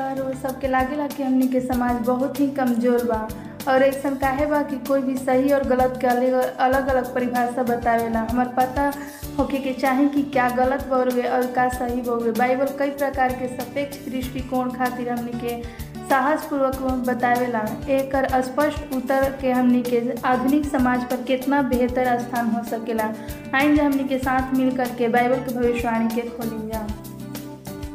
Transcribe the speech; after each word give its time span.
और 0.00 0.22
वो 0.22 0.32
सबके 0.42 0.68
लागेला 0.68 1.06
कि 1.06 1.22
हमनी 1.22 1.48
के 1.48 1.60
समाज 1.60 2.06
बहुत 2.06 2.40
ही 2.40 2.46
कमज़ोर 2.50 3.04
बा। 3.04 3.28
और 3.68 3.82
ऐसा 3.82 4.10
काहे 4.20 4.46
बा 4.46 4.62
कि 4.62 4.76
कोई 4.88 5.02
भी 5.02 5.16
सही 5.16 5.50
और 5.52 5.64
गलत 5.68 5.98
के 6.00 6.06
अलग 6.06 6.32
अलग 6.32 6.86
अलग 6.88 7.14
परिभाषा 7.14 7.62
बतावेला। 7.62 8.20
हमार 8.30 8.48
पता 8.56 8.92
होके 9.38 9.58
के 9.58 9.72
चाहे 9.72 10.06
कि 10.08 10.22
क्या 10.32 10.48
गलत 10.56 10.86
बउए 10.90 11.22
और 11.28 11.46
का 11.52 11.68
सही 11.68 12.00
बउए 12.02 12.30
बाइबल 12.38 12.76
कई 12.78 12.90
प्रकार 12.90 13.32
के 13.32 13.48
सापेक्ष 13.48 13.98
दृष्टिकोण 14.08 14.70
खातिर 14.70 15.08
हमनी 15.08 15.40
के 15.40 15.62
साहसपूर्वक 16.10 16.76
बतावेला। 17.08 17.58
एक 17.96 18.16
स्पष्ट 18.44 18.94
उत्तर 18.94 19.30
के 19.40 19.50
हमनी 19.50 19.82
के 19.82 20.00
आधुनिक 20.28 20.64
समाज 20.66 21.04
पर 21.10 21.22
कितना 21.22 21.60
बेहतर 21.62 22.18
स्थान 22.20 22.48
हो 22.50 22.64
सकेला। 22.70 23.12
आइन 23.54 23.76
जे 23.76 23.82
हमनी 23.82 24.04
के 24.04 24.18
साथ 24.18 24.54
मिल 24.54 24.76
करके 24.76 25.08
बाइबल 25.08 25.44
के 25.44 25.54
भविष्यवाणी 25.54 26.14
के 26.14 26.28
खोली 26.28 26.66
जा 26.68 26.86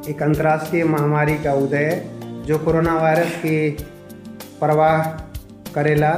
एक 0.10 0.22
अंतर्राष्ट्रीय 0.24 0.84
महामारी 0.84 1.38
का 1.38 1.54
उदय, 1.54 2.02
जो 2.46 2.58
कोरोना 2.60 2.94
वायरस 2.94 3.32
की 3.36 3.70
प्रवाह 4.60 5.04
करेला, 5.76 6.12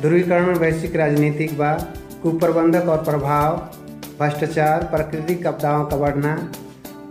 ध्रुवीकरण 0.00 0.58
वैश्विक 0.58 0.96
राजनीतिक 0.96 1.56
बा 1.58 1.72
कुप्रबंधक 2.22 2.88
और 2.88 3.04
प्रभाव, 3.04 3.56
भ्रष्टाचार, 4.18 4.84
प्राकृतिक 4.84 5.46
आपदाओं 5.46 5.84
का 5.84 5.96
बढ़ना, 5.96 6.36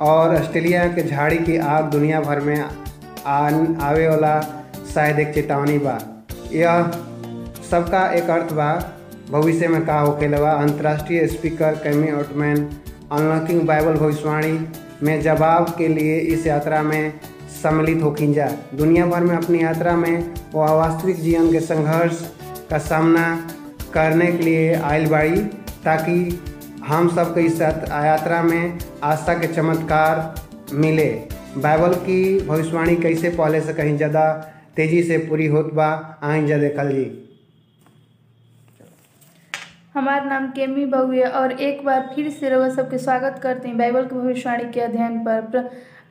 और 0.01 0.35
ऑस्ट्रेलिया 0.35 0.87
के 0.87 1.03
झाड़ी 1.03 1.37
की 1.37 1.57
आग 1.57 1.89
दुनिया 1.91 2.21
भर 2.21 2.39
में 2.39 2.59
आवे 3.25 4.07
वाला 4.07 4.39
शायद 4.93 5.19
एक 5.19 5.33
चेतावनी 5.33 5.77
बा। 5.79 5.97
यह 6.51 6.91
सबका 7.71 8.07
एक 8.13 8.29
अर्थ 8.29 8.53
बा, 8.53 8.71
भविष्य 9.31 9.67
में 9.67 9.85
का 9.85 9.99
होखेला 9.99 10.39
बा। 10.39 10.51
अंतर्राष्ट्रीय 10.53 11.27
speaker, 11.27 11.75
Cami 11.75 12.11
Oatman, 12.19 12.69
unlocking 13.11 13.61
Bible 13.61 13.93
भविष्यवाणी 13.93 14.57
में 15.03 15.21
जवाब 15.21 15.73
के 15.77 15.87
लिए 15.87 16.17
इस 16.33 16.47
यात्रा 16.47 16.81
में 16.83 17.19
सम्मिलित 17.61 18.01
होकिन 18.03 18.33
जा 18.33 18.47
दुनिया 18.75 19.05
भर 19.05 19.23
में 19.23 19.35
अपनी 19.35 19.61
यात्रा 19.61 19.95
में 19.95 20.33
वह 20.53 20.71
वास्तविक 20.71 21.21
जीवन 21.21 21.51
के 21.51 21.59
संघर्ष 21.59 22.21
का 22.69 22.77
सामना 22.79 23.27
करने 23.93 24.31
के 24.31 24.43
लिए 24.43 24.73
आयल 24.73 25.05
बाड़ी 25.09 25.41
ताकि 25.85 26.17
हम 26.87 27.09
सबके 27.15 27.41
इस 27.41 27.61
यात्रा 27.61 28.41
में 28.43 28.79
आस्था 29.03 29.33
के 29.33 29.47
चमत्कार 29.47 30.73
मिले। 30.73 31.09
बाइबल 31.57 31.93
की 32.05 32.39
भविष्यवाणी 32.47 32.95
कैसे 32.95 33.29
पहले 33.29 33.61
से 33.61 33.73
कहीं 33.73 33.95
ज़्यादा 33.97 34.31
तेज़ी 34.75 35.03
से 35.03 35.17
पूरी 35.27 35.47
होत 35.47 35.73
बा 35.73 35.87
आइन 36.23 36.47
जा 36.47 36.57
देखल 36.57 36.89
जी। 36.91 37.05
हमार 39.95 40.25
नाम 40.25 40.47
केमी 40.51 40.85
बहुए 40.85 41.21
और 41.39 41.51
एक 41.51 41.83
बार 41.85 42.09
फिर 42.15 42.29
से 42.29 42.49
रउआ 42.49 42.67
सबके 42.69 42.97
स्वागत 42.97 43.39
करते 43.43 43.67
हैं 43.67 43.77
बाइबल 43.77 44.05
के 44.05 44.15
भविष्यवाणी 44.15 44.63
के 44.71 44.81
अध्ययन 44.81 45.17
पर। 45.25 45.41
प्र, 45.41 45.61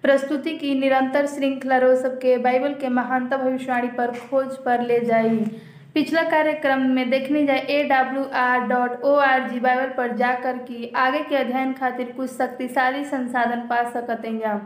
प्रस्तुति 0.03 0.55
की 0.59 0.75
निरंतर 0.79 1.27
श्रृंखला 1.27 1.79
रउआ 1.79 1.95
सबके 1.95 2.37
बाइबल 2.47 2.75
के 2.81 2.89
महानता 2.89 3.37
भविष्यवाणी 3.37 3.89
पर 3.99 4.13
खोज 4.31 4.57
पर 4.65 4.83
ले 4.87 4.99
जाई। 5.01 5.39
पिछला 5.95 6.23
कार्यक्रम 6.31 6.87
में 6.95 7.11
देखने 7.11 7.45
जाए 7.47 7.59
A 7.59 7.83
W 7.91 8.25
R 8.45 8.67
dot 8.69 9.03
O 9.05 9.15
R 9.27 9.49
G 9.51 9.61
Bible 9.61 9.93
पर 9.97 10.17
जाकर 10.17 10.59
की 10.71 10.93
आगे 10.97 11.23
के 11.29 11.37
अध्ययन 11.37 11.73
खातिर 11.81 12.13
कुछ 12.17 12.31
शक्तिशाली 12.31 13.05
संसाधन 13.05 13.67
पा 13.71 13.83
सकते 13.91 14.29
हैं 14.29 14.61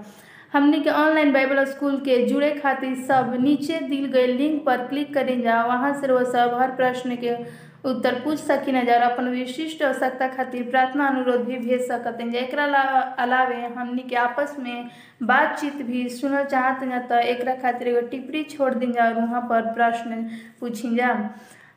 हमने 0.52 0.78
के 0.80 0.90
ऑनलाइन 0.90 1.32
बाइबल 1.32 1.64
स्कूल 1.64 1.96
के 2.04 2.24
जुड़े 2.26 2.50
खातिर 2.62 2.94
सब 3.08 3.36
नीचे 3.40 3.78
दिल 3.88 4.04
गए 4.12 4.26
लिंक 4.26 4.64
पर 4.66 4.86
क्लिक 4.88 5.12
करें 5.14 5.40
जा 5.42 5.64
वहाँ 5.64 5.92
से 6.00 6.12
वो 6.12 6.24
सब 6.32 6.56
हर 6.60 6.70
प्रश्न 6.76 7.16
के 7.16 7.34
उत्तर 7.84 8.14
पूछ 8.20 8.38
सकी 8.38 8.72
न 8.72 8.84
जा 8.84 8.94
और 8.94 9.02
अपन 9.02 9.28
विशिष्ट 9.30 9.82
आवश्यकता 9.82 10.26
खातिर 10.28 10.62
प्रार्थना 10.70 11.06
अनुरोध 11.08 11.44
भी 11.46 11.56
भेज 11.58 11.86
सकते 11.88 12.22
हैं 12.22 12.34
एक 12.34 12.54
अलावे 13.18 13.60
हमनी 13.76 14.02
के 14.08 14.16
आपस 14.16 14.56
में 14.58 14.88
बातचीत 15.22 15.82
भी 15.86 16.08
सुनल 16.10 16.44
चाहते 16.44 16.86
हैं 16.86 17.06
तो 17.08 17.18
एक 17.28 17.44
खातिर 17.62 17.88
एगो 17.88 18.00
टिप्पणी 18.08 18.42
छोड़ 18.50 18.72
दी 18.74 18.86
जा 18.92 19.08
वहाँ 19.10 19.40
पर 19.50 19.70
प्रश्न 19.74 20.22
पूछी 20.60 20.94
जा। 20.96 21.12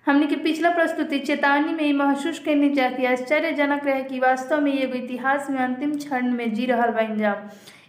हमने 0.05 0.27
के 0.27 0.35
पिछला 0.35 0.69
प्रस्तुति 0.69 1.19
चेतावनी 1.19 1.73
में 1.73 1.93
महसूस 1.93 2.39
करनी 2.39 2.69
चाहिए 2.75 3.07
आश्चर्यजनक 3.07 3.85
रहे 3.87 4.03
कि 4.03 4.19
वास्तव 4.19 4.61
में 4.61 4.73
एगो 4.73 4.95
इतिहास 4.97 5.49
में 5.49 5.59
अंतिम 5.59 5.95
क्षण 5.97 6.31
में 6.33 6.53
जी 6.53 6.65
रहा 6.65 6.87
बन 6.87 7.17
जा। 7.17 7.35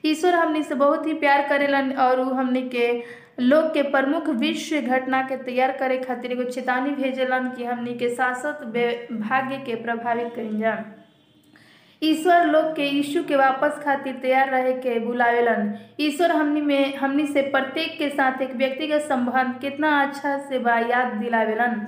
ईश्वर 0.05 0.35
हमने 0.35 0.63
से 0.63 0.75
बहुत 0.75 1.07
ही 1.07 1.13
प्यार 1.15 1.49
करेलन 1.49 1.91
और 2.01 2.21
हमने 2.35 2.63
के 2.75 2.87
लोग 3.41 3.69
के 3.75 3.83
प्रमुख 3.83 4.29
विश्व 4.41 4.81
घटना 4.81 5.23
के 5.29 5.37
तैयार 5.45 5.73
करे 5.79 5.99
खातिर 5.99 6.33
एगो 6.33 6.45
चेतावनी 6.51 6.91
भेजलन 7.03 7.49
कि 7.57 7.65
हमनी 7.65 7.95
के 7.99 8.09
शासक 8.15 8.65
भाग्य 9.13 9.57
के 9.67 9.75
प्रभावित 9.83 10.33
करें 10.37 10.59
जा 10.61 10.77
ईश्वर 12.03 12.47
लोग 12.47 12.65
के 12.77 12.89
यीशु 12.89 13.23
के 13.25 13.37
वापस 13.37 13.79
खातिर 13.85 14.15
तैयार 14.23 14.49
रहे 14.51 14.73
के 14.73 14.99
बुलावेलन। 14.99 15.73
ईश्वर 16.01 16.31
हमनी 16.31 16.61
में 16.61 16.97
हमनी 16.97 17.27
से 17.27 17.43
प्रत्येक 17.51 17.97
के 17.99 18.09
साथ 18.11 18.41
एक 18.43 18.55
व्यक्तिगत 18.57 19.03
संबंध 19.09 19.61
कितना 19.61 19.91
अच्छा 20.03 20.37
से 20.49 20.59
बा 20.59 20.79
याद 20.79 21.13
दिलावेलन। 21.17 21.81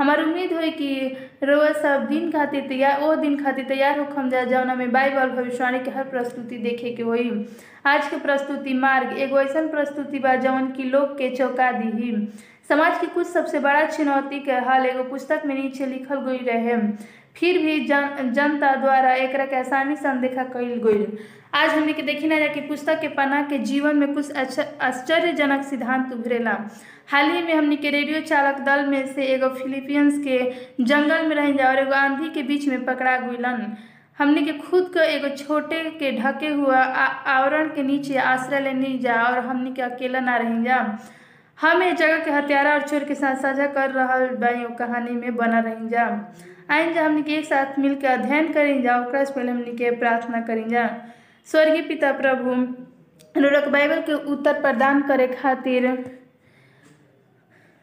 हमार 0.00 0.22
उम्मीद 0.22 0.52
हुई 0.52 0.70
कि 0.70 1.16
रोज 1.44 1.76
सब 1.76 2.06
दिन 2.10 2.30
खातिर 2.32 2.60
तैयार 2.68 3.00
वो 3.00 3.14
दिन 3.16 3.36
खातिर 3.36 3.64
तैयार 3.64 3.98
होखम 3.98 4.28
जा 4.30 4.44
जौना 4.44 4.74
में 4.74 4.92
बाइबल, 4.92 5.30
भविष्यवाणी 5.30 5.78
के 5.78 5.90
हर 5.90 6.04
प्रस्तुति 6.04 6.58
देखे 6.58 6.90
के 6.90 7.02
हुई। 7.02 7.46
आज 7.86 8.08
के 8.08 8.16
प्रस्तुति 8.18 8.74
मार्ग, 8.74 9.18
एगो 9.18 9.40
ऐसा 9.40 9.66
प्रस्तुति 9.66 10.18
बा 10.18 10.34
जौन 10.36 10.70
की 10.72 10.82
लोग 10.84 11.12
के 11.18 11.34
चौंका 11.36 11.70
दी 11.72 12.28
समाज 12.68 12.98
की 13.00 13.06
कुछ 13.06 13.26
सबसे 13.26 13.58
बड़ा 13.58 13.84
चुनौती 13.86 14.38
के 14.40 14.52
हल 14.68 14.86
एगो 14.86 15.02
पुस्तक 15.04 15.42
में 15.46 15.54
नीचे 15.54 15.86
लिखल 15.86 16.20
गई 16.26 16.44
रहे। 16.46 16.76
फिर 17.36 17.58
भी 17.58 17.78
जन 17.86 18.32
जनता 18.34 18.74
द्वारा 18.76 19.14
एक 19.14 19.54
आसानी 19.54 19.96
से 19.96 20.08
अनदेखा 20.08 20.44
कल 20.44 20.80
गई 20.84 21.06
आज 21.54 21.70
हमने 21.70 21.92
के 21.92 22.02
देखी 22.02 22.28
ना 22.28 22.46
कि 22.46 22.60
पुस्तक 22.60 23.00
के 23.00 23.08
पन्ना 23.08 23.42
के 23.42 23.58
जीवन 23.58 23.96
में 23.96 24.12
कुछ 24.14 24.36
आश्चर्यजनक 24.36 25.64
सिद्धांत 25.64 26.12
उभरेला। 26.12 26.52
हाल 27.10 27.30
ही 27.30 27.42
में 27.42 27.52
हमने 27.54 27.76
के 27.76 27.90
रेडियो 27.90 28.20
चालक 28.20 28.58
दल 28.66 28.84
में 28.86 29.06
से 29.14 29.22
एगो 29.34 29.48
फिलीपींस 29.54 30.18
के 30.26 30.38
जंगल 30.84 31.26
में 31.26 31.34
रह 31.36 31.66
और 31.68 31.78
एगो 31.78 31.94
आंधी 31.94 32.28
के 32.34 32.42
बीच 32.50 32.66
में 32.68 32.84
पकड़ा 32.84 33.16
गुलन 33.20 33.72
हमने 34.18 34.42
के 34.42 34.52
खुद 34.58 34.90
को 34.94 35.00
एगो 35.00 35.28
छोटे 35.36 35.78
के 36.00 36.10
ढके 36.18 36.48
हुआ 36.48 36.82
आवरण 37.34 37.68
के 37.74 37.82
नीचे 37.82 38.16
आश्रय 38.32 38.60
लेने 38.60 38.96
जा 39.02 39.14
और 39.22 39.38
हमने 39.46 39.70
के 39.72 39.82
अकेला 39.82 40.20
ना 40.20 40.36
रह 40.36 40.62
जा। 40.64 40.78
हम 41.58 41.82
एक 41.82 41.94
जगह 41.96 42.18
के 42.24 42.30
हत्यारा 42.30 42.72
और 42.74 42.82
चोर 42.88 43.04
के 43.04 43.14
साथ 43.14 43.36
साझा 43.42 43.66
कर 43.72 43.90
रहा 43.90 44.18
बाई 44.44 44.64
कहानी 44.78 45.10
में 45.10 45.36
बना 45.36 45.58
रही 45.60 45.88
जा। 45.88 46.04
आइन 46.70 46.92
जा 46.94 47.04
हमने 47.06 47.22
के 47.22 47.34
एक 47.34 47.44
साथ 47.44 47.78
मिलकर 47.78 48.08
अध्ययन 48.08 48.52
करें 48.52 48.82
जा 48.82 49.02
से 49.24 49.32
पहले 49.32 49.50
हमने 49.50 49.72
के 49.80 49.90
प्रार्थना 49.96 50.40
करें 50.40 50.68
जा। 50.68 50.88
स्वर्गीय 51.46 51.82
पिता 51.82 52.12
प्रभु 52.12 52.54
रोरक 53.40 53.68
बाइबल 53.68 54.00
के 54.06 54.12
उत्तर 54.32 54.60
प्रदान 54.62 55.02
करे 55.08 55.26
खातिर 55.42 55.86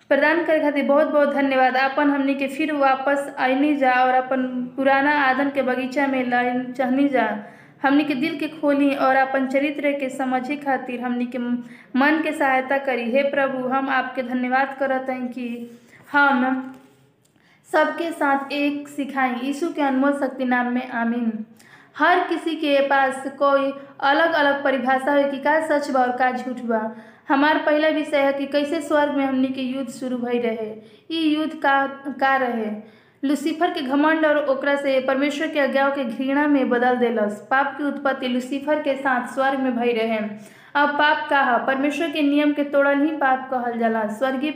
प्रदान 0.09 0.43
करे 0.45 0.59
खातिर 0.59 0.85
बहुत 0.85 1.07
बहुत 1.07 1.33
धन्यवाद। 1.33 1.75
अपन 1.75 2.09
हमनी 2.09 2.35
के 2.35 2.47
फिर 2.47 2.71
वापस 2.73 3.33
आईनी 3.39 3.75
जा 3.75 3.93
और 3.93 4.13
अपन 4.13 4.45
पुराना 4.75 5.13
आदन 5.23 5.49
के 5.49 5.61
बगीचा 5.61 6.07
में 6.07 6.29
लाइन 6.29 6.71
चाहनी 6.73 7.07
जा। 7.09 7.27
हमनी 7.83 8.03
के 8.03 8.15
दिल 8.15 8.37
के 8.39 8.47
खोली 8.47 8.93
और 8.95 9.15
अपन 9.15 9.47
चरित्र 9.47 9.91
के 9.91 10.09
समझे 10.09 10.55
खातिर 10.55 11.01
हमनी 11.01 11.25
के 11.25 11.37
मन 11.37 12.21
के 12.23 12.31
सहायता 12.31 12.77
करी। 12.77 13.11
हे 13.11 13.23
प्रभु, 13.23 13.67
हम 13.67 13.89
आपके 13.89 14.23
धन्यवाद 14.23 14.75
करत 14.79 15.09
हैं 15.09 15.27
कि 15.27 15.77
हम 16.11 16.73
सबके 17.69 18.11
साथ 18.11 18.51
एक 18.51 18.87
सिखाई। 18.87 19.35
यीशु 19.43 19.73
के 19.73 19.81
अनमोल 19.81 20.13
शक्ति 20.19 20.45
नाम 20.45 20.71
में 20.73 20.89
आमीन। 20.89 21.31
हर 21.97 22.19
किसी 22.27 22.55
के 22.55 22.79
पास 22.87 23.23
कोई 23.39 23.71
अलग 23.99 24.33
अलग 24.33 24.63
परिभाषा 24.63 25.11
है 25.11 25.23
कि 25.31 25.37
का 25.37 25.59
सच 25.67 25.89
बा 25.91 26.01
और 26.01 26.11
का 26.11 26.31
झूठ 26.31 26.59
बा। 26.61 26.81
हमार 27.29 27.57
पहला 27.57 27.87
विषय 27.87 28.17
है 28.17 28.33
कि 28.33 28.45
कैसे 28.45 28.81
स्वर्ग 28.81 29.13
में 29.13 29.25
हमनी 29.25 29.47
के 29.47 29.61
युद्ध 29.61 29.89
शुरू 29.91 30.17
भई 30.17 30.39
रहे। 30.39 30.69
ई 31.11 31.35
युद्ध 31.35 31.53
का 31.53 31.85
का 32.19 32.35
रहे? 32.35 32.71
लुसीफर 33.23 33.71
के 33.73 33.81
घमंड 33.81 34.25
और 34.25 34.37
ओकरा 34.45 34.75
से 34.75 34.99
परमेश्वर 34.99 35.47
के 35.47 35.59
आज्ञाओं 35.59 35.91
के 35.91 36.03
घृणा 36.03 36.47
में 36.47 36.69
बदल 36.69 36.95
देलस। 36.95 37.47
पाप 37.51 37.75
की 37.77 37.83
उत्पत्ति 37.83 38.27
लुसीफर 38.27 38.81
के 38.81 38.95
साथ 38.95 39.27
स्वर्ग 39.27 39.59
में 39.59 39.75
भई 39.75 39.93
रहे। 39.93 40.19
अब 40.75 40.89
पाप 40.89 41.27
का 41.29 41.41
है 41.41 41.65
परमेश्वर 41.65 42.11
के 42.11 42.21
नियम 42.21 42.53
के 42.53 42.63
तोड़ल 42.63 43.01
ही 43.01 43.11
पाप 43.17 43.49
कहल 43.51 43.79
जाला। 43.79 44.07
स्वर्गीय 44.07 44.51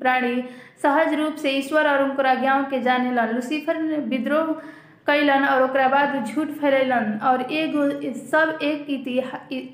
प्राणी 0.00 0.42
सहज 0.82 1.14
रूप 1.14 1.34
से 1.34 1.50
ईश्वर 1.50 1.88
और 1.88 2.02
उनकर 2.02 2.26
आज्ञाओं 2.26 2.64
के 2.64 2.80
जानेलन 2.80 3.34
लुसीफर 3.34 3.76
ने 3.76 3.96
विद्रोह 4.06 4.60
कैलन 5.06 5.44
और 5.44 5.66
बाद 5.88 6.24
झूठ 6.26 6.48
फैलेलन 6.60 7.18
और 7.30 7.42
एगो 7.52 7.88
सब 8.30 8.58
एक 8.62 8.86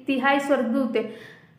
तिहाई 0.07 0.41
स्वर्गदूत 0.41 0.97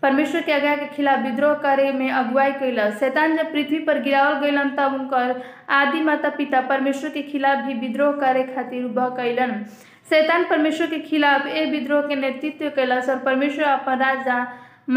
परमेश्वर 0.01 0.41
के 0.45 0.51
आज्ञा 0.53 0.75
के 0.75 0.85
खिलाफ 0.95 1.19
विद्रोह 1.25 1.53
करे 1.65 1.91
में 1.99 2.09
अगुवाई 2.11 2.51
कैल 2.59 2.79
शैतान 2.99 3.35
जब 3.37 3.51
पृथ्वी 3.51 3.79
पर 3.89 4.01
गिरावल 4.03 4.39
गईलन 4.39 4.69
तब 4.79 4.93
उनकर 4.99 5.41
आदि 5.81 6.01
माता 6.09 6.29
पिता 6.37 6.61
परमेश्वर 6.71 7.09
के 7.09 7.21
खिलाफ 7.31 7.63
भी 7.65 7.73
विद्रोह 7.87 8.11
करे 8.23 8.43
खातिर 8.55 8.83
उबह 8.85 9.07
कैलन 9.19 9.63
शैतान 10.09 10.43
परमेश्वर 10.49 10.87
के 10.89 10.99
खिलाफ 11.09 11.47
ए 11.47 11.65
विद्रोह 11.71 12.01
के 12.07 12.15
नेतृत्व 12.15 12.69
कैलस 12.75 13.09
और 13.09 13.19
परमेश्वर 13.29 13.63
अपन 13.65 13.99
राजा 13.99 14.45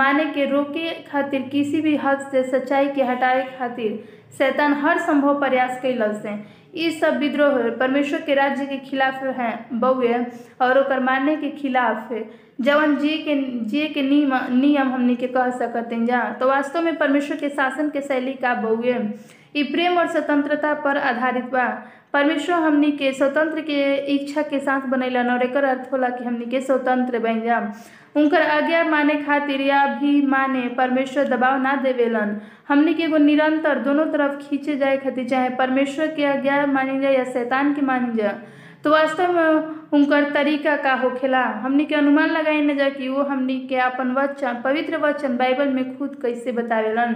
माने 0.00 0.24
के 0.34 0.44
रोके 0.50 0.90
खातिर 1.10 1.42
किसी 1.52 1.80
भी 1.80 1.94
हद 2.04 2.26
से 2.30 2.42
सच्चाई 2.50 2.88
के 2.94 3.02
हटाए 3.10 3.42
खातिर 3.58 3.98
शैतान 4.38 4.72
हर 4.84 4.98
संभव 5.06 5.38
प्रयास 5.40 5.78
कैल 5.82 6.02
ई 6.76 6.90
सब 6.90 7.16
विद्रोह 7.18 7.58
परमेश्वर 7.80 8.20
के 8.20 8.34
राज्य 8.34 8.66
के 8.66 8.76
खिलाफ 8.88 9.22
है 9.38 9.50
बउए 9.80 10.14
और 10.62 10.78
ओकर 10.78 11.36
के 11.36 11.50
खिलाफ 11.50 12.12
है। 12.12 12.24
जवन 12.60 12.96
जिए 12.96 13.16
के 13.18 13.34
जिए 13.70 13.88
के 13.88 14.02
नियम 14.02 14.34
नियम 14.52 14.92
हमनी 14.92 15.16
के 15.16 15.26
कह 15.28 15.50
सकते 15.58 15.94
हैं 15.94 16.06
जा 16.06 16.22
तो 16.40 16.48
वास्तव 16.48 16.82
में 16.82 16.96
परमेश्वर 16.96 17.36
के 17.36 17.48
शासन 17.48 17.90
के 17.90 18.00
शैली 18.00 18.32
का 18.42 18.54
बउए 18.62 18.98
ई 19.56 19.62
प्रेम 19.64 19.98
और 19.98 20.06
स्वतंत्रता 20.06 20.72
पर 20.84 20.98
आधारित 20.98 21.44
बा। 21.52 21.66
परमेश्वर 22.12 22.54
हमनी 22.56 22.90
के 22.92 23.12
स्वतंत्र 23.12 23.60
के 23.60 23.80
इच्छा 24.14 24.42
के 24.42 24.58
साथ 24.60 24.80
बनैलन, 24.88 25.30
और 25.30 25.42
एक 25.42 25.56
अर्थ 25.56 25.92
होला 25.92 26.08
कि 26.08 26.24
हमनी 26.24 26.46
के 26.46 26.60
स्वतंत्र 26.60 27.18
बन 27.18 27.40
जा। 27.40 27.60
उनकर 28.16 28.42
आज्ञा 28.42 28.82
माने 28.84 29.14
खातिर 29.22 29.60
या 29.60 29.84
भी 30.00 30.20
माने 30.26 30.60
परमेश्वर 30.76 31.28
दबाव 31.28 31.60
ना 31.62 31.74
देवेलन। 31.76 32.36
हमनी 32.68 32.94
के 32.94 33.02
एगो 33.02 33.16
निरंतर 33.18 33.78
दोनों 33.78 34.06
तरफ़ 34.06 34.36
खींचे 34.40 34.76
जाए 34.76 34.96
खातिर 34.96 35.28
चाहे 35.28 35.48
परमेश्वर 35.56 36.06
के 36.16 36.24
आज्ञा 36.24 36.64
मानी 36.66 37.00
जाए 37.00 37.16
या 37.16 37.24
शैतान 37.24 37.74
के 37.74 37.82
मानी 37.82 38.16
जाए 38.16 38.38
तो 38.84 38.90
वास्तव 38.90 39.32
में 39.32 39.74
उनकर 39.92 40.30
तरीका 40.32 40.76
का 40.76 40.92
होखेला? 40.94 41.42
हमनी 41.62 41.84
के 41.84 41.94
अनुमान 41.94 42.30
लगाई 42.30 42.60
न 42.60 42.76
जा 42.76 42.88
कि 42.88 43.08
वो 43.08 43.22
हमनी 43.22 43.58
के 43.68 43.76
अपन 43.76 44.12
वचन, 44.12 44.60
पवित्र 44.64 44.96
वचन 44.96 45.36
बाइबल 45.36 45.68
में 45.68 45.96
खुद 45.98 46.18
कैसे 46.22 46.52
बतावेलन। 46.52 47.14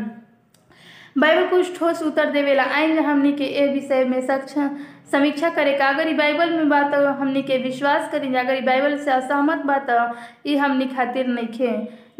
बाइबल 1.19 1.47
कुछ 1.49 1.79
ठोस 1.79 2.02
उत्तर 2.02 2.31
देवेला। 2.31 2.64
आइन 2.75 2.99
हमनी 2.99 3.32
के 3.32 3.44
ए 3.44 3.67
विषय 3.73 4.05
में 4.05 4.20
सक्षम 4.20 4.70
समीक्षा 5.12 5.49
करे 5.51 5.73
का 5.79 5.89
अगर 5.89 6.09
ई 6.09 6.12
बाइबल 6.15 6.51
में 6.57 6.69
बात 6.69 6.95
हमनी 6.95 7.43
के 7.43 7.57
विश्वास 7.59 8.11
करी 8.12 8.35
अगर 8.35 8.55
ई 8.55 8.61
बाइबल 8.67 8.97
से 8.99 9.11
असहमत 9.11 9.65
बात 9.67 9.87
ई 10.47 10.57
हमनी 10.57 10.87
खातिर 10.87 11.27
नइखे। 11.27 11.71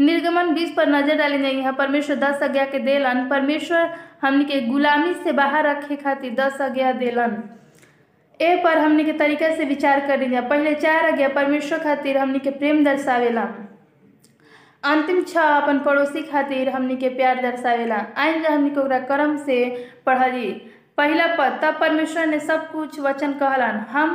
निर्गमन 0.01 0.53
बीस 0.55 0.73
पर 0.77 0.89
नज़र 0.89 1.17
डाली 1.17 1.39
जाए 1.43 1.53
यहाँ 1.53 1.73
परमेश्वर 1.79 2.17
दस 2.17 2.43
आज्ञा 2.43 2.65
के 2.65 2.79
देलन। 2.79 3.27
परमेश्वर 3.31 3.91
हमनी 4.23 4.45
के 4.45 4.61
गुलामी 4.67 5.15
से 5.25 5.33
बाहर 5.33 5.67
रखे 5.67 5.97
खातिर 5.97 6.35
दस 6.35 6.61
आज्ञा 6.61 6.93
देलन। 6.93 7.37
ए 8.41 8.57
पर 8.65 8.79
हमनी 8.79 9.05
के 9.05 9.13
तरीका 9.13 9.55
से 9.57 9.65
विचार 9.65 10.01
करी 10.07 10.29
जा, 10.31 10.41
पहले 10.41 10.75
चार 10.75 11.11
आज्ञा 11.13 11.29
परमेश्वर 11.29 11.79
खातिर 11.79 12.19
हमनी 12.19 12.39
के 12.39 12.51
प्रेम 12.51 12.85
दर्शावेला। 12.85 13.43
अंतिम 14.85 15.23
छह 15.23 15.41
अपन 15.41 15.79
पड़ोसी 15.79 16.23
खातिर 16.23 16.69
हमनी 16.69 16.97
के 16.97 17.09
प्यार 17.09 17.43
दर्शावेला। 17.43 18.05
आइन 18.17 18.45
हमनी 18.47 18.71
के 18.71 19.01
कर्म 19.07 19.37
से 19.37 19.59
पढ़ली 20.07 20.51
पहला 21.01 21.27
पद, 21.27 21.59
तब 21.63 21.79
परमेश्वर 21.81 22.27
ने 22.27 22.39
सब 22.41 22.71
कुछ 22.73 22.99
वचन 23.01 23.33
कहलन। 23.33 23.77
हम 23.91 24.11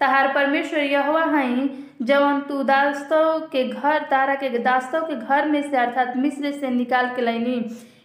तहार 0.00 0.26
परमेश्वर 0.34 0.80
यहोवा 0.80 1.24
हई 1.26 1.68
जवन 2.02 2.40
तू 2.40 2.62
दास्तव 2.62 3.38
के 3.52 3.62
घर, 3.64 4.02
तारा 4.04 4.34
के 4.34 4.58
दास्तव 4.58 5.04
के 5.04 5.14
घर 5.16 5.48
में 5.48 5.62
से 5.70 5.76
अर्थात 5.76 6.16
मिस्र 6.16 6.50
से 6.52 6.70
निकाल 6.70 7.08
के 7.16 7.22
लैनी 7.22 7.56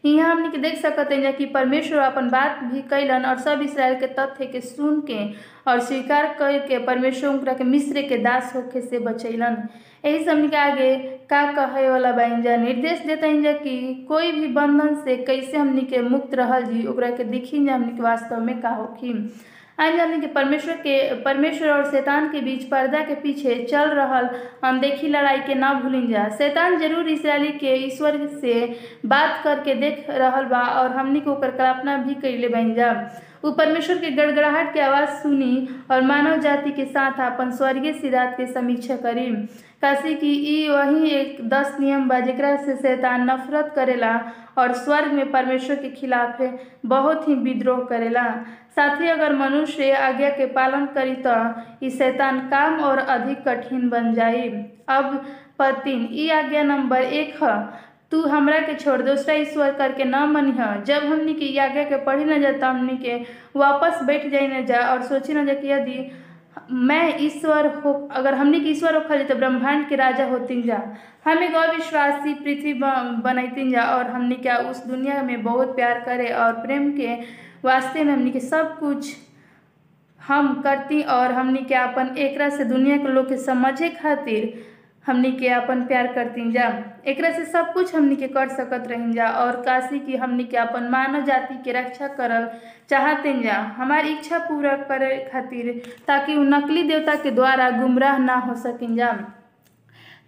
यहाँ 0.05 0.31
हमनी 0.31 0.57
देख 0.57 0.77
सकते 0.81 1.15
हैं 1.15 1.33
कि 1.35 1.45
परमेश्वर 1.45 1.99
अपन 1.99 2.29
बात 2.29 2.63
भी 2.63 2.81
कैलन 2.89 3.25
और 3.25 3.37
सब 3.39 3.61
इसराइल 3.61 3.95
के 3.95 4.07
तथ्य 4.15 4.45
के 4.45 4.61
सुन 4.61 5.01
के 5.01 5.19
और 5.67 5.79
स्वीकार 5.79 6.33
करके 6.39 6.77
परमेश्वर 6.85 7.29
उनकरा 7.29 7.53
के 7.53 7.63
मिस्र 7.63 8.01
के 8.01 8.17
दास 8.17 8.55
होखे 8.55 8.81
से 8.81 8.99
बचैलन। 8.99 9.57
यही 10.05 10.23
से 10.23 10.31
हमनी 10.31 10.47
के 10.49 10.57
आगे 10.57 10.95
का 11.29 11.41
कहे 11.55 11.89
वाला 11.89 12.11
बन 12.11 12.41
जा 12.41 12.55
निर्देश 12.57 12.99
देते 13.05 13.41
जा 13.41 13.51
कि 13.63 13.73
कोई 14.07 14.31
भी 14.31 14.47
बंधन 14.53 14.95
से 15.05 15.15
कैसे 15.27 15.57
हमनी 15.57 15.81
के 15.93 16.01
मुक्त 16.09 16.33
रहल 16.35 16.63
जी, 16.71 16.85
ओकरा 16.87 17.09
के 17.17 17.23
देखी 17.23 17.65
जा 17.65 17.73
हमनी 17.75 17.95
के 17.97 18.01
वास्तव 18.03 18.39
में 18.45 18.59
का 18.61 18.69
होखी 18.81 19.13
आज 19.79 19.93
हमनी 19.99 20.19
के 20.21 20.27
परमेश्वर 20.33 20.73
के, 20.77 21.13
परमेश्वर 21.23 21.69
और 21.71 21.89
शैतान 21.91 22.27
के 22.31 22.41
बीच 22.41 22.63
पर्दा 22.71 22.99
के 23.05 23.13
पीछे 23.21 23.55
चल 23.71 23.89
रहल 23.99 24.27
अनदेखी 24.69 25.07
लड़ाई 25.09 25.39
के 25.47 25.55
ना 25.55 25.73
भूलिन 25.83 26.07
जा 26.11 26.27
शैतान 26.37 26.77
ज़रूर 26.79 27.07
इसराइली 27.09 27.51
के 27.59 27.73
ईश्वर 27.85 28.17
से 28.41 28.53
बात 29.13 29.41
करके 29.43 29.75
देख 29.81 30.05
रहल 30.09 30.45
बा, 30.45 30.61
और 30.61 30.91
हमनी 30.97 31.19
को 31.21 31.31
ओकर 31.31 31.51
कल्पना 31.61 31.97
भी 32.07 32.13
कैले 32.21 32.47
बन 32.57 32.73
जा 32.75 32.91
उ 33.43 33.51
परमेश्वर 33.51 33.97
के 33.97 34.09
गड़गड़ाहट 34.11 34.73
के 34.73 34.79
आवाज़ 34.79 35.09
सुनी 35.21 35.67
और 35.91 36.01
मानव 36.01 36.39
जाति 36.41 36.71
के 36.71 36.85
साथ 36.85 37.19
अपन 37.25 37.51
स्वर्गीय 37.51 37.93
सिद्धांत 37.93 38.33
के 38.37 38.45
समीक्षा 38.47 38.95
करी। 38.95 39.25
काशी 39.81 40.13
की 40.15 40.31
ई 40.47 40.67
वही 40.69 41.09
एक 41.09 41.37
दस 41.49 41.77
नियम 41.79 42.07
बा 42.09 42.19
जरा 42.19 42.55
से 42.55 42.75
शैतान 42.75 43.29
नफरत 43.29 43.71
करेला 43.75 44.13
और 44.57 44.73
स्वर्ग 44.73 45.11
में 45.13 45.31
परमेश्वर 45.31 45.75
के 45.75 45.89
खिलाफ 45.91 46.41
बहुत 46.85 47.27
ही 47.27 47.35
विद्रोह 47.35 47.79
करेला। 47.89 48.25
साथ 48.75 49.01
ही 49.01 49.07
अगर 49.09 49.35
मनुष्य 49.35 49.91
आज्ञा 49.91 50.29
के 50.29 50.45
पालन 50.53 50.85
करी 50.95 51.15
तो 51.25 51.89
शैतान 51.89 52.39
काम 52.49 52.79
और 52.81 52.97
अधिक 52.97 53.43
कठिन 53.47 53.89
बन 53.89 54.13
जाई। 54.13 54.49
अब 54.89 55.23
पद 55.59 55.81
तीन 55.83 56.07
ई 56.11 56.29
आज्ञा 56.31 56.63
नंबर 56.63 57.01
एक 57.01 57.43
है। 57.43 57.55
तू 58.11 58.21
हमरा 58.27 58.59
के 58.59 58.73
छोड़ 58.75 59.01
दूसरा 59.01 59.33
ईश्वर 59.35 59.71
करके 59.73 60.03
न 60.05 60.23
मनिह। 60.31 60.75
जब 60.87 61.03
हमनी 61.05 61.33
के 61.33 61.57
आज्ञा 61.59 61.83
के 61.83 61.97
पढ़ी 62.05 62.25
न 62.25 62.41
जाता 62.41 62.69
हमनी 62.69 62.97
के 62.97 63.15
वापस 63.55 64.01
बैठ 64.05 64.27
जाई 64.31 64.47
न 64.47 64.65
जा 64.65 64.79
और 64.87 65.01
सोची 65.03 65.33
न 65.33 65.45
जा 65.45 65.53
कि 65.53 65.67
यदि 65.67 66.11
मैं 66.71 67.17
ईश्वर 67.21 67.67
हो, 67.75 67.93
अगर 68.11 68.33
हमनी 68.33 68.59
के 68.59 68.69
ईश्वर 68.69 68.95
होखल 68.95 69.23
तो 69.23 69.35
ब्रह्मांड 69.35 69.87
के 69.89 69.95
राजा 69.95 70.25
होती 70.27 70.61
जा। 70.61 70.81
हम 71.25 71.43
एगो 71.43 71.57
अविश्वासी 71.57 72.33
पृथ्वी 72.33 72.73
बनैती 73.23 73.69
जा 73.71 73.83
और 73.95 74.09
हमनी 74.11 74.35
के 74.45 74.55
उस 74.69 74.85
दुनिया 74.87 75.21
में 75.23 75.43
बहुत 75.43 75.75
प्यार 75.75 75.99
करे 76.05 76.27
और 76.43 76.53
प्रेम 76.61 76.91
के 76.97 77.15
वास्ते 77.65 78.03
में 78.03 78.13
हमनी 78.13 78.31
के 78.31 78.39
सब 78.39 78.77
कुछ 78.79 79.11
हम 80.21 80.53
करती 80.61 81.01
और 81.13 81.31
हमनी 81.31 81.63
के 81.69 81.75
अपन 81.75 82.15
एकरा 82.17 82.49
से 82.49 82.63
दुनिया 82.65 82.97
के 82.97 83.13
लोग 83.13 83.29
के 83.29 83.37
समझे 83.37 83.89
खातिर 84.01 84.53
हमनी 85.05 85.31
के 85.31 85.47
अपन 85.49 85.81
प्यार 85.85 86.07
करती 86.13 86.51
जा। 86.51 86.67
एक 87.07 87.21
से 87.25 87.45
सब 87.45 87.71
कुछ 87.73 87.93
हमनी 87.95 88.15
के 88.15 88.27
कर 88.27 88.49
सकत 88.49 88.83
रही 88.87 89.11
जा 89.13 89.27
और 89.35 89.55
काशी 89.61 89.99
की 89.99 90.15
हमनी 90.15 90.43
के 90.43 90.57
अपन 90.57 90.83
मानव 90.91 91.25
जाति 91.25 91.55
के 91.65 91.71
रक्षा 91.71 92.07
करल 92.17 92.47
चाहते 92.89 93.33
जा। 93.43 93.57
हमारी 93.77 94.09
इच्छा 94.09 94.39
पूरा 94.39 94.75
करे 94.89 95.17
खातिर 95.31 95.71
ताकि 96.07 96.35
उ 96.37 96.43
नकली 96.43 96.83
देवता 96.83 97.15
के 97.15 97.31
द्वारा 97.31 97.69
गुमराह 97.71 98.17
ना 98.17 98.35
हो 98.35 98.55
सकिन 98.55 98.95
जा। 98.95 99.17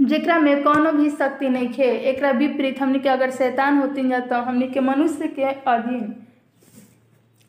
जेकरा 0.01 0.37
में 0.39 0.63
कोनो 0.63 0.91
भी 0.91 1.09
शक्ति 1.09 1.49
नहीं 1.49 1.69
खे 1.73 1.89
एक 2.09 2.23
विपरीत 2.37 2.81
हमनी 2.81 2.99
के 2.99 3.09
अगर 3.09 3.31
शैतान 3.31 3.77
होती 3.77 4.07
जा 4.09 4.19
तो 4.19 4.41
हमनी 4.41 4.67
के 4.67 4.79
मनुष्य 4.79 5.27
के 5.27 5.43
अधीन 5.43 6.15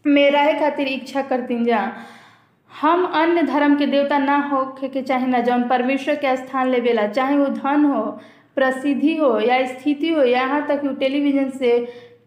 में 0.04 0.30
रहे 0.30 0.52
खातिर 0.60 0.88
इच्छा 0.88 1.22
करती 1.22 1.64
जा। 1.64 1.80
हम 2.74 3.04
अन्य 3.14 3.42
धर्म 3.42 3.74
के 3.78 3.86
देवता 3.86 4.18
ना 4.18 4.36
होखे 4.48 4.88
के 4.88 5.02
चाहे 5.02 5.26
ना 5.26 5.40
जौन 5.40 5.62
परमेश्वर 5.68 6.14
के 6.14 6.36
स्थान 6.36 6.70
लेवेला, 6.70 7.06
चाहे 7.06 7.36
वो 7.36 7.46
धन 7.46 7.84
हो, 7.84 8.02
प्रसिद्धि 8.56 9.16
हो, 9.16 9.38
या 9.40 9.64
स्थिति 9.66 10.08
हो, 10.08 10.22
यहाँ 10.22 10.66
तक 10.68 10.80
कि 10.82 10.94
टेलीविज़न 11.00 11.50
से 11.50 11.78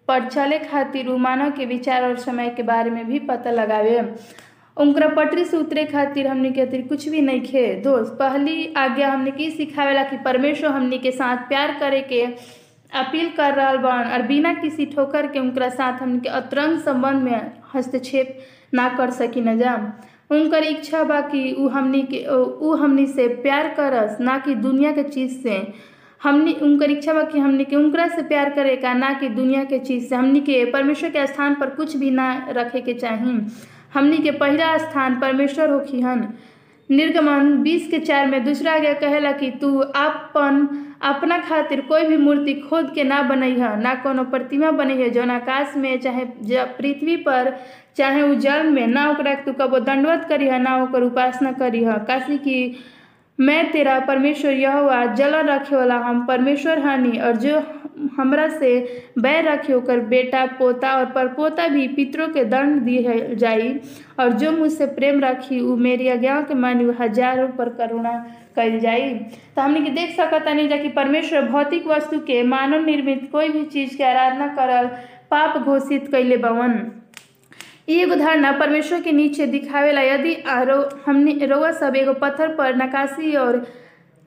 पर 0.08 0.28
चले 0.30 0.60
खातिर 0.60 1.08
उ 1.08 1.18
मानव 1.18 1.52
के 1.52 1.66
विचार 1.66 2.04
और 2.04 2.18
समय 2.18 2.50
के 2.50 2.64
बारे 2.64 2.90
में 2.90 3.06
भी 3.08 3.20
पता 3.20 3.52
लगावे। 3.52 4.00
उनकरा 4.78 5.08
पटरी 5.16 5.44
से 5.46 5.58
उतरे 5.58 5.84
खातिर 5.86 6.28
हमने 6.28 6.52
के 6.52 6.66
खातिर 6.66 6.82
कुछ 6.88 7.08
भी 7.10 7.22
नहीं 7.22 7.42
खे। 7.42 7.74
दोस्त, 7.82 8.14
पहली 8.14 8.74
आज्ञा 8.78 9.12
हमने 9.12 9.32
की 9.32 9.50
सिखावेला 9.52 10.04
कि 10.04 10.18
परमेश्वर 10.26 10.70
हमने 10.70 10.98
के 10.98 11.12
साथ 11.12 11.48
प्यार 11.50 11.78
करे 11.80 12.02
के 12.02 12.24
अपील 12.92 13.30
कर 13.30 13.54
रहा 13.54 13.76
बन, 13.76 14.12
और 14.14 14.22
बिना 14.28 14.54
किसी 14.54 14.86
ठोकर 14.86 15.28
के 15.28 15.40
उनका 15.40 15.69
साथ 15.69 16.02
हमने 16.02 16.19
के 16.19 16.30
अतरंग 16.30 16.80
संबंध 16.80 17.24
में 17.24 17.52
हस्तक्षेप 17.74 18.38
ना 18.74 18.88
कर 18.90 19.12
सकी 19.12 19.42
न 19.42 19.57
जा 19.57 19.76
उनकर 20.30 20.64
इच्छा 20.64 21.04
बा 21.04 21.19
कि 21.22 21.52
उ 21.52 21.68
हमनी 21.68 22.02
के 22.04 22.26
उ 22.28 22.74
हमनी 22.76 23.06
से 23.07 23.28
प्यार 23.28 23.68
करस, 23.69 24.18
ना 24.22 24.38
कि 24.38 24.56
दुनिया 24.56 24.92
के 24.92 25.04
चीज़ 25.04 25.38
से। 25.44 25.62
हमनी, 26.24 26.54
उनकर 26.54 26.92
इच्छा 26.92 27.14
बा 27.14 27.24
कि 27.24 27.40
हमनी 27.40 27.66
के 27.66 27.76
उनकरा 27.76 28.07
से 28.07 28.22
प्यार 28.24 28.50
करे 28.50 28.76
का, 28.76 28.94
ना 28.94 29.14
कि 29.14 29.30
दुनिया 29.30 29.64
के 29.64 29.80
चीज़ 29.80 30.07
से। 30.10 30.16
हमनी 30.16 30.40
के 30.40 30.64
परमेश्वर 30.72 31.10
के 31.10 31.26
स्थान 31.28 31.56
पर 31.56 31.69
कुछ 31.69 31.96
भी 31.98 32.12
ना 32.12 32.48
रखे 32.50 32.81
के 32.81 32.94
चाही। 32.94 33.40
हमनी 33.94 34.18
के 34.18 34.31
पहला 34.31 34.78
स्थान 34.78 35.19
परमेश्वर 35.19 35.69
होखी 35.69 36.02
हन। 36.02 36.28
निर्गमन 36.90 37.57
बीस 37.64 37.88
के 37.92 38.00
चार 38.00 38.28
में 38.28 38.44
दूसरा 38.46 38.74
आगे 38.74 38.94
कहेला 38.94 39.31
कि 39.31 39.50
तू 39.52 39.78
अपन 39.78 40.68
अपना 41.02 41.38
खातिर 41.38 41.81
कोई 41.81 42.04
भी 42.04 42.18
मूर्ति 42.18 42.54
खोद 42.54 42.92
के 42.96 43.04
ना 43.04 43.22
बनई 43.22 43.52
है, 43.52 43.80
ना 43.81 43.94
कोनो 43.96 44.24
प्रतिमा 44.24 44.72
बनई 44.72 45.02
है, 45.02 45.10
जौन 45.10 45.31
आकाश 45.31 45.74
में 45.78 46.00
चाहे 46.00 46.26
पृथ्वी 46.78 47.16
पर 47.18 47.52
चाहे 47.97 48.21
उ 48.21 48.33
जल 48.35 48.68
में 48.69 48.85
ना 48.87 49.09
ओकरा 49.11 49.33
तू 49.45 49.54
कबो 49.54 49.80
दंडवत 49.81 50.25
करी 50.30 50.47
है 50.47 50.59
ना 50.61 50.75
ओकर 50.83 51.04
उपासना 51.04 51.51
करी 51.54 51.83
है 51.83 51.97
काशी 52.07 52.37
की, 52.37 52.77
मैं 53.39 53.71
तेरा 53.71 53.99
परमेश्वर 53.99 54.51
यह 54.54 54.73
हुआ 54.73 55.06
जलन 55.16 55.49
रखे 55.49 55.75
वाला 55.75 55.95
हम, 55.97 56.25
परमेश्वर 56.25 56.80
हानि, 56.80 57.18
और 57.19 57.35
जो 57.35 57.61
हमरा 58.18 58.47
से 58.49 58.69
बैर 59.18 59.47
रखे 59.49 59.73
ओकर 59.73 59.99
बेटा, 60.07 60.45
पोता, 60.59 60.92
और 60.97 61.06
परपोता 61.06 61.68
भी 61.68 61.87
पितरों 61.87 62.27
के 62.30 62.44
दंड 62.45 62.81
दिए 62.81 63.35
जाई। 63.35 63.73
और 64.19 64.33
जो 64.33 64.51
मुझसे 64.51 64.85
प्रेम 64.87 65.19
रखी, 65.19 65.59
उ 65.61 65.75
मेरी 65.77 66.09
आज्ञाओं 66.09 66.44
के 66.44 66.54
मानी 66.56 66.85
हज़ारों 66.99 67.47
पर 67.49 67.69
करुणा 67.69 68.13
कल 68.56 68.80
जाई। 68.80 69.13
तो 69.56 69.61
हमने 69.61 69.81
के 69.81 69.89
देख 69.92 70.16
सकता 70.18 70.54
नहीं 70.54 70.69
जा 70.69 70.77
कि 70.77 70.89
परमेश्वर 70.89 71.49
भौतिक 71.49 71.87
वस्तु 71.87 72.19
के 72.19 72.42
मानव 72.45 72.85
निर्मित 72.85 73.30
कोई 73.31 73.49
भी 73.49 73.63
चीज़ 73.66 73.97
के 73.97 74.04
आराधना 74.04 74.47
करल, 74.56 74.87
पाप 75.31 75.57
घोषित 75.57 76.07
कैले 76.11 76.37
बवन। 76.37 76.80
एगो 77.88 78.16
धारणा 78.20 78.52
परमेश्वर 78.60 79.02
के 79.02 79.12
नीचे 79.12 79.46
दिखावेला 79.48 80.02
यदि 80.02 80.34
हमने 81.06 81.46
रोवा 81.48 81.72
सब 81.82 81.96
एगो 81.96 82.14
पत्थर 82.22 82.56
पर 82.56 82.76
नकाशी 82.84 83.36
और 83.44 83.66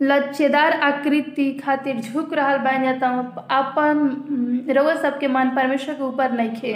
लच्छेदार 0.01 0.73
आकृति 0.83 1.51
खातिर 1.65 1.97
झुक 2.01 2.33
रहल 2.35 2.59
बानी 2.65 2.87
जा 2.87 2.93
त 3.03 3.45
अपन 3.53 3.99
रउआ 4.77 4.95
सबके 5.03 5.29
मन 5.29 5.49
परमेश्वर 5.57 5.95
के 5.95 6.03
ऊपर 6.05 6.31
नइखे 6.37 6.73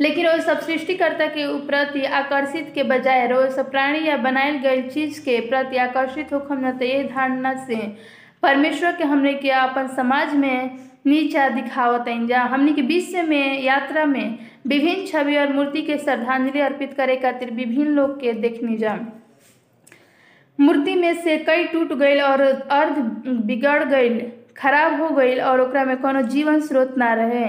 लेकिन 0.00 0.26
वो 0.28 0.36
सब 0.46 0.60
सृष्टिकर्ता 0.66 1.26
के 1.36 1.46
प्रति 1.66 2.04
आकर्षित 2.20 2.70
के 2.74 2.82
बजाय 2.92 3.26
रउआ 3.28 3.48
सब 3.56 3.70
प्राणी 3.70 4.06
या 4.08 4.16
बनायल 4.28 4.56
गईल 4.66 4.88
चीज़ 4.90 5.20
के 5.24 5.38
प्रति 5.48 5.76
आकर्षित 5.86 6.32
होखम 6.32 6.66
न, 6.66 6.70
त 6.78 6.82
ये 6.82 7.02
धारणा 7.14 7.54
से 7.66 7.76
परमेश्वर 8.42 8.92
के 8.96 9.04
हमने 9.04 9.32
के 9.34 9.50
अपन 9.64 9.86
समाज 9.96 10.34
में 10.44 10.78
नीचा 11.06 11.48
दिखावत 11.48 12.04
जा 12.28 12.42
हमने 12.52 12.72
के 12.72 12.82
विश्व 12.82 13.22
में, 13.28 13.62
यात्रा 13.62 14.04
में 14.04 14.38
विभिन्न 14.66 15.06
छवि 15.06 15.36
और 15.36 15.52
मूर्ति 15.52 15.82
के 15.82 15.98
श्रद्धांजलि 15.98 16.60
अर्पित 16.60 16.94
करे 16.94 17.16
खातिर 17.16 17.50
विभिन्न 17.50 17.90
लोग 17.90 18.20
के 18.20 18.32
देखनी 18.32 18.76
जा 18.76 18.98
मूर्ति 20.58 20.94
में 20.94 21.14
से 21.22 21.36
कई 21.38 21.64
टूट 21.64 21.92
गईल 21.92 22.22
और 22.22 22.40
अर्ध 22.40 22.98
बिगड़ 23.46 23.82
गईल 23.84 24.20
खराब 24.56 25.00
हो 25.00 25.08
गईल 25.16 25.40
और 25.40 25.60
ओकरा 25.60 25.84
में 25.84 25.96
कोनो 25.96 26.22
जीवन 26.22 26.60
स्रोत 26.60 26.94
ना 26.98 27.12
रहे। 27.14 27.48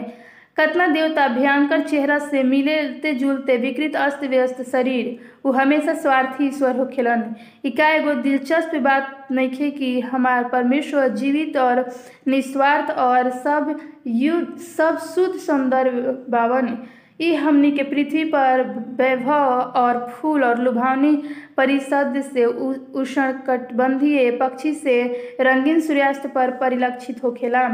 कतना 0.57 0.87
देवता 0.87 1.27
भयंकर 1.27 1.81
चेहरा 1.81 2.17
से 2.19 2.41
मिलते 2.43 3.13
जुलते 3.13 3.57
विकृत 3.57 3.95
अस्त 3.95 4.23
व्यस्त 4.23 4.61
शरीर 4.61 5.17
वो 5.45 5.51
हमेशा 5.51 5.93
स्वार्थी 5.93 6.47
ईश्वर 6.47 6.75
हो 6.75 6.85
खेलन। 6.85 7.23
इका 7.65 7.89
एगो 7.89 8.13
दिलचस्प 8.13 8.75
बात 8.75 9.27
नहीं 9.31 9.49
नइखे 9.49 9.69
कि 9.71 9.99
हमार 10.01 10.49
परमेश्वर 10.49 11.07
जीवित 11.07 11.57
और 11.57 11.83
निस्वार्थ 12.27 12.91
और 12.91 13.29
सब 13.29 13.75
युद्ध 14.07 14.57
सब 14.57 14.97
शुद्ध 15.15 15.35
सौंदर्य 15.39 16.15
बावन। 16.29 16.77
ई 17.21 17.33
हमनी 17.33 17.71
के 17.71 17.83
पृथ्वी 17.83 18.23
पर 18.23 18.61
वैभव 18.97 19.71
और 19.81 19.99
फूल 20.15 20.43
और 20.43 20.59
लुभावनी 20.63 21.15
परिषद 21.57 22.21
से 22.33 22.43
उष्ण 22.45 22.99
उष्णकटिबंधीय 23.01 24.29
पक्षी 24.31 24.73
से 24.73 25.01
रंगीन 25.41 25.79
सूर्यास्त 25.81 26.27
पर 26.35 26.51
परिलक्षित 26.51 27.23
होखेला। 27.23 27.67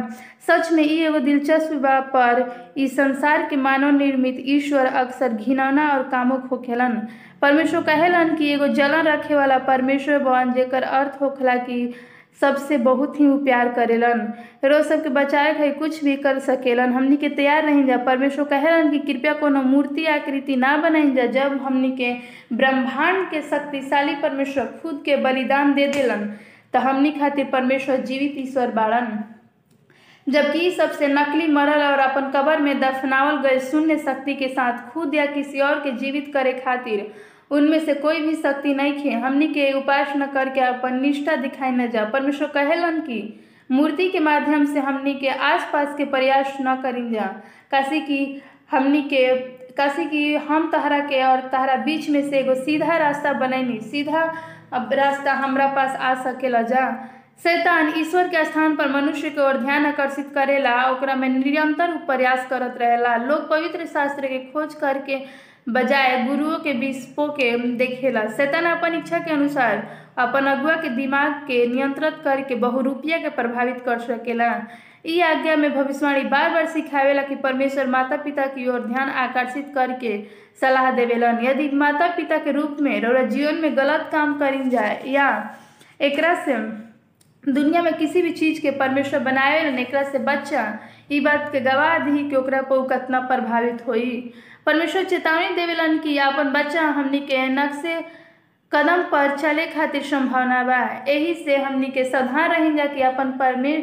सच 0.47 0.71
में 0.71 0.83
ई 0.83 0.99
एगो 1.05 1.19
दिलचस्प 1.19 1.73
बा 1.81 1.99
पर 2.15 2.45
ई 2.77 2.87
संसार 2.87 3.47
के 3.49 3.55
मानव 3.55 3.97
निर्मित 3.97 4.37
ईश्वर 4.55 4.85
अक्सर 4.85 5.33
घिनौना 5.33 5.89
और 5.89 6.03
कामुक 6.09 6.45
होखेलन। 6.51 6.97
परमेश्वर 7.41 7.81
कहेलन 7.83 8.35
कि 8.35 8.51
एगो 8.53 8.67
जलन 8.67 9.07
रखे 9.07 9.35
वाला 9.35 9.57
परमेश्वर 9.67 10.19
बन 10.23 10.53
जेकर 10.53 10.83
अर्थ 10.83 11.21
होखला 11.21 11.55
कि 11.55 11.93
सबसे 12.41 12.77
बहुत 12.77 13.19
ही 13.19 13.25
प्यार 13.43 13.69
करेलन। 13.73 14.21
रोज 14.65 14.85
सबके 14.85 15.09
बचाए 15.09 15.53
खातिर 15.53 15.73
कुछ 15.73 16.03
भी 16.03 16.15
कर 16.15 16.39
सकेलन। 16.39 16.93
हमनी 16.93 17.17
के 17.17 17.29
तैयार 17.29 17.65
नहीं 17.65 17.83
जा, 17.85 17.97
परमेश्वर 17.97 18.45
कहलन 18.45 18.89
कि 18.91 18.99
कृपया 19.01 19.33
कोनो 19.33 19.61
मूर्ति 19.63 20.05
आकृति 20.05 20.55
ना 20.55 20.75
बनाई 20.77 21.11
जा, 21.11 21.25
जब 21.25 21.59
हमनी 21.61 21.91
के 21.91 22.13
ब्रह्मांड 22.53 23.29
के 23.31 23.41
शक्तिशाली 23.41 24.15
परमेश्वर 24.15 24.65
खुद 24.81 25.01
के 25.05 25.15
बलिदान 25.17 25.73
दे 25.73 25.87
देलन 25.87 26.25
तो 26.73 26.79
हमनी 26.79 27.11
खातिर 27.11 27.45
परमेश्वर 27.45 27.97
जीवित 28.01 28.35
ईश्वर 28.37 28.71
बाड़न। 28.71 29.23
जबकि 30.27 30.69
सबसे 30.71 31.07
नकली 31.07 31.47
मरल 31.47 31.81
और 31.83 31.99
अपन 31.99 32.31
कबर 32.31 32.59
में 32.59 32.79
दफनावल 32.79 33.41
गए 33.41 33.59
शून्य 33.59 33.97
शक्ति 33.97 34.33
के 34.33 34.47
साथ 34.47 34.89
खुद 34.91 35.15
या 35.15 35.25
किसी 35.25 35.59
और 35.59 35.79
के 35.79 35.91
जीवित 35.91 36.31
करे 36.33 36.53
खातिर 36.53 37.11
उनमें 37.53 37.79
से 37.79 37.93
कोई 37.93 38.21
भी 38.21 38.35
शक्ति 38.35 38.73
नहीं 38.73 38.93
खे 38.93 39.11
हमनी 39.11 39.47
के 39.47 39.71
उपासना 39.73 40.25
करके 40.27 40.61
अपन 40.61 40.99
निष्ठा 41.01 41.35
दिखाई 41.35 41.71
न 41.71 41.87
जा। 41.87 42.03
परमेश्वर 42.05 42.47
कहेलन 42.47 42.99
कि 43.01 43.19
मूर्ति 43.71 44.07
के 44.09 44.19
माध्यम 44.19 44.65
से 44.65 44.79
हमनी 44.79 45.13
के 45.13 45.29
आसपास 45.29 45.95
के 45.97 46.05
प्रयास 46.05 46.57
न 46.61 46.75
करी 46.75 47.09
जा। 47.09 47.25
काशी 47.71 47.99
की 48.01 48.41
हमनी 48.71 49.01
के, 49.03 49.35
काशी 49.71 50.05
की 50.05 50.35
हम 50.35 50.69
तहरा 50.71 50.99
के 50.99 51.23
और 51.23 51.39
तहरा 51.51 51.75
बीच 51.75 52.09
में 52.09 52.29
से 52.29 52.39
एगो 52.39 52.55
सीधा 52.55 52.97
रास्ता 52.97 53.33
बनैनी 53.33 53.79
सीधा 53.81 54.23
रास्ता 54.93 55.33
हमरा 55.33 55.67
पास 55.67 55.95
आ 55.95 56.13
सकेला 56.23 56.61
जा। 56.61 56.85
शैतान 57.43 57.93
ईश्वर 57.97 58.27
के 58.27 58.43
स्थान 58.45 58.75
पर 58.75 58.89
मनुष्य 58.89 59.29
के 59.29 59.41
ओर 59.41 59.57
ध्यान 59.57 59.85
आकर्षित 59.85 60.29
करेला। 60.35 60.73
ओकरा 60.91 61.15
में 61.15 61.27
निरंतर 61.29 61.95
प्रयास 62.07 62.45
करत 62.49 62.77
रहेला। 62.81 63.15
लोग 63.15 63.49
पवित्र 63.49 63.85
शास्त्र 63.85 64.27
के 64.27 64.37
खोज 64.51 64.73
करके 64.73 65.17
बजाय 65.67 66.23
गुरुओं 66.23 66.57
के 66.59 66.71
विस्पो 66.73 67.27
के 67.27 67.57
देखेला। 67.77 68.25
शैतान 68.27 68.65
अपन 68.65 68.95
इच्छा 68.95 69.19
के 69.19 69.31
अनुसार 69.31 69.83
अपन 70.17 70.45
अगुआ 70.45 70.75
के 70.75 70.89
दिमाग 70.89 71.33
के 71.47 71.65
नियंत्रित 71.67 72.17
करके 72.23 72.55
बहुरूपिया 72.55 73.17
के 73.17 73.29
प्रभावित 73.29 73.81
कर 73.85 73.99
सकेला। 73.99 74.49
ई 75.05 75.19
आज्ञा 75.21 75.55
में 75.55 75.71
भविष्यवाणी 75.73 76.23
बार 76.23 76.49
बार 76.49 76.65
सिखावेला 76.65 77.21
कि 77.23 77.35
परमेश्वर 77.35 77.87
माता 77.87 78.17
पिता 78.17 78.45
की 78.45 78.67
ओर 78.67 78.85
ध्यान 78.87 79.09
आकर्षित 79.09 79.71
करके 79.75 80.17
सलाह 80.61 80.91
देवेलन। 80.91 81.39
यदि 81.43 81.69
माता 81.73 82.07
पिता 82.07 82.37
के 82.37 82.51
रूप 82.51 82.77
में 82.81 82.99
रौरा 83.01 83.23
जीवन 83.23 83.55
में 83.55 83.75
गलत 83.77 84.09
काम 84.11 84.37
करी 84.39 84.69
जाए 84.69 85.01
या 85.07 85.27
एकरा 86.01 86.33
से 86.35 86.57
दुनिया 87.43 87.81
में 87.81 87.93
किसी 87.93 88.21
भी 88.21 88.31
चीज़ 88.31 88.61
के 88.61 88.71
परमेश्वर 88.71 89.19
बनाए 89.19 89.59
एकरा 89.81 90.03
से 90.03 90.19
बच्चा, 90.19 90.79
ई 91.11 91.19
बात 91.19 91.49
के 91.51 91.59
गवाह 91.59 91.97
दी 91.99 92.29
कि 92.29 92.35
ओकरा 92.35 92.61
पर 92.61 92.87
कितना 92.89 93.19
प्रभावित 93.19 93.87
होई। 93.87 94.33
परमेश्वर 94.65 95.03
चेतावनी 95.03 95.55
देवेलन 95.55 95.97
कि 95.99 96.17
अपन 96.17 96.49
बच्चा 96.51 96.81
हमनी 96.97 97.19
के 97.19 97.47
नक्शे 97.49 97.99
कदम 98.71 99.01
पर 99.11 99.35
चले 99.37 99.65
खातिर 99.67 100.03
संभावना 100.03 100.63
बा। 100.63 100.79
एही 101.11 101.33
से 101.43 101.57
हमनी 101.57 101.87
के 101.95 102.03
सावधान 102.09 102.51
रही 102.51 102.73
जा 102.77 102.85
कि 102.93 103.01
अपन 103.01 103.31
परमे, 103.39 103.73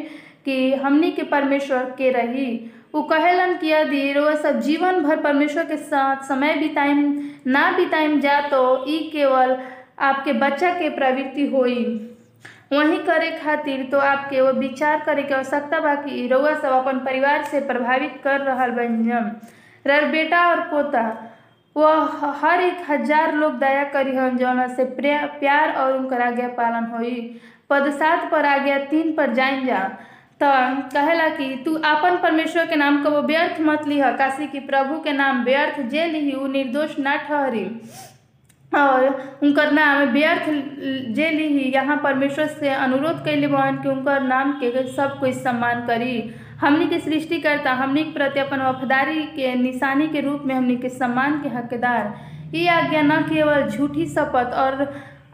कि 0.45 0.73
हमनी 0.73 1.11
के 1.11 1.23
परमेश्वर 1.23 1.83
के 1.97 2.09
रही। 2.11 2.47
वो 2.95 3.01
कहेलन 3.11 3.55
कि 3.57 3.67
यदि 3.71 4.11
रोज 4.13 4.37
सब 4.37 4.59
जीवन 4.61 4.99
भर 5.03 5.19
परमेश्वर 5.21 5.65
के 5.65 5.77
साथ 5.77 6.23
समय 6.27 6.55
बिताइम, 6.55 7.31
ना 7.47 7.71
बिताइम 7.77 8.19
जा 8.21 8.39
तो 8.49 8.63
ई 8.89 8.99
केवल 9.13 9.57
आपके 10.09 10.33
बच्चा 10.33 10.73
के 10.79 10.89
प्रवृत्ति 10.89 11.45
होई। 11.47 11.83
वही 12.73 12.97
करे 13.03 13.31
खातिर 13.43 13.87
तो 13.91 13.99
आपके 13.99 14.41
वो 14.41 14.51
विचार 14.59 14.99
करे 15.05 15.23
के 15.23 15.33
आवश्यकता 15.33 15.79
बा 15.79 15.95
कि 15.95 16.27
रउआ 16.27 16.53
सब 16.59 16.71
अपन 16.73 16.99
परिवार 17.05 17.43
से 17.43 17.59
प्रभावित 17.71 18.21
कर 18.23 18.41
रहा 18.41 18.67
बन 18.67 19.01
रर 19.85 20.05
बेटा 20.05 20.47
और 20.49 20.59
पोता। 20.61 21.03
वह 21.75 22.31
हर 22.41 22.61
एक 22.61 22.77
हज़ार 22.89 23.33
लोग 23.33 23.57
दया 23.59 23.83
करी 23.83 24.15
हन 24.15 24.37
जौना 24.37 24.67
से 24.67 24.83
प्यार 24.83 25.71
और 25.73 25.97
उनकर 25.97 26.21
आज्ञा 26.21 26.47
पालन 26.47 26.85
होई। 26.85 27.41
पद 27.69 27.89
सात 27.91 28.29
पर 28.31 28.45
आज्ञा 28.45 28.77
तीन 28.85 29.11
पर 29.13 29.33
जाइन 29.33 29.65
जा। 29.65 29.79
तो 30.41 30.47
कहेला 30.93 31.27
कि, 31.29 31.55
तू 31.65 31.75
अपन 31.75 32.17
परमेश्वर 32.17 32.65
के 32.65 32.75
नाम 32.75 33.03
को 33.03 33.09
व्यर्थ 33.21 33.61
मत 33.61 33.87
लिह, 33.87 34.11
काशी 34.11 34.47
की 34.47 34.59
प्रभु 34.59 34.99
के 34.99 35.11
नाम 35.11 35.43
व्यर्थ 35.43 35.79
जे 35.81 36.05
लिही, 36.05 36.31
उ 36.31 36.47
निर्दोष 36.47 36.97
ना 36.99 37.15
ठहरी। 37.17 37.65
और 38.71 39.05
उनकर 39.43 39.71
नाम 39.71 40.03
व्यर्थ 40.03 40.45
जे 41.15 41.29
लिही, 41.29 41.71
यहाँ 41.71 41.97
परमेश्वर 42.03 42.47
से 42.47 42.69
अनुरोध 42.69 43.23
कैले 43.25 43.47
बहन 43.47 43.77
कि 43.77 43.89
उनकर 43.89 44.21
नाम 44.23 44.51
के 44.53 44.87
सब 44.93 45.19
कोई 45.19 45.33
सम्मान 45.33 45.85
करी। 45.87 46.33
हमनी 46.61 46.85
के 46.87 46.99
सृष्टिकर्ता, 46.99 47.71
हमनी 47.73 48.03
प्रति 48.13 48.39
अपन 48.39 48.59
वफादारी 48.61 49.23
के 49.27 49.53
निशानी 49.55 50.07
के 50.07 50.21
रूप 50.21 50.41
में 50.45 50.53
हमनी 50.55 50.75
के 50.77 50.89
सम्मान 50.89 51.41
के 51.41 51.49
हकदार। 51.49 52.13
ये 52.53 52.67
आज्ञा 52.69 53.01
न 53.01 53.21
केवल 53.21 53.67
झूठी 53.69 54.05
शपथ 54.05 54.53
और 54.55 54.85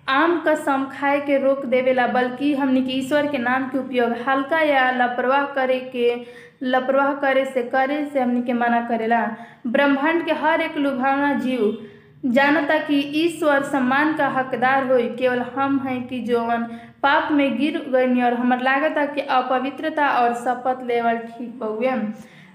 आम 0.09 0.39
कसम 0.47 0.85
खाए 0.91 1.19
के 1.19 1.37
रोक 1.37 1.65
देवेला, 1.65 2.07
बल्कि 2.07 2.53
हमनी 2.55 2.81
के 2.81 2.91
ईश्वर 2.91 3.27
के 3.27 3.37
नाम 3.37 3.67
के 3.69 3.77
उपयोग 3.77 4.15
हल्का 4.27 4.59
या 4.59 4.89
लापरवाह 4.91 5.43
करे 5.45 5.79
के, 5.93 6.15
लापरवाह 6.63 7.13
करे 7.13 7.45
से 7.45 7.63
करे 7.63 8.03
से 8.05 8.19
हमनी 8.19 8.41
के 8.41 8.53
मना 8.53 8.81
करेला। 8.87 9.21
ब्रह्मांड 9.67 10.25
के 10.25 10.33
हर 10.33 10.61
एक 10.61 10.77
लुभावना 10.77 11.33
जीव 11.33 11.77
जानता 12.25 12.77
कि 12.77 12.99
ईश्वर 13.15 13.63
सम्मान 13.63 14.13
का 14.13 14.27
हकदार 14.27 14.91
हो 14.91 14.97
केवल 15.15 15.41
हम 15.55 15.79
हैं 15.79 16.01
कि 16.07 16.19
जोवन 16.19 16.65
पाप 17.03 17.31
में 17.31 17.57
गिर 17.57 17.77
गई 17.89 18.21
और 18.21 18.33
हमार 18.33 18.61
लागता 18.63 19.05
कि 19.05 19.21
अपवित्रता 19.21 20.07
और 20.19 20.33
शपथ 20.35 20.83
लेवल 20.87 21.17
ठीक 21.17 21.59
बउए 21.59 21.91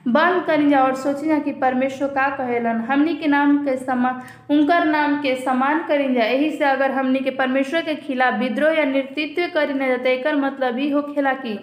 बंद 0.09 0.43
करी 0.45 0.69
जा 0.71 0.83
और 0.85 0.95
सोची 0.97 1.27
जा 1.27 1.39
कि 1.39 1.53
परमेश्वर 1.53 2.09
का 2.09 2.29
कहेलन, 2.37 2.81
हमनी 2.81 3.15
के 3.17 3.27
नाम 3.27 3.57
के 3.65 3.77
समान 3.77 4.23
उनकर 4.51 4.85
नाम 4.85 5.17
के 5.23 5.35
समान 5.37 5.83
करी 5.89 6.15
जा। 6.15 6.25
यही 6.25 6.51
से 6.51 6.65
अगर 6.65 6.91
हमनी 6.91 7.19
के 7.19 7.31
परमेश्वर 7.31 7.83
के 7.83 7.95
खिलाफ 7.97 8.39
विद्रोह 8.39 8.73
या 8.73 8.85
नेतृत्व 8.85 9.47
करी 9.55 9.79
जाता 9.79 10.11
एक 10.11 10.27
मतलब 10.37 10.79
ही 10.79 10.91
होखेला 10.91 11.33
कि 11.35 11.59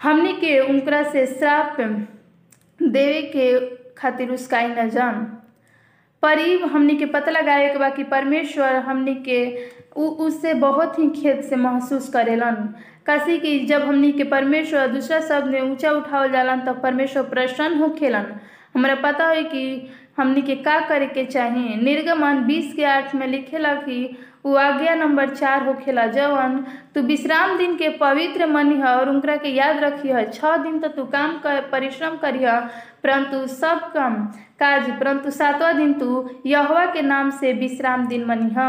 हमनी 0.00 0.32
के 0.32 0.58
उनकरा 0.60 1.02
से 1.02 1.26
श्राप 1.26 1.76
देवे 2.80 3.22
के 3.34 3.48
खातिर 3.94 4.30
उसकाई 4.30 4.66
न 4.68 4.88
जान। 4.90 5.24
पर 6.22 6.38
हमनी 6.72 6.94
के 6.96 7.06
पता 7.06 7.30
लगाए 7.30 7.68
के 7.72 7.78
बा 7.78 7.88
कि 7.88 8.04
परमेश्वर 8.04 8.76
हमनी 8.86 9.14
के 9.24 9.40
उ, 9.96 10.00
उससे 10.00 10.54
बहुत 10.54 10.98
ही 10.98 11.08
खेत 11.10 11.42
से 11.44 11.56
महसूस 11.56 12.08
करेलन। 12.08 12.68
काशी 13.06 13.38
कि 13.38 13.58
जब 13.66 13.82
हमनी 13.82 14.12
के 14.12 14.24
परमेश्वर 14.24 14.86
दूसरा 14.86 15.20
शब्द 15.20 15.50
में 15.52 15.60
ऊँचा 15.60 15.90
उठावल 15.90 16.32
जालन 16.32 16.60
तब 16.60 16.80
परमेश्वर 16.82 17.22
प्रसन्न 17.22 17.78
होखेलन 17.78 18.26
हमरा 18.74 18.94
पता 18.94 19.26
है 19.26 19.42
कि 19.44 19.90
हमनी 20.18 20.42
के 20.42 20.54
का 20.54 20.78
करे 20.80 21.06
के 21.06 21.24
चाहिए 21.24 21.76
निर्गमन 21.76 22.44
बीस 22.46 22.72
के 22.74 22.84
आठ 22.84 23.14
में 23.14 23.26
लिखेला 23.26 23.74
कि 23.74 24.16
वो 24.46 24.54
आज्ञा 24.56 24.94
नंबर 24.94 25.28
चार 25.30 25.66
होखेला 25.66 26.06
जवन, 26.06 26.56
तू 26.94 27.00
विश्राम 27.02 27.56
दिन 27.58 27.74
के 27.76 27.88
पवित्र 27.98 28.46
मनिह 28.46 28.84
और 28.86 29.08
उनकरा 29.08 29.36
के 29.36 29.48
याद 29.48 29.82
रखिह। 29.84 30.22
छः 30.24 30.56
दिन 30.56 30.78
तो 30.78 30.88
तू 30.88 31.04
काम 31.04 31.38
कर 31.38 31.60
परिश्रम 31.72 32.16
करिह, 32.16 32.58
परंतु 33.02 33.46
सब 33.46 33.90
काम 33.92 34.14
काज, 34.60 34.90
परंतु 35.00 35.30
सातवा 35.30 35.72
दिन 35.72 35.92
तू 35.92 36.28
यहोवा 36.46 36.86
के 36.86 37.02
नाम 37.02 37.30
से 37.30 37.52
विश्राम 37.52 38.06
दिन 38.06 38.24
मनिह। 38.24 38.60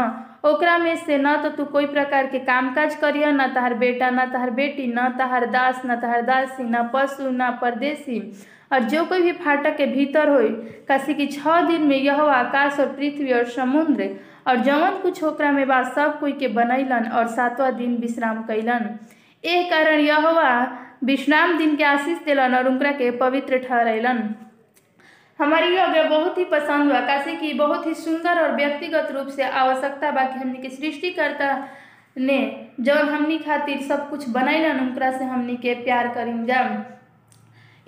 ओकरा 0.44 0.76
में 0.78 0.96
से 0.96 1.16
न 1.18 1.36
तो 1.42 1.48
तू 1.48 1.64
कोई 1.64 1.86
प्रकार 1.86 2.26
के 2.26 2.38
कामकाज 2.38 2.94
करिय, 2.94 3.26
न 3.26 3.46
तहार 3.54 3.74
बेटा, 3.74 4.10
न 4.10 4.24
तहार 4.32 4.50
बेटी, 4.50 4.86
न 4.86 5.08
तहार 5.18 5.46
दास, 5.46 5.82
न 5.86 5.96
तहार 6.00 6.22
दासी, 6.22 6.62
न 6.62 6.82
पशु, 6.94 7.30
न 7.30 7.50
परदेसी 7.62 8.20
और 8.72 8.82
जो 8.82 9.04
कोई 9.04 9.22
भी 9.22 9.32
फाटक 9.32 9.76
के 9.76 9.86
भीतर 9.86 10.28
हो 10.28 10.38
काशी 10.88 11.14
की 11.14 11.26
छह 11.26 11.60
दिन 11.68 11.82
में 11.82 11.96
यह 11.96 12.22
आकाश 12.22 12.80
और 12.80 12.86
पृथ्वी 12.86 13.32
और 13.32 13.44
समुद्र 13.50 14.08
और 14.48 14.56
जवन 14.56 14.98
कुछ 15.02 15.22
ओकरा 15.24 15.50
में 15.52 15.66
बा, 15.68 15.82
सब 15.82 16.18
कोई 16.20 16.32
के 16.32 16.48
बनैलन 16.48 17.08
और 17.08 17.26
सातवां 17.26 17.74
दिन 17.76 17.96
विश्राम 17.96 18.42
कैलन। 18.42 18.88
एह 19.44 19.70
कारण 19.70 20.00
यहोवा 20.00 20.50
विश्राम 21.04 21.58
दिन 21.58 21.76
के 21.76 21.84
आशीष 21.84 22.18
दिलन 22.24 22.54
और 22.54 22.68
उनकरा 22.68 22.92
के 22.92 23.10
पवित्र 23.18 23.58
ठहरैलन। 23.58 24.18
हमारी 25.40 25.76
योग्य 25.76 26.02
बहुत 26.08 26.38
ही 26.38 26.44
पसंद 26.44 26.90
हुआ, 26.90 27.00
काशी 27.06 27.36
की 27.36 27.52
बहुत 27.58 27.86
ही 27.86 27.94
सुंदर 27.94 28.40
और 28.42 28.54
व्यक्तिगत 28.56 29.10
रूप 29.16 29.28
से 29.36 29.42
आवश्यकता 29.42 30.10
बा 30.16 30.24
कि 30.32 30.38
हमनी 30.38 30.58
के 30.62 30.68
सृष्टिकर्ता 30.76 31.50
ने 32.18 32.38
जब 32.88 32.96
हमनी 33.10 33.38
खातिर 33.38 33.82
सब 33.88 34.08
कुछ 34.10 34.28
बनैलन 34.36 34.80
उनकरा 34.80 35.10
से 35.18 35.24
हमनी 35.24 35.56
के 35.64 35.74
प्यार 35.84 36.08
करीम 36.14 36.44
जा 36.46 36.60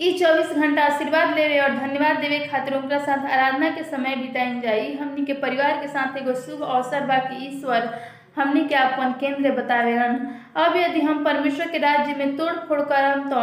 ई 0.00 0.12
चौबीस 0.18 0.52
घंटा 0.56 0.82
आशीर्वाद 0.84 1.34
लेवे 1.36 1.58
और 1.60 1.70
धन्यवाद 1.78 2.16
देवे 2.20 2.38
खातिर 2.52 2.74
उनका 2.76 2.98
साथ 3.04 3.26
आराधना 3.32 3.68
के 3.70 3.82
समय 3.90 4.14
बिताइन 4.16 4.60
जाई। 4.60 4.92
हमनी 5.00 5.24
के 5.26 5.32
परिवार 5.42 5.80
के 5.80 5.88
साथ 5.88 6.16
एगो 6.18 6.34
शुभ 6.46 6.62
अवसर 6.62 7.04
बा 7.06 7.18
कि 7.28 7.44
ईश्वर 7.46 7.88
हमनी 8.36 8.64
के 8.64 8.74
अपन 8.74 9.12
केंद्र 9.20 9.50
बतावेलन? 9.52 10.18
अब 10.56 10.76
यदि 10.76 11.00
हम 11.00 11.24
परमेश्वर 11.24 11.68
के 11.68 11.78
राज्य 11.78 12.14
में 12.14 12.36
तोड़ 12.36 12.52
फोड़ 12.68 12.80
करम 12.82 13.28
तो 13.30 13.40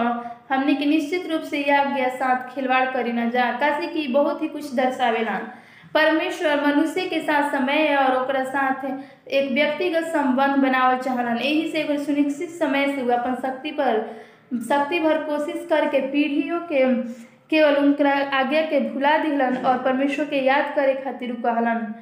हमनी 0.53 0.75
के 0.75 0.86
निश्चित 0.86 1.29
रूप 1.31 1.41
से 1.41 1.60
यह 1.60 1.81
आज्ञा 1.81 2.08
साथ 2.10 2.53
खिलवाड़ 2.55 2.86
करी 2.86 3.12
न 3.12 3.29
जा 3.29 3.51
काशी 3.60 3.88
की 3.88 4.08
बहुत 4.13 4.41
ही 4.43 4.48
कुछ 4.48 4.74
दर्शावेलन। 4.75 5.48
परमेश्वर 5.93 6.65
मनुष्य 6.65 7.01
के 7.01 7.19
साथ 7.19 7.51
समय 7.51 7.96
और 7.96 8.15
ओकरा 8.17 8.43
साथ 8.46 8.86
एक 9.27 9.51
व्यक्तिगत 9.51 10.03
संबंध 10.08 10.55
बनावल 10.55 10.98
चाहलन। 10.98 11.38
यही 11.38 11.72
से 11.72 11.98
सुनिश्चित 12.05 12.50
समय 12.50 12.86
से 12.88 13.01
वो 13.01 13.13
अपन 13.13 13.36
शक्ति 13.41 13.72
पर, 13.72 14.01
शक्ति 14.69 15.00
भर 15.00 15.24
कोशिश 15.24 15.65
करके 15.69 16.01
पीढ़ियों 16.01 16.60
के, 16.62 16.86
केवल 17.50 17.75
उनका 17.75 18.12
आज्ञा 18.38 18.62
के 18.62 18.79
भुला 18.89 19.17
दिलन 19.17 19.55
और 19.58 19.77
परमेश्वर 19.77 20.25
के 20.25 20.46
याद 20.46 20.74
करे 20.75 20.93
खातिर 20.96 21.31
कहलन। 21.46 21.93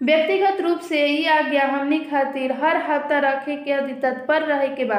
व्यक्तिगत 0.00 0.60
रूप 0.60 0.80
से 0.80 1.06
ये 1.06 1.28
आज्ञा 1.30 1.66
हमनी 1.66 1.98
खातिर 1.98 2.52
हर 2.62 2.76
हफ़्ता 2.90 3.18
रखे 3.18 3.56
के 3.56 3.70
यदि 3.70 3.92
तत्पर 4.00 4.42
रहे 4.42 4.68
के 4.68 4.84
बा। 4.84 4.98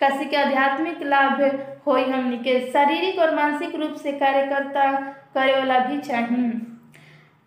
काशी 0.00 0.24
के 0.24 0.36
आध्यात्मिक 0.36 1.02
लाभ 1.02 1.40
हमनी 1.88 2.36
के 2.38 2.58
शारीरिक 2.72 3.18
और 3.18 3.34
मानसिक 3.34 3.74
रूप 3.76 3.94
से 4.02 4.12
कार्यकर्ता 4.12 4.90
करे 5.34 5.58
वाला 5.58 5.78
भी 5.78 5.98
चाहिए 6.00 6.50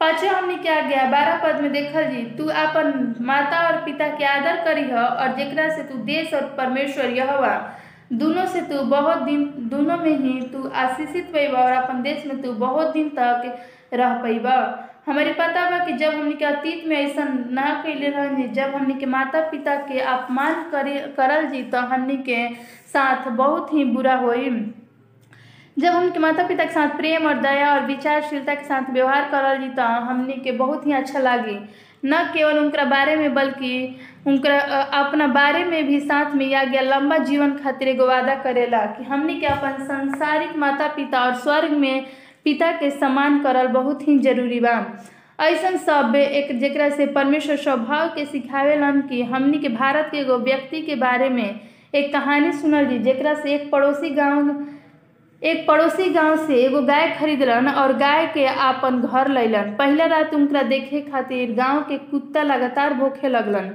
पांचवा 0.01 0.31
हमनी 0.31 0.55
के 0.63 0.69
आज्ञा 0.69 1.05
बारह 1.11 1.37
पद 1.43 1.61
में 1.61 1.71
देखल 1.73 2.03
जी, 2.03 2.23
तू 2.37 2.47
अपन 2.47 3.15
माता 3.21 3.59
और 3.67 3.77
पिता 3.85 4.07
के 4.17 4.25
आदर 4.25 4.63
करी 4.65 4.83
और 4.91 5.35
जेकरा 5.37 5.69
से 5.75 5.83
तू 5.83 5.97
देश 6.05 6.33
और 6.33 6.43
परमेश्वर 6.57 7.09
यहवा, 7.09 7.55
दोनों 8.13 8.45
से 8.45 8.61
तू 8.61 8.81
बहुत 8.91 9.21
दिन, 9.21 9.43
दोनों 9.69 9.97
में 9.97 10.17
ही 10.17 10.41
तू 10.49 10.67
आशीषित 10.83 11.31
पैबा 11.33 11.59
और 11.59 11.71
अपन 11.71 12.01
देश 12.01 12.25
में 12.25 12.41
तू 12.41 12.51
बहुत 12.65 12.93
दिन 12.93 13.09
तक 13.19 13.57
रह 13.93 14.13
पैबा 14.23 14.59
हमारे 15.07 15.33
पता 15.33 15.69
बा 15.69 15.77
कि 15.85 15.93
जब 15.97 16.13
हमनी 16.13 16.33
के 16.33 16.45
अतीत 16.45 16.83
में 16.87 16.95
ऐसा 16.97 17.23
ना 17.51 17.65
कैले 17.83 18.09
रहनी, 18.09 18.47
जब 18.47 18.73
हमनी 18.75 18.93
के 18.93 19.05
माता 19.05 19.41
पिता 19.49 19.75
के 19.87 19.99
अपमान 19.99 20.63
करे, 20.71 20.97
करल 21.17 21.45
जी 21.47 21.61
तो 21.63 21.79
हमनी 21.91 22.17
के 22.29 22.47
साथ 22.93 23.29
बहुत 23.31 23.73
ही 23.73 23.85
बुरा 23.85 24.15
होई। 24.15 24.49
जब 25.79 25.93
हमके 25.93 26.19
माता 26.19 26.47
पिता 26.47 26.65
के 26.65 26.71
साथ 26.73 26.97
प्रेम 26.97 27.25
और 27.27 27.39
दया 27.41 27.73
और 27.73 27.85
विचारशीलता 27.85 28.53
के 28.55 28.65
साथ 28.65 28.89
व्यवहार 28.91 29.29
करल 29.31 29.61
जी 29.61 29.69
तो 29.69 29.81
हमनी 29.81 30.33
के 30.43 30.51
बहुत 30.51 30.85
ही 30.87 30.93
अच्छा 30.93 31.19
लागी। 31.19 31.57
न 32.05 32.23
केवल 32.33 32.57
उनका 32.59 32.83
बारे 32.85 33.15
में, 33.15 33.33
बल्कि 33.33 33.99
उनका 34.27 34.59
अपना 34.99 35.27
बारे 35.27 35.63
में 35.63 35.87
भी 35.87 35.99
साथ 35.99 36.35
में 36.35 36.45
या 36.45 36.63
गया 36.63 36.81
लंबा 36.81 37.17
जीवन 37.17 37.53
खातिर 37.57 37.87
एगो 37.87 38.07
वादा 38.07 38.35
करेला 38.43 38.85
कि 38.85 39.03
हमनी 39.03 39.39
के 39.39 39.45
अपन 39.47 39.83
संसारिक 39.85 40.55
माता 40.57 40.87
पिता 40.95 41.23
और 41.25 41.33
स्वर्ग 41.35 41.71
में 41.71 42.05
पिता 42.47 42.71
के 42.71 42.89
समान 42.91 43.39
करल 43.43 43.67
बहुत 43.67 44.07
ही 44.07 44.17
ज़रूरी 44.19 44.59
बा। 44.59 44.75
ऐसा 45.39 45.69
सब 45.77 46.15
एक 46.15 46.59
जरा 46.59 46.89
से 46.89 47.05
परमेश्वर 47.05 47.55
स्वभाव 47.55 48.07
के 48.09 48.25
सिखावेलन 48.25 49.01
कि 49.09 49.21
हमनी 49.23 49.57
के 49.59 49.69
भारत 49.69 50.07
के 50.11 50.17
एगो 50.17 50.37
व्यक्ति 50.37 50.81
के 50.81 50.95
बारे 50.95 51.29
में 51.29 51.59
एक 51.95 52.11
कहानी 52.13 52.51
सुनल 52.51 52.85
जी 52.85 52.99
जरा 52.99 53.33
से 53.33 53.53
एक 53.55 53.69
पड़ोसी 53.71 54.09
गाँव, 54.09 54.65
एक 55.41 55.67
पड़ोसी 55.67 56.09
गाँव 56.09 56.45
से 56.47 56.61
एगो 56.63 56.81
गाय 56.81 57.09
खरीदलन 57.19 57.67
और 57.69 57.93
गाय 57.97 58.25
के 58.33 58.45
आपन 58.45 59.01
घर 59.01 59.31
लैलन। 59.31 59.75
पहला 59.79 60.05
रात 60.15 60.33
उनका 60.33 60.63
देखे 60.63 61.01
खातिर 61.01 61.53
गाँव 61.55 61.81
के 61.89 61.97
कुत्ता 62.11 62.43
लगातार 62.43 62.93
भूखे 62.93 63.29
लगलन। 63.29 63.71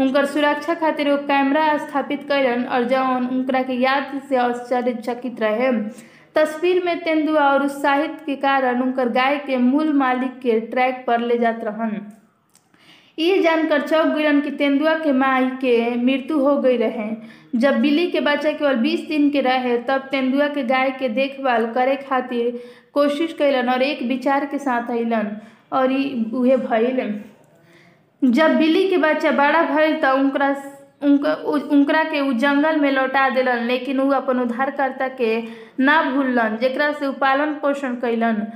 उनकर 0.00 0.26
सुरक्षा 0.26 0.74
खातिर 0.74 1.10
वो 1.10 1.16
कैमरा 1.26 1.76
स्थापित 1.78 2.22
कैलन 2.28 2.64
और 2.64 2.84
जौन 2.84 3.26
उनकरा 3.26 3.62
के 3.62 3.72
याद 3.82 4.20
से 4.28 4.36
आश्चर्यचकित 4.36 5.40
रहे। 5.40 5.70
तस्वीर 6.34 6.82
में 6.84 6.98
तेंदुआ 7.00 7.40
और 7.40 7.62
उत्साहित 7.62 8.16
के 8.26 8.36
कारण 8.36 8.82
उनकर 8.82 9.08
गाय 9.08 9.38
के 9.38 9.56
मूल 9.56 9.92
मालिक 9.92 10.38
के 10.40 10.58
ट्रैक 10.60 11.04
पर 11.06 11.20
ले 11.20 11.38
जात 11.38 11.64
रहन। 11.64 12.00
ये 13.18 13.38
जानकर 13.42 13.80
चौक 13.80 14.06
गईलन 14.06 14.40
कि 14.40 14.50
तेंदुआ 14.50 14.94
के 14.94 15.12
माई 15.12 15.46
के 15.60 15.94
मृत्यु 15.96 16.38
हो 16.38 16.56
गई 16.56 16.76
रहे। 16.76 17.08
जब 17.54 17.80
बिल्ली 17.80 18.06
के 18.10 18.20
बच्चा 18.20 18.52
केवल 18.52 18.76
बीस 18.76 19.00
दिन 19.00 19.30
के 19.30 19.40
रहे, 19.40 19.76
तब 19.78 20.08
तेंदुआ 20.10 20.46
के 20.48 20.62
गाय 20.62 20.90
के 20.90 21.08
देखभाल 21.08 21.66
करे 21.66 21.96
खातिर 22.08 22.62
कोशिश 22.94 23.32
कैलन 23.32 23.68
और 23.68 23.82
एक 23.82 24.02
विचार 24.02 24.46
के 24.46 24.58
साथ 24.58 24.90
अलन 24.90 25.36
और 25.72 25.92
उहे 26.34 26.56
जब 28.22 28.56
बिल्ली 28.56 28.88
के 28.90 28.96
बच्चा 28.96 29.30
बड़ा 29.30 29.62
भइल 29.64 29.96
तो 29.96 30.14
उनकरा 30.14 30.52
उनका 31.04 31.34
उनकरा 31.34 32.02
के 32.04 32.20
उ 32.20 32.32
जंगल 32.32 32.80
में 32.80 32.90
लौटा 32.92 33.28
दिलन, 33.30 33.64
लेकिन 33.66 34.00
उ 34.00 34.10
अपन 34.12 34.38
उद्धारकर्ता 34.40 35.08
के 35.10 35.40
ना 35.80 36.02
भूलन 36.10 36.56
जेकरा 36.60 36.92
से 36.92 37.06
उ 37.06 37.12
पालन 37.12 37.54
पोषण 37.62 37.94
कैलन 37.94 38.46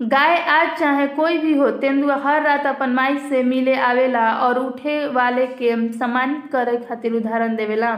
गाय 0.00 0.36
आज 0.48 0.78
चाहे 0.78 1.06
कोई 1.08 1.38
भी 1.38 1.56
हो, 1.56 1.70
तेंदुआ 1.70 2.16
हर 2.16 2.42
रात 2.42 2.66
अपन 2.66 2.90
माई 2.90 3.18
से 3.18 3.42
मिले 3.42 3.74
आवेला 3.74 4.30
और 4.32 4.58
उठे 4.58 5.06
वाले 5.08 5.46
के 5.46 5.74
सम्मानित 5.92 6.50
करे 6.52 6.76
खातिर 6.78 7.12
उदाहरण 7.12 7.56
देवेला। 7.56 7.96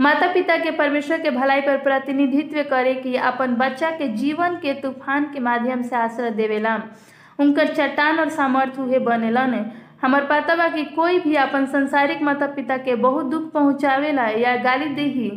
माता 0.00 0.26
पिता 0.32 0.56
के 0.56 0.70
परमेश्वर 0.70 1.20
के 1.20 1.30
भलाई 1.30 1.60
पर 1.60 1.76
प्रतिनिधित्व 1.76 2.62
करे 2.62 2.94
कि 2.94 3.14
अपन 3.16 3.54
बच्चा 3.54 3.90
के 3.90 4.08
जीवन 4.08 4.56
के 4.56 4.74
तूफ़ान 4.74 5.24
के 5.24 5.40
माध्यम 5.40 5.82
से 5.82 5.96
आश्रय 5.96 6.30
देवेला। 6.30 6.76
उनकर 7.38 7.74
चट्टान 7.74 8.20
और 8.20 8.28
सामर्थ्य 8.28 8.82
उहे 8.82 8.98
बनेलन। 8.98 9.64
हमार 10.02 10.26
पता 10.30 10.54
बा 10.56 10.68
कि 10.68 10.84
कोई 10.96 11.18
भी 11.18 11.34
अपन 11.34 11.64
संसारिक 11.66 12.22
माता 12.22 12.46
पिता 12.46 12.76
के 12.76 12.94
बहुत 12.94 13.26
दुख 13.26 13.50
पहुँचावेला 13.52 14.28
या 14.28 14.56
गाली 14.56 14.88
देही 14.94 15.30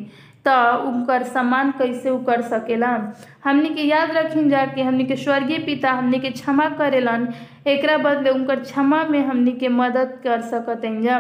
तो 0.48 0.52
उनकर 0.88 1.24
सम्मान 1.24 1.72
कैसे 1.72 2.10
उ 2.10 2.18
कर 2.26 2.42
सकेला 2.42 2.88
हमनी 3.44 3.70
के 3.70 3.82
याद 3.82 4.12
रखी 4.18 4.50
जा 4.50 4.66
कि 4.66 4.82
हमनी 4.82 5.06
के 5.06 5.16
स्वर्गीय 5.16 5.58
पिता 5.66 5.92
हमनी 5.92 6.20
के 6.20 6.30
क्षमा 6.30 6.70
करेलन 6.70 7.28
एक 7.68 7.86
बदले 8.04 8.30
उनकर 8.30 8.60
क्षमा 8.60 9.04
में 9.10 9.20
हमनी 9.26 9.52
के 9.52 9.70
मदद 9.70 10.20
कर 10.24 10.42
सकत 10.42 10.82
जा 11.04 11.18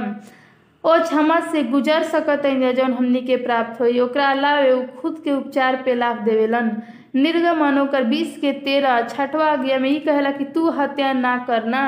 ओ 0.83 0.97
क्षमा 0.99 1.39
से 1.51 1.63
गुजर 1.63 2.03
सकत 2.03 2.45
जौन 2.77 2.93
हमनी 2.93 3.21
के 3.21 3.35
प्राप्त 3.37 3.81
होई, 3.81 3.99
ओकरा 3.99 4.29
अलावे 4.29 4.71
उ 4.71 4.81
खुद 5.01 5.21
के 5.23 5.31
उपचार 5.31 5.75
पे 5.85 5.93
लाभ 5.95 6.23
देवेलन। 6.25 6.71
निर्गमन 7.15 7.77
ओकर 7.79 8.03
बीस 8.03 8.37
के 8.41 8.51
तेरह, 8.65 9.01
छठवा 9.07 9.45
आज्ञा 9.45 9.77
में 9.79 9.89
ई 9.89 9.99
कहला 9.99 10.31
कि 10.31 10.45
तू 10.45 10.69
हत्या 10.69 11.11
ना 11.13 11.37
करना। 11.47 11.83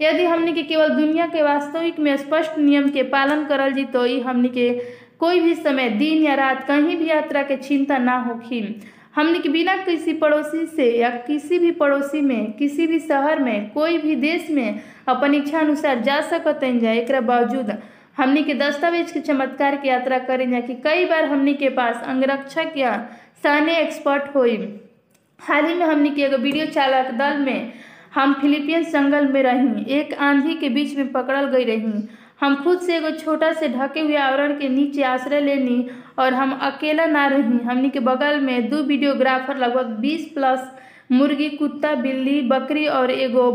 यदि 0.00 0.24
हमनी 0.24 0.52
के 0.52 0.62
केवल 0.62 0.88
दुनिया 0.88 1.26
के 1.26 1.42
वास्तविक 1.42 1.98
में 1.98 2.16
स्पष्ट 2.16 2.58
नियम 2.58 2.88
के 2.90 3.02
पालन 3.02 3.44
करल 3.44 3.72
जी 3.72 3.84
तो 3.84 4.04
हमनी 4.22 4.48
के 4.48 4.70
कोई 5.18 5.40
भी 5.40 5.54
समय, 5.54 5.88
दिन 5.88 6.22
या 6.22 6.34
रात 6.34 6.66
कहीं 6.66 6.96
भी 6.96 7.08
यात्रा 7.08 7.42
के 7.42 7.56
चिंता 7.56 7.98
ना 7.98 8.16
होखी 8.18 8.60
हमने 9.14 9.38
के 9.38 9.48
बिना 9.48 9.76
किसी 9.76 10.12
पड़ोसी 10.12 10.64
से 10.66 10.90
या 10.98 11.08
किसी 11.26 11.58
भी 11.58 11.70
पड़ोसी 11.70 12.20
में, 12.20 12.52
किसी 12.52 12.86
भी 12.86 12.98
शहर 12.98 13.38
में, 13.38 13.70
कोई 13.70 13.98
भी 13.98 14.14
देश 14.16 14.50
में 14.50 14.80
अपन 15.08 15.34
इच्छा 15.34 15.60
अनुसार 15.60 16.00
जा 16.00 16.20
सकत 16.20 16.60
जा 16.82 16.92
एक 16.92 17.12
बावजूद 17.26 17.76
हमने 18.16 18.42
के 18.42 18.54
दस्तावेज़ 18.54 19.12
के 19.12 19.20
चमत्कार 19.20 19.76
की 19.76 19.88
यात्रा 19.88 20.18
करें 20.18 20.50
जा 20.50 20.60
कि 20.60 20.74
कई 20.84 21.04
बार 21.04 21.24
हमने 21.24 21.54
के 21.54 21.68
पास 21.70 22.02
अंगरक्षक 22.06 22.72
या 22.76 22.96
सैन्य 23.42 23.76
एक्सपर्ट 23.80 24.34
हुई 24.34 24.56
हाल 25.40 25.66
ही 25.66 25.74
में 25.74 25.86
हमने 25.86 26.10
के 26.10 26.22
एगो 26.22 26.36
वीडियो 26.36 26.66
चालक 26.66 27.10
दल 27.14 27.38
में 27.38 27.72
हम 28.14 28.32
फिलीपींस 28.40 28.92
जंगल 28.92 29.26
में 29.32 29.42
रही, 29.42 29.84
एक 29.90 30.14
आंधी 30.14 30.54
के 30.54 30.68
बीच 30.68 30.96
में 30.96 31.10
पकड़ल 31.12 31.46
गई 31.46 31.64
रही। 31.64 32.08
हम 32.40 32.54
खुद 32.56 32.80
से 32.80 32.96
एगो 32.96 33.10
छोटा 33.10 33.52
से 33.52 33.68
ढके 33.68 34.00
हुए 34.00 34.16
आवरण 34.16 34.52
के 34.58 34.68
नीचे 34.68 35.02
आश्रय 35.02 35.40
लेनी 35.40 35.88
और 36.18 36.34
हम 36.34 36.52
अकेला 36.62 37.06
ना 37.06 37.26
रही। 37.26 37.58
हमनी 37.60 37.90
के 37.90 38.00
बगल 38.00 38.40
में 38.40 38.68
दो 38.70 38.82
वीडियोग्राफर 38.82 39.56
लगभग 39.56 39.96
20 40.00 40.24
प्लस 40.34 40.68
मुर्गी, 41.12 41.48
कुत्ता, 41.48 41.94
बिल्ली, 41.94 42.40
बकरी 42.40 42.86
और 42.88 43.10
एगो 43.10 43.50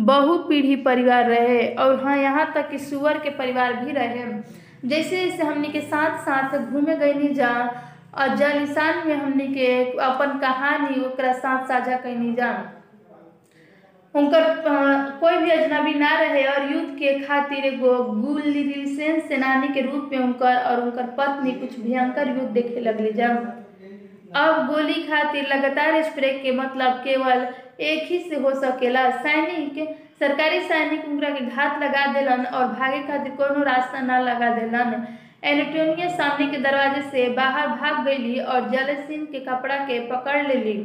बहु 0.00 0.36
पीढ़ी 0.38 0.76
परिवार 0.76 1.28
रहे 1.30 1.66
और 1.74 2.02
हाँ 2.04 2.16
यहाँ 2.16 2.52
तक 2.54 2.70
कि 2.70 2.78
सुअर 2.78 3.18
के 3.18 3.30
परिवार 3.30 3.72
भी 3.74 3.92
रहे। 3.92 4.24
जैसे 4.84 5.16
जैसे 5.16 5.42
हमनी 5.42 5.68
के 5.68 5.80
साथ 5.80 6.18
साथ 6.24 6.58
घूमे 6.60 6.96
गईनी 6.96 7.28
जा 7.34 7.50
और 8.14 8.34
जलिसान 8.36 9.06
में 9.08 9.14
हमनी 9.14 9.46
के 9.48 9.68
अपन 10.00 10.38
कहानी 10.38 11.00
साथ 11.32 11.66
साझा 11.68 11.96
कैनी 11.96 12.32
जा। 12.34 12.75
उनकर 14.16 14.44
कोई 15.20 15.36
भी 15.36 15.50
अजनबी 15.50 15.94
ना 15.94 16.12
रहे 16.20 16.44
और 16.44 16.70
युद्ध 16.72 16.98
के 16.98 17.18
खातिर 17.20 17.64
एगो 17.64 17.92
गुलिसेन 18.12 19.20
सेनानी 19.20 19.68
के 19.68 19.80
रूप 19.80 20.08
में 20.12 20.18
उनकर 20.18 20.56
और 20.56 20.80
उनकर 20.82 21.06
पत्नी 21.18 21.52
कुछ 21.52 21.78
भयंकर 21.80 22.28
युद्ध 22.28 22.48
देखे 22.50 22.80
लगली 22.80 23.12
जब 23.12 23.52
अब 24.36 24.66
गोली 24.66 25.02
खातिर 25.02 25.46
लगातार 25.48 26.02
स्प्रे 26.02 26.30
के 26.38 26.52
मतलब 26.52 26.92
केवल 27.04 27.46
एक 27.80 28.02
ही 28.10 28.18
से 28.20 28.36
हो 28.36 28.50
सकेला। 28.54 29.08
सैनिक, 29.10 29.78
सरकारी 30.20 30.60
सैनिक 30.60 31.04
उनकरा 31.08 31.30
के 31.30 31.44
घात 31.46 31.82
लगा 31.82 32.06
देलन 32.12 32.44
और 32.44 32.66
भागे 32.72 32.98
खातिर 33.02 33.32
कोनो 33.32 33.62
रास्ता 33.64 34.00
ना 34.00 34.18
लगा 34.20 34.48
दिलन। 34.54 35.06
एंटोनिया 35.44 36.08
सामने 36.08 36.46
के 36.46 36.58
दरवाजे 36.58 37.02
से 37.10 37.28
बाहर 37.34 37.68
भाग 37.68 38.04
गई 38.04 38.38
और 38.38 38.68
जलसिन 38.70 39.24
के 39.24 39.40
कपड़ा 39.40 39.76
के 39.86 39.98
पकड़ 40.08 40.42
लेली। 40.46 40.78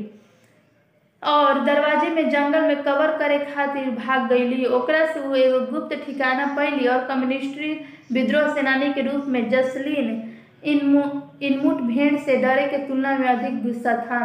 और 1.23 1.59
दरवाजे 1.65 2.09
में 2.09 2.29
जंगल 2.29 2.61
में 2.61 2.83
कवर 2.83 3.17
करे 3.17 3.37
खातिर 3.45 3.89
भाग 3.95 4.27
गईली। 4.29 4.65
ओकरा 4.67 5.05
से 5.05 5.19
वो 5.19 5.35
एगो 5.35 5.59
गुप्त 5.71 5.95
ठिकाना 6.05 6.45
पैली 6.55 6.87
और 6.87 7.03
कम्युनिस्टी 7.07 7.73
विद्रोह 8.13 8.53
सेनानी 8.55 8.91
के 8.93 9.01
रूप 9.01 9.25
में 9.27 9.49
जसलीन 9.49 10.21
इनमु 10.65 11.03
इनमुट 11.41 11.81
भेड़ 11.83 12.15
से 12.17 12.35
डरे 12.37 12.65
के 12.67 12.77
तुलना 12.87 13.17
में 13.17 13.27
अधिक 13.27 13.61
गुस्सा 13.63 13.95
था। 13.99 14.19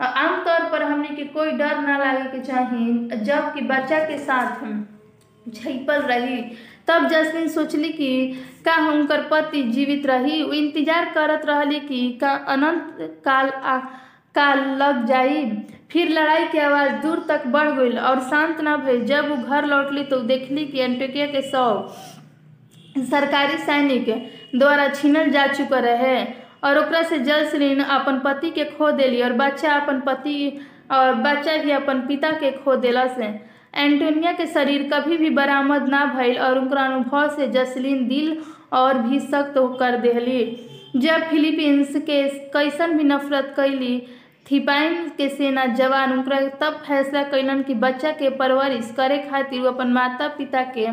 आमतौर 0.00 0.70
पर 0.70 0.82
हमने 0.82 1.08
के 1.08 1.24
कोई 1.34 1.50
डर 1.52 1.80
ना 1.80 1.98
लागे 1.98 2.24
के 2.30 2.38
चाहिए 2.42 3.16
जबकि 3.16 3.60
बच्चा 3.64 3.98
के 4.04 4.18
साथ 4.18 4.64
झपल 5.46 6.00
रही, 6.02 6.40
तब 6.88 7.06
जसलीन 7.08 7.48
सोचली 7.48 7.88
कि 7.90 8.10
का 8.64 8.76
उनकर 8.88 9.22
पति 9.30 9.62
जीवित 9.64 10.06
रही। 10.06 10.42
वो 10.42 10.52
इंतज़ार 10.52 11.10
करत 11.14 11.46
रहली 11.46 11.80
कि 11.80 12.10
का 12.20 12.30
अनंत 12.48 12.96
काल 13.24 13.48
आ, 13.48 13.78
काल 14.34 14.58
लग 14.76 15.04
जाई। 15.06 15.44
फिर 15.92 16.10
लड़ाई 16.10 16.44
की 16.48 16.58
आवाज़ 16.58 16.92
दूर 17.02 17.24
तक 17.28 17.46
बढ़ 17.54 17.70
गई 17.70 17.96
और 18.10 18.20
शांत 18.28 18.60
न 18.60 18.76
भइल 18.84 19.04
जब 19.06 19.28
वो 19.30 19.36
घर 19.36 19.66
लौटली 19.66 20.04
तो 20.04 20.18
देखली 20.30 20.64
कि 20.66 20.78
एंटोकिया 20.80 21.26
के 21.26 21.42
शव 21.50 21.94
सरकारी 23.10 23.58
सैनिक 23.58 24.08
द्वारा 24.54 24.88
छीनल 24.88 25.30
जा 25.30 25.46
चुका 25.46 25.78
रहे 25.78 26.16
और 26.64 26.78
ओकरा 26.78 27.02
से 27.02 27.18
जसलीन 27.18 27.80
अपन 27.80 28.18
पति 28.24 28.50
के 28.50 28.64
खो 28.64 28.90
दिली 28.92 29.22
और 29.22 29.32
बच्चा 29.32 29.72
अपन 29.72 30.00
पति 30.06 30.36
और 30.90 31.14
बच्चा 31.24 31.56
भी 31.62 31.70
अपन 31.70 32.00
पिता 32.08 32.30
के 32.30 32.50
खो 32.52 32.76
देला 32.76 33.06
से। 33.06 33.26
एंटोनिया 33.74 34.32
के 34.32 34.46
शरीर 34.46 34.88
कभी 34.92 35.16
भी 35.16 35.30
बरामद 35.30 35.88
ना 35.88 36.04
भइल 36.16 36.38
और 36.38 36.58
उनका 36.58 36.84
अनुभव 36.84 37.28
से 37.36 37.46
जसलीन 37.48 38.06
दिल 38.08 38.36
और 38.72 38.98
भी 38.98 39.20
सख्त 39.20 39.54
कर 39.80 39.96
दिली 40.00 40.40
जब 40.96 41.22
फिलीपींस 41.30 41.96
के 42.06 42.22
कैसन 42.54 42.96
भी 42.98 43.04
नफरत 43.04 43.52
कैली 43.56 43.94
थिपाइन 44.50 45.08
के 45.08 45.28
सेना 45.28 45.64
जवान 45.66 46.12
उनकरा 46.12 46.40
तब 46.60 46.80
फैसला 46.86 47.22
कैलन 47.22 47.62
कि 47.62 47.74
बच्चा 47.74 48.10
के 48.12 48.30
परवरिश 48.30 48.92
करे 48.96 49.18
खातिर 49.18 49.60
वो 49.60 49.68
अपन 49.68 49.92
माता 49.92 50.28
पिता 50.28 50.62
के 50.76 50.86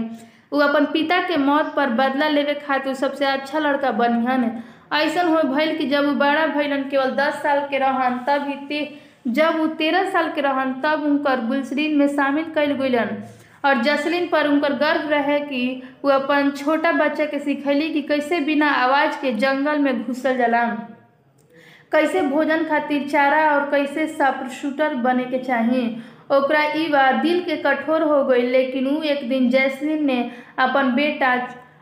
वो 0.54 0.60
अपन 0.60 0.86
पिता 0.86 1.20
के 1.22 1.38
मौत 1.38 1.74
पर 1.76 1.90
बदला 1.90 2.28
लेवे 2.28 2.54
खातिर 2.68 2.94
सबसे 2.94 3.26
अच्छा 3.26 3.60
लड़का 3.60 3.92
बनिहन। 3.92 4.64
ऐसा 4.94 5.24
हो 5.24 5.42
भइल 5.54 5.78
कि 5.78 5.88
जब 5.90 6.06
वो 6.06 6.12
बड़ा 6.12 6.46
भइलन, 6.48 6.84
केवल 6.90 7.12
दस 7.16 7.34
साल 7.44 7.60
के 7.70 7.78
रहन, 7.78 8.18
तब 8.28 8.48
ही 8.48 8.56
ते, 8.68 9.00
जब 9.28 9.58
वो 9.58 9.68
तेरह 9.68 10.10
साल 10.10 10.32
के 10.32 10.42
रहन, 10.42 10.74
तब 10.82 11.04
उनकर 11.06 11.46
गुलसरीन 11.46 11.98
में 11.98 12.08
शामिल 12.08 12.46
कल 12.56 12.72
गईलन 12.72 13.18
और 13.66 13.82
जसलीन 13.84 14.28
पर 14.28 14.48
उनकर 14.48 14.74
गर्व 14.74 15.10
रहे 15.10 15.40
कि 15.40 15.84
वो 16.06 16.12
अपन 16.12 16.52
छोटा 16.58 16.92
बच्चा 16.92 17.26
के 17.26 17.40
सिखैली 17.40 17.90
कि 17.94 18.02
कैसे 18.02 18.40
बिना 18.40 18.70
आवाज़ 18.84 19.22
के 19.22 19.34
जंगल 19.34 19.80
में 19.80 20.04
घुसल 20.04 20.38
जाला 20.38 20.64
कैसे 21.92 22.22
भोजन 22.22 22.64
खातिर 22.64 23.08
चारा 23.10 23.50
और 23.52 23.70
कैसे 23.72 24.08
सापर 24.08 24.50
शूटर 24.52 24.96
बने 24.96 25.24
के 25.26 25.38
चाहिए 25.40 25.86
ओकरा 26.32 26.64
बात 26.90 27.16
दिल 27.16 27.40
के 27.44 27.56
कठोर 27.58 28.04
हो 28.04 28.24
गई, 28.24 28.42
लेकिन 28.42 28.88
ऊ 28.88 29.02
एक 29.04 29.28
दिन 29.30 29.50
जैसलीन 29.50 30.06
ने 30.06 30.20
अपन 30.58 30.92
बेटा, 30.96 31.32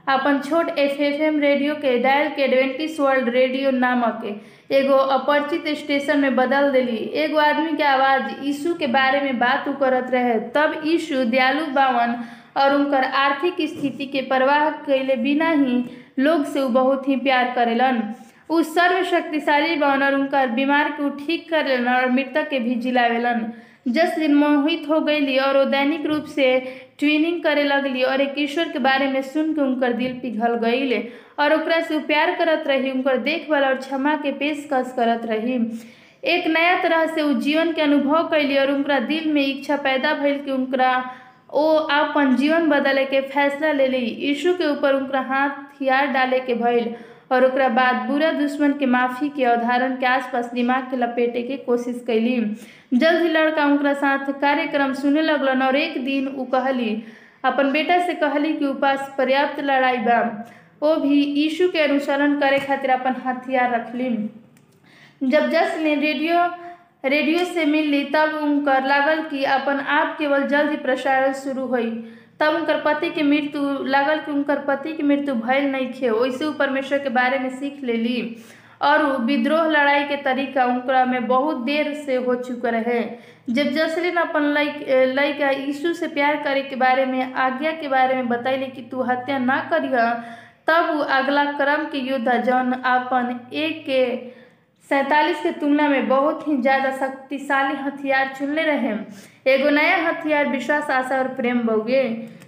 अपन 0.08 0.40
छोट 0.40 0.70
एफ़ 0.70 1.02
एफ़ 1.02 1.22
एम 1.22 1.40
रेडियो 1.40 1.74
के 1.76 1.98
डायल 2.00 2.30
के 2.30 2.42
एडवेंटिस 2.42 3.00
वर्ल्ड 3.00 3.30
रेडियो 3.30 3.72
नामक 3.72 4.22
एगो 4.72 4.96
अपरिचित 5.16 5.68
स्टेशन 5.78 6.20
में 6.20 6.36
बदल 6.36 6.72
दिली। 6.72 6.98
एगो 7.16 7.38
आदमी 7.38 7.76
के 7.78 7.84
आवाज़ 7.84 8.46
यीशु 8.46 8.74
के 8.74 8.88
बारे 8.88 9.22
में 9.22 9.40
बात 9.40 9.66
करत 9.80 10.12
रहे। 10.12 10.40
तब 10.56 10.82
यीशु 10.86 11.24
दयालु 11.26 11.66
बावन 11.74 12.16
और 12.58 12.76
उनकर 12.76 13.04
आर्थिक 13.04 13.56
स्थिति 13.70 14.06
के 14.06 14.22
परवाह 14.22 14.70
कैले 14.86 15.16
बिना 15.18 15.50
ही 15.52 15.84
लोग 16.20 16.46
से 16.46 16.66
बहुत 16.80 17.08
ही 17.08 17.16
प्यार 17.18 17.54
करेलन। 17.56 18.02
उ 18.50 18.62
सर्वशक्तिशाली 18.64 19.80
और 19.82 20.14
उनकर 20.16 20.48
बीमार 20.50 20.90
के 20.92 21.10
ठीक 21.18 21.50
करेलन 21.50 21.88
और 21.88 22.10
मृतक 22.12 22.50
के 22.50 22.60
भी 22.60 22.76
जिलावेलन। 22.76 23.46
जस 23.88 24.16
दिन 24.20 24.34
मोहित 24.36 24.88
हो 24.90 25.00
गईली 25.00 25.38
और 25.38 25.58
वो 25.58 25.64
दैनिक 25.66 26.06
रूप 26.06 26.26
से 26.26 26.48
ट्विनिंग 27.00 27.42
करे 27.44 27.64
लगली 27.64 28.02
और 28.04 28.22
एक 28.22 28.34
ईश्वर 28.38 28.70
के 28.70 28.80
बारे 28.80 29.08
में 29.08 29.22
सुन 29.24 29.54
के 29.54 29.62
उनकर 29.62 29.94
दिल 29.94 30.14
पिघल 30.22 30.56
गईले 30.64 30.98
और 31.40 31.54
ओकरा 31.54 31.80
से 31.82 32.00
प्यार 32.00 32.34
करत 32.36 32.64
रही, 32.68 32.92
उनकर 32.92 33.18
देखभाल 33.18 33.64
और 33.64 33.76
क्षमा 33.76 34.16
के 34.16 34.32
पेशकश 34.32 34.94
करत 34.98 35.26
रही। 35.26 35.60
एक 36.24 36.48
नया 36.48 36.76
तरह 36.84 37.06
से 37.08 37.22
उ 37.22 37.34
जीवन 37.40 37.72
के 37.74 37.82
अनुभव 37.82 38.28
कैली 38.28 38.58
और 38.58 38.72
उनका 38.72 39.00
दिल 39.02 39.32
में 39.34 39.46
इच्छा 39.46 39.76
पैदा 39.78 40.14
भइल 40.14 40.38
कि 40.46 40.52
उनका 40.52 40.94
ओ 41.54 41.66
अपन 41.74 42.36
जीवन 42.36 42.70
बदले 42.70 43.06
के 43.06 43.22
फैसला 43.30 43.72
ले 43.72 43.88
ली 43.88 43.98
यीशु 43.98 44.54
के 44.54 44.72
ऊपर 44.72 44.96
उनका 44.96 45.20
हाथ 45.30 45.50
हथियार 45.50 46.08
डाले 46.08 46.40
के 46.40 46.54
भइल। 46.56 46.96
और 47.32 47.70
बाद 47.70 47.96
बुरा 48.10 48.32
दुश्मन 48.32 48.74
के 48.74 48.86
माफ़ी 48.86 49.30
के 49.30 49.44
अवधारण 49.44 49.96
के 49.96 50.06
आसपास 50.06 50.52
दिमाग 50.54 50.90
के 50.92 50.98
लपेटे 50.98 51.42
के 51.44 51.58
कोशिश 51.58 52.04
कैली। 52.08 52.40
जल्द 52.94 53.22
ही 53.22 53.30
लड़का 53.30 53.66
उनका 53.66 53.94
साथ 53.94 54.32
कार्यक्रम 54.42 54.94
सुने 54.94 55.22
लगलन 55.22 55.62
और 55.62 55.76
एक 55.76 56.04
दिन 56.06 56.28
उ 56.28 56.46
कहली, 56.46 57.04
अपन 57.46 57.72
बेटा 57.72 58.00
से 58.06 58.14
कहली 58.14 58.54
कि 58.54 58.66
उपास 58.66 59.14
पर्याप्त 59.18 59.60
लड़ाई 59.60 59.98
बा। 59.98 60.22
वो 60.84 60.96
भी 60.96 61.22
यीशु 61.24 61.68
के 61.70 61.80
अनुसरण 61.80 62.40
करे 62.40 62.60
खातिर 62.60 62.92
अपन 62.92 63.16
हथियार 63.26 63.74
रखली। 63.76 64.10
जब 65.22 65.50
जस 65.50 65.78
ने 65.84 65.96
रेडियो 65.96 66.46
रेडियो 67.06 67.44
से 67.46 67.66
मिलली 67.66 68.04
तब 68.04 68.40
उनकर 68.44 68.86
लागल 68.86 69.22
कि 69.24 69.44
अपन 69.46 69.80
आप 69.90 70.18
केवल 70.20 70.48
जल्द 70.48 70.70
ही 70.72 70.78
प्रसारण 70.78 71.34
शुरू 71.34 71.66
हुई। 71.66 71.90
तब 72.40 72.56
उनकर 72.56 72.82
पति 72.82 73.10
के 73.10 73.24
मृत्यु, 73.24 73.62
लागल 73.84 74.20
कि 74.20 74.32
उनकर 74.32 74.60
पति 74.60 74.94
के 74.94 75.04
मृत्यु 75.04 75.36
भयल 75.36 75.72
नहीं 75.72 75.92
खे। 75.94 76.10
वैसे 76.10 76.46
उ 76.46 76.52
परमेश्वर 76.54 77.00
के 77.00 77.10
बारे 77.10 77.40
में 77.40 77.50
सीख 77.50 77.84
लेली। 77.84 78.44
और 78.82 79.06
विद्रोह 79.18 79.68
लड़ाई 79.68 80.04
के 80.04 80.16
तरीका 80.16 80.66
उनका 80.66 81.06
में 81.06 81.28
बहुत 81.28 81.64
देर 81.66 81.94
से 81.96 82.16
हो 82.16 82.36
चुका 82.36 82.70
रहे। 82.70 83.02
जब 83.50 83.70
जसलिन 83.74 84.16
अपन 84.16 84.44
लड़का 84.44 85.50
यीशु 85.50 85.94
से 85.94 86.08
प्यार 86.08 86.36
करे 86.44 86.62
के 86.62 86.76
बारे 86.76 87.06
में, 87.06 87.34
आज्ञा 87.34 87.72
के 87.72 87.88
बारे 87.88 88.16
में 88.16 88.28
बतैली 88.28 88.68
कि 88.68 88.82
तू 88.82 89.02
हत्या 89.02 89.38
ना 89.38 89.58
करिह, 89.72 89.98
तब 90.68 90.90
वो 90.90 91.02
अगला 91.02 91.44
क्रम 91.52 91.86
के 91.86 91.98
योद्धा 92.00 92.36
जौन 92.38 92.72
अपन 92.72 93.40
एक 93.54 93.84
के 93.86 94.02
सैतालीस 94.90 95.40
के 95.44 95.52
तुलना 95.52 95.88
में 95.90 96.08
बहुत 96.08 96.48
ही 96.48 96.56
ज़्यादा 96.58 96.92
शक्तिशाली 96.98 97.76
हथियार 97.78 98.34
चुनले 98.38 98.64
रहे। 98.64 98.92
एगो 99.54 99.70
नया 99.70 99.96
हथियार, 100.08 100.48
विश्वास, 100.48 100.90
आशा 100.90 101.18
और 101.18 101.28
प्रेम 101.36 101.60
बउगे 101.68 102.04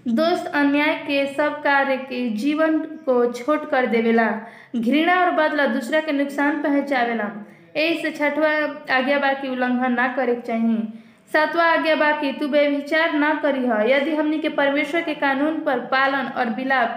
दोस्त 0.09 0.45
अन्याय 0.55 0.93
के 1.07 1.25
सब 1.33 1.59
कार्य 1.63 1.97
के 1.99 2.29
जीवन 2.35 2.77
को 3.05 3.31
छोट 3.33 3.69
कर 3.71 3.85
देवेला। 3.87 4.27
घृणा 4.75 5.19
और 5.21 5.31
बदला 5.31 5.65
दूसरा 5.67 5.99
के 5.99 6.11
नुकसान 6.11 6.61
पहुँचावेला। 6.63 7.29
से 7.75 8.11
छठवा 8.11 8.49
आज्ञा 8.95 9.17
बा 9.19 9.31
की 9.33 9.49
उल्लंघन 9.49 9.93
ना 9.93 10.07
करे 10.13 10.35
चाहिए 10.47 10.77
सातवां 11.31 11.67
आज्ञा 11.67 11.95
बा 11.95 12.11
की 12.11 12.31
तू 12.31 12.47
बेविचार 12.47 13.13
ना 13.13 13.33
करी 13.35 13.61
करीह। 13.61 13.95
यदि 13.95 14.15
हमनी 14.15 14.39
के 14.39 14.49
परमेश्वर 14.51 15.01
के 15.01 15.13
कानून 15.15 15.59
पर 15.59 15.79
पालन 15.91 16.31
और 16.37 16.49
विलाप 16.55 16.95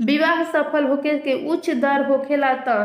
विवाह 0.00 0.42
सफल 0.42 0.84
होके 0.84 1.16
के 1.18 1.34
उच्च 1.48 1.70
दर 1.78 2.04
होखेला 2.06 2.52
तो 2.68 2.76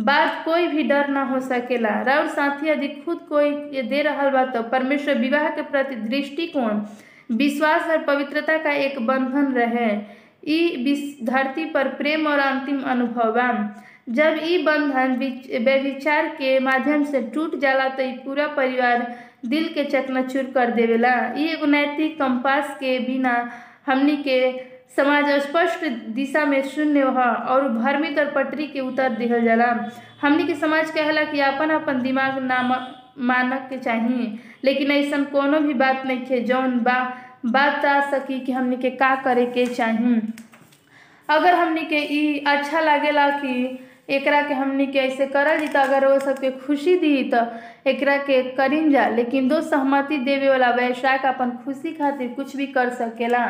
बात 0.00 0.42
कोई 0.44 0.66
भी 0.66 0.82
डर 0.82 1.08
ना 1.08 1.22
हो 1.24 1.40
सकेला। 1.40 1.90
राउर 2.02 2.26
साथी 2.28 2.68
यदि 2.68 2.88
खुद 3.04 3.18
कोई 3.28 3.50
ये 3.74 3.82
दे 3.82 4.02
रहा 4.02 4.28
बा 4.30 4.44
तो 4.46 4.62
परमेश्वर 4.70 5.18
विवाह 5.18 5.48
के 5.50 5.62
प्रति 5.62 5.94
दृष्टिकोण, 5.96 6.80
विश्वास 7.32 7.88
और 7.90 8.02
पवित्रता 8.04 8.56
का 8.58 8.72
एक 8.76 8.98
बंधन 9.06 9.52
रहे। 9.54 9.90
धरती 11.24 11.64
पर 11.64 11.88
प्रेम 11.94 12.26
और 12.26 12.38
अंतिम 12.38 12.80
अनुभव 12.82 13.32
बा। 13.32 13.48
जब 14.08 14.38
ई 14.44 14.62
बंधन 14.64 15.16
व्यभिचार 15.64 16.28
के 16.34 16.58
माध्यम 16.60 17.04
से 17.04 17.20
टूट 17.34 17.58
जाला 17.60 17.88
तो 17.90 18.10
पूरा 18.24 18.46
परिवार 18.54 19.06
दिल 19.46 19.68
के 19.74 19.84
चकनाचूर 19.84 20.50
कर 20.54 20.70
देवेला। 20.70 21.14
ई 21.38 21.46
एगो 21.46 21.66
नैतिक 21.66 22.18
कंपास 22.18 22.76
के 22.80 22.98
बिना 22.98 23.34
हमनी 23.86 24.16
के 24.16 24.40
समाज 24.96 25.28
स्पष्ट 25.42 25.84
दिशा 26.14 26.44
में 26.44 26.62
शून्य 26.68 27.02
ह 27.16 27.22
और 27.52 27.68
भ्रमित 27.72 28.18
और 28.18 28.30
पटरी 28.34 28.66
के 28.66 28.80
उतर 28.80 29.08
दिहल 29.16 29.44
जाला। 29.44 29.66
हमनी 30.22 30.44
के 30.46 30.54
समाज 30.54 30.90
कहला 30.90 31.24
कि 31.30 31.40
अपन 31.40 31.70
अपन 31.70 32.00
दिमाग 32.02 32.38
नाम 32.42 32.74
मानक 33.26 33.66
के 33.70 33.76
चाहिए 33.78 34.38
लेकिन 34.64 34.90
ऐसा 34.90 35.22
कोनो 35.32 35.58
भी 35.60 35.74
बात 35.74 36.02
नहीं 36.06 36.24
है 36.30 36.40
जौन 36.44 36.78
बा, 36.80 36.98
बात 37.46 37.84
आ 37.84 38.00
सकी 38.10 38.38
कि 38.44 38.52
हमनी 38.52 38.76
के 38.76 38.90
का 38.90 39.14
करे 39.24 39.46
के 39.54 39.66
चाहिए 39.66 40.20
अगर 41.28 41.54
हमनी 41.54 41.84
के 41.92 41.98
ई 42.18 42.38
अच्छा 42.46 42.80
लागेला 42.80 43.28
कि 43.40 43.78
एकरा 44.14 44.40
के 44.42 44.54
हमनी 44.54 44.86
के 44.86 44.98
ऐसे 44.98 45.26
करल 45.26 45.58
जी 45.58 45.66
अगर 45.78 46.06
वो 46.06 46.18
सबके 46.18 46.50
खुशी 46.66 46.94
दी 46.98 47.22
तो 47.34 47.44
एकरा 47.90 48.16
के 48.26 48.42
करीन 48.56 48.90
जा। 48.92 49.06
लेकिन 49.08 49.48
दो 49.48 49.60
सहमति 49.60 50.18
देवे 50.24 50.48
वाला 50.48 50.70
वैशाख 50.74 51.24
अपन 51.26 51.50
खुशी 51.64 51.92
खातिर 51.92 52.28
कुछ 52.36 52.56
भी 52.56 52.66
कर 52.66 52.90
सकेला। 52.94 53.44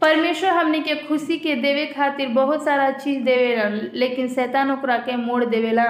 परमेश्वर 0.00 0.50
हमनी 0.50 0.80
के 0.80 0.94
खुशी 1.06 1.36
के 1.38 1.54
देवे 1.54 1.84
खातिर 1.86 2.28
बहुत 2.28 2.64
सारा 2.64 2.90
चीज़ 2.90 3.22
देवेला 3.24 3.68
लेकिन 3.94 4.28
शैतान 4.28 4.70
ओकरा 4.70 4.96
के 4.98 5.16
मोड़ 5.16 5.44
देवेला। 5.44 5.84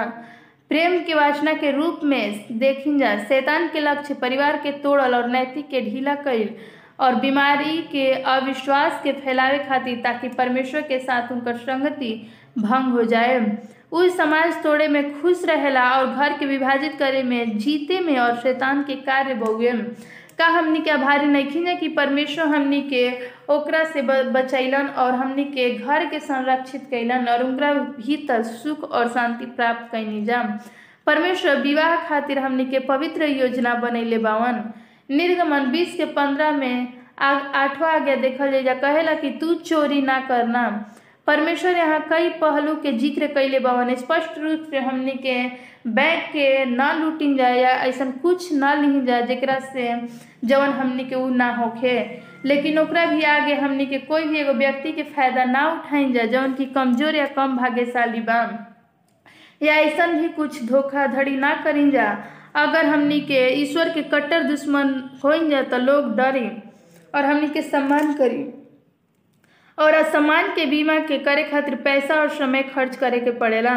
प्रेम 0.71 0.97
के 1.03 1.13
वासना 1.13 1.53
के 1.53 1.71
रूप 1.71 1.99
में 2.03 2.45
देखी 2.59 2.97
जा, 2.99 3.17
शैतान 3.23 3.67
के 3.67 3.79
लक्ष्य 3.79 4.13
परिवार 4.13 4.57
के 4.57 4.71
तोड़ल 4.81 5.15
और 5.15 5.29
नैतिक 5.29 5.67
के 5.69 5.81
ढीला 5.81 6.15
कईल 6.15 6.55
और 6.99 7.15
बीमारी 7.15 7.77
के 7.91 8.11
अविश्वास 8.11 8.99
के 9.03 9.11
फैलावे 9.13 9.57
खातिर 9.59 10.01
ताकि 10.03 10.29
परमेश्वर 10.29 10.81
के 10.81 10.99
साथ 10.99 11.31
उनकर 11.31 11.57
संगति 11.57 12.11
भंग 12.57 12.93
हो 12.93 13.03
जाए। 13.03 13.39
उ 13.91 14.07
समाज 14.09 14.63
तोड़े 14.63 14.87
में 14.87 15.21
खुश 15.21 15.43
रहेला 15.45 15.89
और 15.91 16.05
घर 16.05 16.37
के 16.37 16.45
विभाजित 16.45 16.95
करे 16.99 17.23
में, 17.23 17.57
जीते 17.57 17.99
में 17.99 18.17
और 18.17 18.35
शैतान 18.37 18.83
के 18.83 18.95
कार्य 19.01 19.33
बहुए 19.33 19.71
का 20.37 20.47
हमनी 20.47 20.79
के 20.79 20.89
आभारी 20.91 21.25
नहीं 21.25 21.65
जा 21.65 21.73
कि 21.73 21.87
परमेश्वर 21.89 22.45
हमनी 22.45 22.81
के 22.81 23.09
ओकरा 23.53 23.83
से 23.83 24.01
बचैलन 24.31 24.87
और 24.87 25.13
हमनी 25.13 25.43
के 25.43 25.69
घर 25.75 26.05
के 26.05 26.19
संरक्षित 26.19 26.87
कैलन 26.89 27.27
और 27.27 27.43
उनका 27.43 27.73
भीतर 27.73 28.43
सुख 28.43 28.83
और 28.83 29.07
शांति 29.07 29.45
प्राप्त 29.45 29.91
कैनी 29.91 30.23
जा 30.25 30.41
परमेश्वर 31.05 31.61
विवाह 31.61 31.95
खातिर 32.07 32.39
हमनी 32.39 32.65
के 32.65 32.79
पवित्र 32.79 33.25
योजना 33.25 33.73
बनैले 33.73 34.17
बावन 34.17 34.63
निर्गमन 35.09 35.71
बीस 35.71 35.95
के 35.95 36.05
पंद्रह 36.05 36.51
में 36.51 36.93
आठवां 37.19 37.91
आज्ञा 37.91 38.15
देखल 38.15 38.51
जाए 38.51 38.75
कहेला 38.75 39.13
कि 39.13 39.29
तू 39.29 39.53
चोरी 39.53 40.01
ना 40.01 40.19
करना। 40.19 40.63
परमेश्वर 41.27 41.77
यहाँ 41.77 41.99
कई 42.09 42.29
पहलू 42.41 42.75
के 42.75 42.91
ज़िक्र 42.97 43.27
कैले 43.27 43.59
बवन। 43.59 43.93
स्पष्ट 43.95 44.37
रूप 44.39 44.67
से 44.69 44.79
हमनी 44.79 45.11
के 45.25 45.41
बैंक 45.87 46.23
के 46.31 46.65
ना 46.65 46.91
लूटिन 46.93 47.35
जाए 47.37 47.59
या 47.61 47.71
ऐसा 47.85 48.05
कुछ 48.21 48.51
ना 48.53 48.73
लिही 48.73 49.01
जाए 49.05 49.25
जरा 49.27 49.59
से 49.59 49.89
जवन 50.43 50.71
हमनी 50.71 51.03
के 51.05 51.15
उ 51.15 51.27
ना 51.29 51.49
होखे। 51.55 51.99
लेकिन 52.45 52.79
ओकरा 52.79 53.05
भी 53.05 53.21
आगे 53.25 53.53
हमनी 53.55 53.85
के 53.85 53.97
कोई 54.07 54.23
भी 54.23 54.39
एगो 54.39 54.53
व्यक्ति 54.53 54.91
के 54.91 55.03
फ़ायदा 55.03 55.43
ना 55.43 55.67
उठाइन 55.71 56.13
जाए, 56.13 56.27
जवन 56.27 56.53
की 56.53 56.65
कमज़ोर 56.65 57.15
या 57.15 57.25
कम 57.35 57.57
भाग्यशाली 57.57 58.21
बा। 58.21 58.41
या 59.61 59.75
ऐसा 59.75 60.07
भी 60.07 60.27
कुछ 60.29 60.63
धोखाधड़ी 60.63 61.35
ना 61.37 61.53
करी 61.63 61.89
जा। 61.91 62.07
अगर 62.55 62.85
हमनी 62.85 63.19
के 63.21 63.47
ईश्वर 63.61 63.89
के 63.89 64.01
कट्टर 64.03 64.43
दुश्मन 64.43 64.93
हो 65.23 65.37
जा 65.49 65.61
तो 65.63 65.77
लोग 65.77 66.15
डरी 66.15 66.49
और 67.15 67.25
हमनी 67.25 67.47
के 67.49 67.61
सम्मान 67.61 68.13
करी 68.13 68.43
और 69.77 69.93
असमान 69.93 70.47
के 70.55 70.65
बीमा 70.65 70.97
के 71.07 71.17
करे 71.23 71.43
खातिर 71.43 71.75
पैसा 71.85 72.15
और 72.21 72.29
समय 72.35 72.63
खर्च 72.73 72.95
करे 72.95 73.19
के 73.19 73.31
पड़ेला 73.39 73.73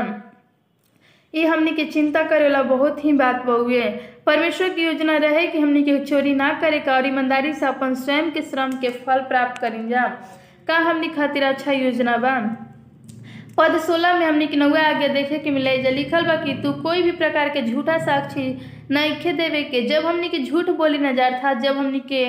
ये 1.35 1.47
हमने 1.47 1.73
के 1.73 1.85
चिंता 1.85 2.23
करेला 2.29 2.63
बहुत 2.63 3.05
ही 3.05 3.13
बात 3.19 3.45
बहुए 3.47 3.83
परमेश्वर 4.27 4.69
की 4.75 4.85
योजना 4.85 5.17
रहे 5.25 5.47
कि 5.47 5.59
हमने 5.61 5.83
के 5.83 5.99
चोरी 6.05 6.35
ना 6.35 6.53
करे 6.61 6.79
का 6.87 6.95
और 6.95 7.07
ईमानदारी 7.07 7.53
से 7.55 7.67
अपन 7.67 7.95
स्वयं 8.05 8.31
के 8.33 8.43
श्रम 8.43 8.73
के 8.81 8.89
फल 9.07 9.21
प्राप्त 9.29 9.61
करें 9.61 9.89
जा। 9.89 10.07
का 10.69 10.77
हमने 10.89 11.09
खातिर 11.09 11.45
अच्छा 11.45 11.73
योजना 11.73 12.17
बा? 12.17 12.35
पद 13.61 13.77
सोलह 13.87 14.13
में 14.19 14.25
हमनी 14.27 14.47
नौवा 14.57 14.81
आगे 14.89 15.09
देखे 15.15 15.39
के 15.39 15.51
मिले 15.51 15.77
जा 15.83 15.91
लिखल 15.91 16.27
बा 16.27 16.35
कि 16.45 16.53
तू 16.63 16.73
कोई 16.83 17.03
भी 17.03 17.11
प्रकार 17.13 17.49
के 17.55 17.63
झूठा 17.71 17.97
साक्षी 18.05 18.47
नइखे 18.91 19.33
देवे 19.41 19.63
के। 19.63 19.81
जब 19.89 20.07
हमनी 20.07 20.29
के 20.29 20.39
झूठ 20.45 20.71
बोली 20.79 20.99
न 20.99 21.15
जा 21.17 21.29
था, 21.43 21.53
जब 21.55 21.77
हमनी 21.77 22.01
के 22.13 22.23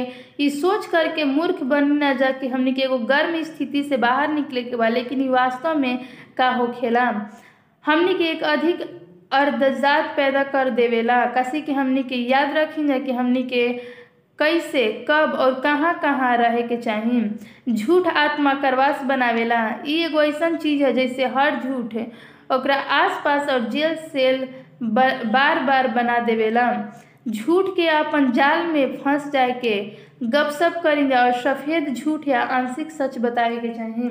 ई 0.44 0.50
सोच 0.50 0.86
करके 0.86 1.24
मूर्ख 1.24 1.62
बन 1.72 1.92
न 2.04 2.14
जा 2.18 2.32
कि 2.42 2.48
हमनी 2.48 2.74
के 2.74 2.82
एगो 2.82 2.98
गर्म 3.14 3.42
स्थिति 3.44 3.84
से 3.84 3.98
बाहर 3.98 4.34
निकले 4.34 4.64
के 4.64 4.76
बा, 4.76 4.88
लेकिन 4.88 5.28
वास्तव 5.30 5.78
में 5.80 6.00
का 6.38 6.50
हो 6.56 6.68
खेला 6.82 7.06
हमनी 7.86 8.14
के 8.14 8.30
एक 8.32 8.44
अधिक 8.44 8.82
अर्धजात 9.34 10.14
पैदा 10.18 10.44
कर 10.54 10.70
देवेला। 10.82 11.26
कसी 11.38 11.62
के 11.62 11.72
हमनी 11.74 12.04
के 12.04 12.16
याद 12.30 12.58
रखी 12.58 12.88
जा 12.88 12.98
कि 13.00 13.12
हमनी 13.12 13.44
के 13.54 13.66
कैसे, 14.42 15.06
कब 15.10 15.34
और 15.34 15.60
कहाँ 15.60 15.94
कहाँ 16.00 16.36
रहे 16.38 16.62
के 16.64 16.78
चाहिए 16.78 17.74
झूठ 17.74 18.08
आत्मा 18.08 18.54
करवास 18.62 19.04
बनावेला, 19.04 19.60
ई 19.88 20.04
एगो 20.06 20.22
ऐसा 20.24 20.50
चीज़ 20.56 20.84
है 20.84 20.94
जैसे 20.94 21.26
हर 21.36 21.60
झूठ 21.60 21.96
ओकरा 22.54 22.76
आसपास 22.76 23.50
और 23.50 23.70
जेल 23.70 23.96
सेल 24.08 24.48
बार 24.84 25.60
बार 25.60 25.88
बना 25.88 26.18
देवेला। 26.20 26.72
झूठ 27.28 27.66
के 27.76 27.88
अपन 27.88 28.32
जाल 28.32 28.66
में 28.68 28.98
फंस 28.98 29.30
जाए 29.32 29.52
के 29.62 29.76
गपशप 30.24 30.80
करी 30.84 31.08
जा 31.08 31.24
और 31.24 31.34
सफ़ेद 31.42 31.94
झूठ 31.94 32.28
या 32.28 32.42
आंशिक 32.52 32.92
सच 32.92 33.18
बतावे 33.18 33.58
के 33.58 33.74
चाहिए 33.74 34.10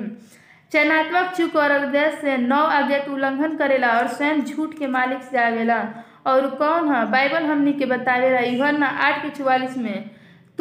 चयनात्मक 0.71 1.33
चुक 1.37 1.55
और 1.55 1.75
उद्देश्य 1.75 2.17
से 2.21 2.37
नौ 2.37 2.61
आज्ञा 2.69 2.97
के 2.97 3.11
उल्लंघन 3.11 3.55
करेला 3.57 3.89
और 3.91 4.07
स्वयं 4.07 4.41
झूठ 4.41 4.77
के 4.79 4.87
मालिक 4.87 5.21
से 5.21 5.37
आवेला। 5.37 5.77
और 6.27 6.47
कौन 6.55 6.89
है? 6.89 7.05
बाइबल 7.11 7.43
हमनी 7.43 7.73
के 7.73 7.85
बतावेला 7.85 8.39
यूहन्ना 8.39 8.87
आठ 8.87 9.21
के 9.23 9.29
चौवालीस 9.29 9.77
में। 9.77 10.09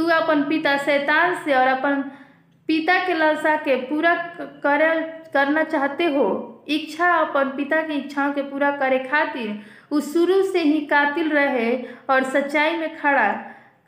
तू 0.01 0.07
अपन 0.09 0.43
पिता 0.43 0.77
शैतान 0.77 1.35
से 1.45 1.55
और 1.55 1.67
अपन 1.69 2.03
पिता 2.69 2.99
के 3.07 3.15
लालसा 3.15 3.55
के 3.57 3.75
पूरा 3.77 4.15
कर, 4.65 5.01
करना 5.35 5.65
चाहते 5.65 6.05
हो। 6.15 6.27
इच्छा 6.69 7.09
अपन 7.15 7.49
पिता 7.57 7.81
की 7.83 7.95
इच्छाओं 7.95 8.33
के 8.33 8.43
पूरा 8.43 8.71
करे 8.77 8.99
खातिर 9.05 9.61
उ 9.93 10.01
शुरू 10.03 10.43
से 10.43 10.61
ही 10.61 10.81
कातिल 10.87 11.29
रहे 11.31 11.77
और 12.11 12.25
सच्चाई 12.31 12.77
में 12.77 12.97
खड़ा। 12.97 13.29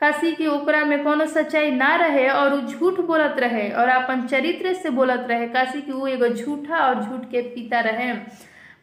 काशी 0.01 0.31
की 0.31 0.47
ओकरा 0.47 0.83
में 0.85 1.03
कोनो 1.03 1.25
सच्चाई 1.25 1.71
ना 1.71 1.95
रहे 1.95 2.27
और 2.29 2.53
उ 2.53 2.61
झूठ 2.61 2.99
बोलत 3.01 3.35
रहे 3.39 3.69
और 3.71 3.89
अपन 3.89 4.25
चरित्र 4.27 4.73
से 4.73 4.89
बोलत 4.91 5.25
रहे। 5.29 5.47
काशी 5.49 5.81
की 5.81 5.91
वो 5.91 6.07
एगो 6.07 6.27
झूठा 6.27 6.85
और 6.87 7.03
झूठ 7.03 7.29
के 7.31 7.41
पिता 7.49 7.79
रहे। 7.79 8.13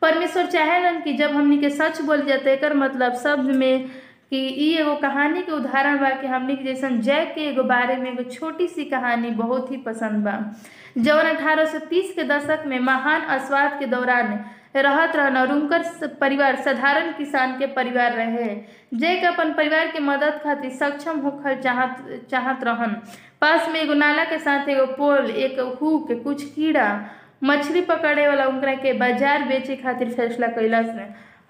परमेश्वर 0.03 0.47
चाहेलन 0.47 1.01
कि 1.01 1.13
जब 1.15 1.31
हमनी 1.31 1.59
के 1.59 1.71
सच 1.71 2.01
बोल 2.03 2.27
जाते 2.27 2.53
एकर 2.53 2.75
मतलब 2.77 3.15
शब्द 3.15 3.57
में 3.57 3.91
कि 4.31 4.39
ई 4.65 4.73
एगो 4.79 4.95
कहानी 4.97 5.43
के 5.43 5.53
उदाहरण 5.53 5.99
बा 6.01 6.11
कि 6.21 6.27
हमनी 6.27 6.57
के 6.57 6.65
जैसन 6.65 7.01
जय 7.03 7.25
के 7.35 7.49
एगो 7.49 7.63
बारे 7.71 7.97
में 7.97 8.11
एगो 8.11 8.23
छोटी 8.31 8.67
सी 8.69 8.85
कहानी 8.85 9.31
बहुत 9.41 9.71
ही 9.73 9.77
पसंद 9.87 10.25
बा। 10.25 10.35
जौन 10.99 11.27
1830 11.31 12.13
के 12.15 12.25
दशक 12.25 12.63
में 12.67 12.79
महान 12.81 13.23
अस्वाद 13.37 13.79
के 13.79 13.87
दौरान 13.87 14.33
रहत 14.77 15.17
रहन 15.17 15.37
और 15.37 15.53
उनकर 15.53 15.83
परिवार, 16.21 16.57
साधारण 16.57 17.13
किसान 17.13 17.59
के 17.59 17.67
परिवार 17.67 18.13
रहे। 18.13 18.55
जय 18.95 19.17
के 19.21 19.27
अपन 19.27 19.53
परिवार 19.53 19.87
के 19.93 20.01
मदद 20.01 20.41
खातिर 20.45 20.71
सक्षम 20.71 21.19
होकर 21.21 21.61
चाहत 21.63 22.27
चाहत 22.31 22.65
रहन। 22.65 22.95
पास 23.41 23.69
में 23.73 23.81
एगो 23.81 23.95
नाला 23.95 24.25
के 24.25 24.39
साथ 24.39 24.69
एगो 24.69 24.87
पोल, 24.97 25.31
एक 25.31 25.59
हुक, 25.81 26.13
कुछ 26.25 26.45
कीड़ा, 26.55 26.89
मछली 27.45 27.81
पकड़े 27.81 28.29
वाला 28.29 28.47
उनकरा 28.47 28.75
के 28.75 28.93
बाज़ार 28.93 29.45
बेचे 29.49 29.77
खातिर 29.77 30.13
फैसला 30.15 30.47
कैलस 30.47 30.95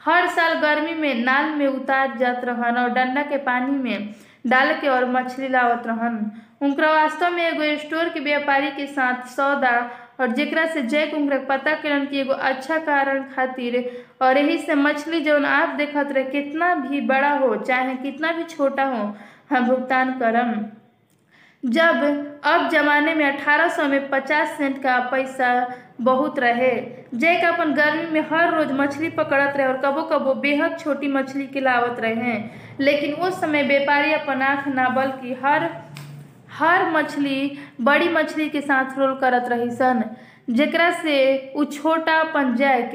हर 0.00 0.26
साल 0.26 0.54
गर्मी 0.60 0.94
में 0.94 1.22
नाल 1.24 1.50
में 1.54 1.66
उतार 1.66 2.16
जात 2.18 2.44
रहन 2.44 2.76
और 2.78 2.90
डंडा 2.90 3.22
के 3.22 3.36
पानी 3.36 3.72
में 3.72 4.14
डाल 4.46 4.72
के 4.80 4.88
और 4.88 5.04
मछली 5.10 5.48
लावत 5.48 5.86
रहन। 5.86 6.30
उनकरा 6.62 6.90
वास्तव 6.92 7.30
में 7.30 7.42
एगो 7.42 7.76
स्टोर 7.78 8.08
के 8.08 8.20
व्यापारी 8.20 8.70
के 8.70 8.86
साथ 8.86 9.26
सौदा 9.28 9.74
और 10.20 10.32
जेकरा 10.32 10.66
से 10.66 10.82
जय 10.82 11.10
उनकरा 11.16 11.38
पता 11.48 11.74
कलन 11.74 12.06
कि 12.06 12.20
एगो 12.20 12.32
अच्छा 12.32 12.78
कारण 12.78 13.22
खातिर 13.34 13.78
और 14.22 14.38
यही 14.38 14.58
से 14.58 14.74
मछली 14.74 15.20
जौन 15.20 15.44
आप 15.44 15.76
देखत 15.76 16.12
रहे 16.12 16.24
कितना 16.24 16.74
भी 16.74 17.00
बड़ा 17.06 17.30
हो, 17.30 17.54
चाहे 17.56 17.94
कितना 17.94 18.32
भी 18.32 18.44
छोटा 18.46 18.84
हो, 18.84 19.14
हम 19.50 19.68
भुगतान 19.68 20.18
करम। 20.18 20.54
जब 21.64 22.02
अब 22.44 22.68
जमाने 22.70 23.14
में 23.14 23.24
1800 23.26 23.88
में 23.88 24.08
50 24.10 24.56
सेंट 24.58 24.82
का 24.82 24.98
पैसा 25.00 25.48
बहुत 26.00 26.38
रहे 26.38 26.70
जैक 27.14 27.44
अपन 27.44 27.72
गर्मी 27.74 28.06
में 28.10 28.20
हर 28.30 28.54
रोज 28.54 28.70
मछली 28.72 29.08
पकड़त 29.10 29.56
रहे 29.56 29.66
और 29.66 29.80
कबो 29.84 30.02
कबो 30.02 30.34
बेहद 30.34 30.78
छोटी 30.78 31.08
मछली 31.08 31.46
के 31.46 31.60
लावत 31.60 32.00
रहे। 32.00 32.38
लेकिन 32.80 33.14
उस 33.14 33.40
समय 33.40 33.62
व्यापारी 33.62 34.12
अपन 34.12 34.42
आँख 34.42 34.68
ना 34.68 34.88
बल्कि 34.88 35.34
हर 35.44 35.68
हर 36.52 36.90
मछली, 36.90 37.58
बड़ी 37.80 38.08
मछली 38.08 38.48
के 38.48 38.60
साथ 38.60 38.98
रोल 38.98 39.14
करत 39.20 39.48
रही 39.48 39.70
सन 39.70 40.04
जेकरा 40.50 40.90
से 40.92 41.52
उ 41.56 41.64
छोटा 41.64 42.20
अपन 42.20 42.54
जैक 42.56 42.94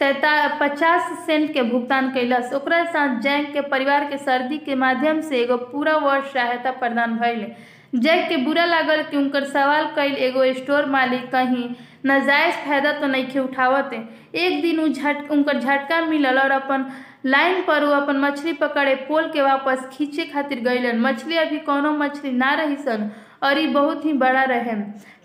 तैता, 0.00 0.58
पचास 0.60 1.26
सेंट 1.26 1.52
के 1.54 1.62
भुगतान 1.62 2.12
कैलस 2.14 2.50
साथ 2.52 3.20
जैक 3.20 3.52
के 3.52 3.60
परिवार 3.60 4.04
के 4.04 4.16
सर्दी 4.18 4.58
के 4.58 4.74
माध्यम 4.74 5.20
से 5.20 5.40
एगो 5.40 5.56
पूरा 5.56 5.96
वर्ष 5.96 6.32
सहायता 6.32 6.70
प्रदान 6.70 7.16
भइल। 7.18 7.46
जैक 7.92 8.28
के 8.28 8.36
बुरा 8.36 8.64
लागल 8.64 9.02
कि 9.02 9.16
उनकर 9.16 9.44
सवाल 9.44 9.86
कैल 9.94 10.12
एगो 10.24 10.44
स्टोर 10.54 10.86
मालिक 10.90 11.30
कहीं 11.32 11.68
नाजायज 12.04 12.54
फ़ायदा 12.64 12.92
तो 12.92 13.06
नहीं 13.06 13.38
उठावते। 13.40 13.96
एक 14.36 14.62
दिन 14.62 14.78
उ 14.80 14.86
झट 14.88 15.30
उनकर 15.30 15.58
झटका 15.58 16.00
मिलल 16.06 16.38
और 16.38 16.50
अपन 16.50 16.86
लाइन 17.26 17.62
पर 17.64 17.84
वो 17.84 17.90
अपन 17.92 18.16
मछली 18.16 18.52
पकड़े 18.52 18.94
पोल 19.08 19.28
के 19.32 19.42
वापस 19.42 19.88
खींचे 19.92 20.24
खातिर 20.24 20.60
गईलन 20.60 21.00
मछली 21.00 21.36
अभी 21.36 21.58
कोनो 21.58 21.92
मछली 21.98 22.32
ना 22.32 22.54
रही 22.54 22.76
सन 22.76 23.10
और 23.42 23.58
ये 23.58 23.66
बहुत 23.66 24.04
ही 24.04 24.12
बड़ा 24.12 24.42
रहे 24.44 24.74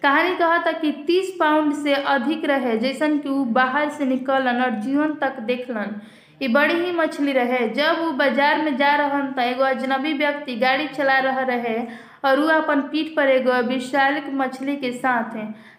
कहानी 0.01 0.35
कहा 0.35 0.57
था 0.65 0.71
कि 0.71 0.91
तीस 1.07 1.35
पाउंड 1.39 1.73
से 1.73 1.93
अधिक 1.93 2.45
रहे 2.45 2.77
जैसन 2.79 3.17
कि 3.17 3.29
वो 3.29 3.43
बाहर 3.55 3.89
से 3.89 4.05
निकलन 4.05 4.61
और 4.63 4.79
जीवन 4.81 5.13
तक 5.13 5.39
देखलन। 5.41 5.95
ई 6.41 6.47
बड़ी 6.47 6.73
ही 6.75 6.91
मछली 6.91 7.31
रहे। 7.33 7.67
जब 7.69 7.99
वो 7.99 8.11
बाज़ार 8.13 8.61
में 8.63 8.75
जा 8.77 8.95
रहन 8.95 9.31
त 9.31 9.39
एगो 9.41 9.63
अजनबी 9.63 10.13
व्यक्ति 10.13 10.55
गाड़ी 10.57 10.87
चला 10.87 11.17
रह 11.19 11.39
रहे 11.43 11.77
और 12.25 12.39
वो 12.39 12.47
अपन 12.51 12.81
पीठ 12.91 13.15
पर 13.15 13.29
एगो 13.29 13.61
विशाल 13.67 14.21
मछली 14.33 14.75
के 14.75 14.91
साथ 14.93 15.35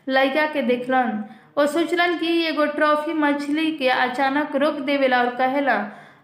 लड़का 0.09 0.47
के 0.47 0.63
देखलन। 0.65 1.25
वो 1.59 1.67
सोचलन 1.67 2.17
कि 2.19 2.29
एगो 2.47 2.67
ट्रॉफी 2.75 3.13
मछली 3.15 3.71
के 3.73 3.89
अचानक 3.89 4.57
रोक 4.57 4.75
देवेला 4.83 5.19
और 5.19 5.35
कहेला, 5.37 5.79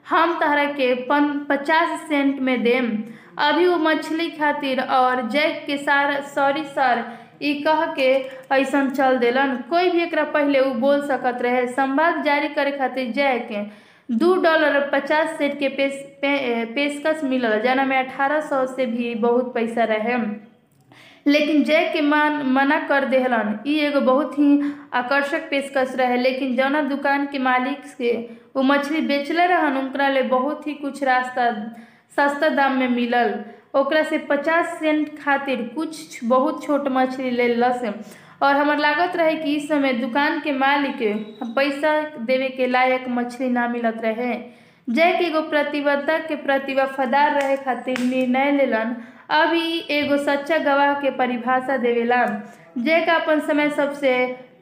हम 0.09 0.39
तहरा 0.41 0.65
के 0.73 0.95
पन 1.05 1.29
पचास 1.49 2.01
सेंट 2.09 2.39
में 2.41 2.63
देम। 2.63 2.91
अभी 3.39 3.67
वो 3.67 3.77
मछली 3.79 4.29
खातिर 4.31 4.81
और 4.81 5.29
जैक 5.31 5.65
के 5.67 5.77
सार, 5.79 6.21
सॉरी 6.25 6.65
सर, 6.67 7.05
ई 7.43 7.55
कह 7.63 7.85
के 7.95 8.11
ऐसन 8.55 8.91
चल 8.91 9.19
देलन। 9.19 9.57
कोई 9.71 9.91
भी 9.91 10.03
एक 10.03 10.15
पहले 10.15 10.61
उ 10.61 10.73
बोल 10.81 11.07
सकत 11.09 11.43
रहे। 11.43 11.67
संवाद 11.69 12.23
जारी 12.25 12.49
करे 12.51 12.73
खातिर 12.73 13.11
जैक 13.13 13.49
दू 14.09 14.35
डॉलर 14.35 14.79
पचास 14.93 15.29
सेंट 15.39 15.59
के 15.59 15.69
पेश 15.69 15.93
पे, 16.23 16.65
पेशकश 16.65 17.23
मिलल 17.25 17.61
जना 17.61 17.85
में 17.85 17.97
अठारह 17.99 18.41
सौ 18.41 18.65
से 18.67 18.87
भी 18.87 19.15
बहुत 19.15 19.53
पैसा 19.55 19.85
रहे 19.85 20.17
लेकिन 21.27 21.63
जय 21.65 21.89
के 21.93 22.01
मान 22.01 22.43
मना 22.47 22.79
कर 22.89 23.05
देहलन। 23.05 23.59
ई 23.67 23.79
एगो 23.81 24.01
बहुत 24.01 24.39
ही 24.39 24.61
आकर्षक 24.95 25.49
पेशकश 25.51 25.95
रहे 25.97 26.17
लेकिन 26.17 26.55
जौना 26.57 26.83
दुकान 26.83 27.27
के 27.27 27.39
मालिक 27.39 27.87
से 27.89 28.13
वो 28.57 28.63
मछली 28.63 29.01
बेचले 29.01 29.47
रहन 29.47 29.77
उनकरा 29.77 30.09
ले 30.09 30.23
बहुत 30.29 30.67
ही 30.67 30.75
कुछ 30.75 31.03
रास्ता 31.03 31.51
सस्ता 32.17 32.49
दाम 32.49 32.77
में 32.79 32.89
मिलल। 32.89 33.35
ओकरा 33.75 34.03
से 34.03 34.19
पचास 34.29 34.79
सेंट 34.81 35.19
खातिर 35.19 35.63
कुछ 35.75 36.21
बहुत 36.25 36.63
छोट 36.65 36.89
मछली 36.89 37.31
ले 37.31 37.49
लस। 37.55 37.83
और 38.45 38.57
हमार 38.57 38.79
लागत 38.79 39.17
रहे 39.17 39.35
कि 39.43 39.55
इस 39.57 39.69
समय 39.69 39.93
दुकान 40.01 40.39
के 40.45 40.53
मालिक 40.59 40.99
पैसा 41.57 41.93
देवे 42.31 42.49
के 42.57 42.67
लायक 42.67 43.05
मछली 43.09 43.49
ना 43.51 43.67
मिलत 43.69 44.01
रहे। 44.05 44.35
जय 44.89 45.13
के 45.19 45.25
एगो 45.27 45.41
प्रतिबद्धता 45.51 46.19
के 46.29 46.37
प्रति 46.47 46.75
वफादार 46.75 47.31
रहे 47.41 47.57
खातिर 47.57 47.99
निर्णय 47.99 48.51
लेलन, 48.57 48.97
अब 49.31 49.53
एगो 49.91 50.17
सच्चा 50.25 50.59
गवाह 50.65 50.93
के 51.01 51.11
परिभाषा 51.19 51.77
देवेला 51.85 52.25
जय 52.79 53.01
का 53.07 53.15
अपन 53.21 53.41
समय 53.47 53.71
सबसे 53.77 54.13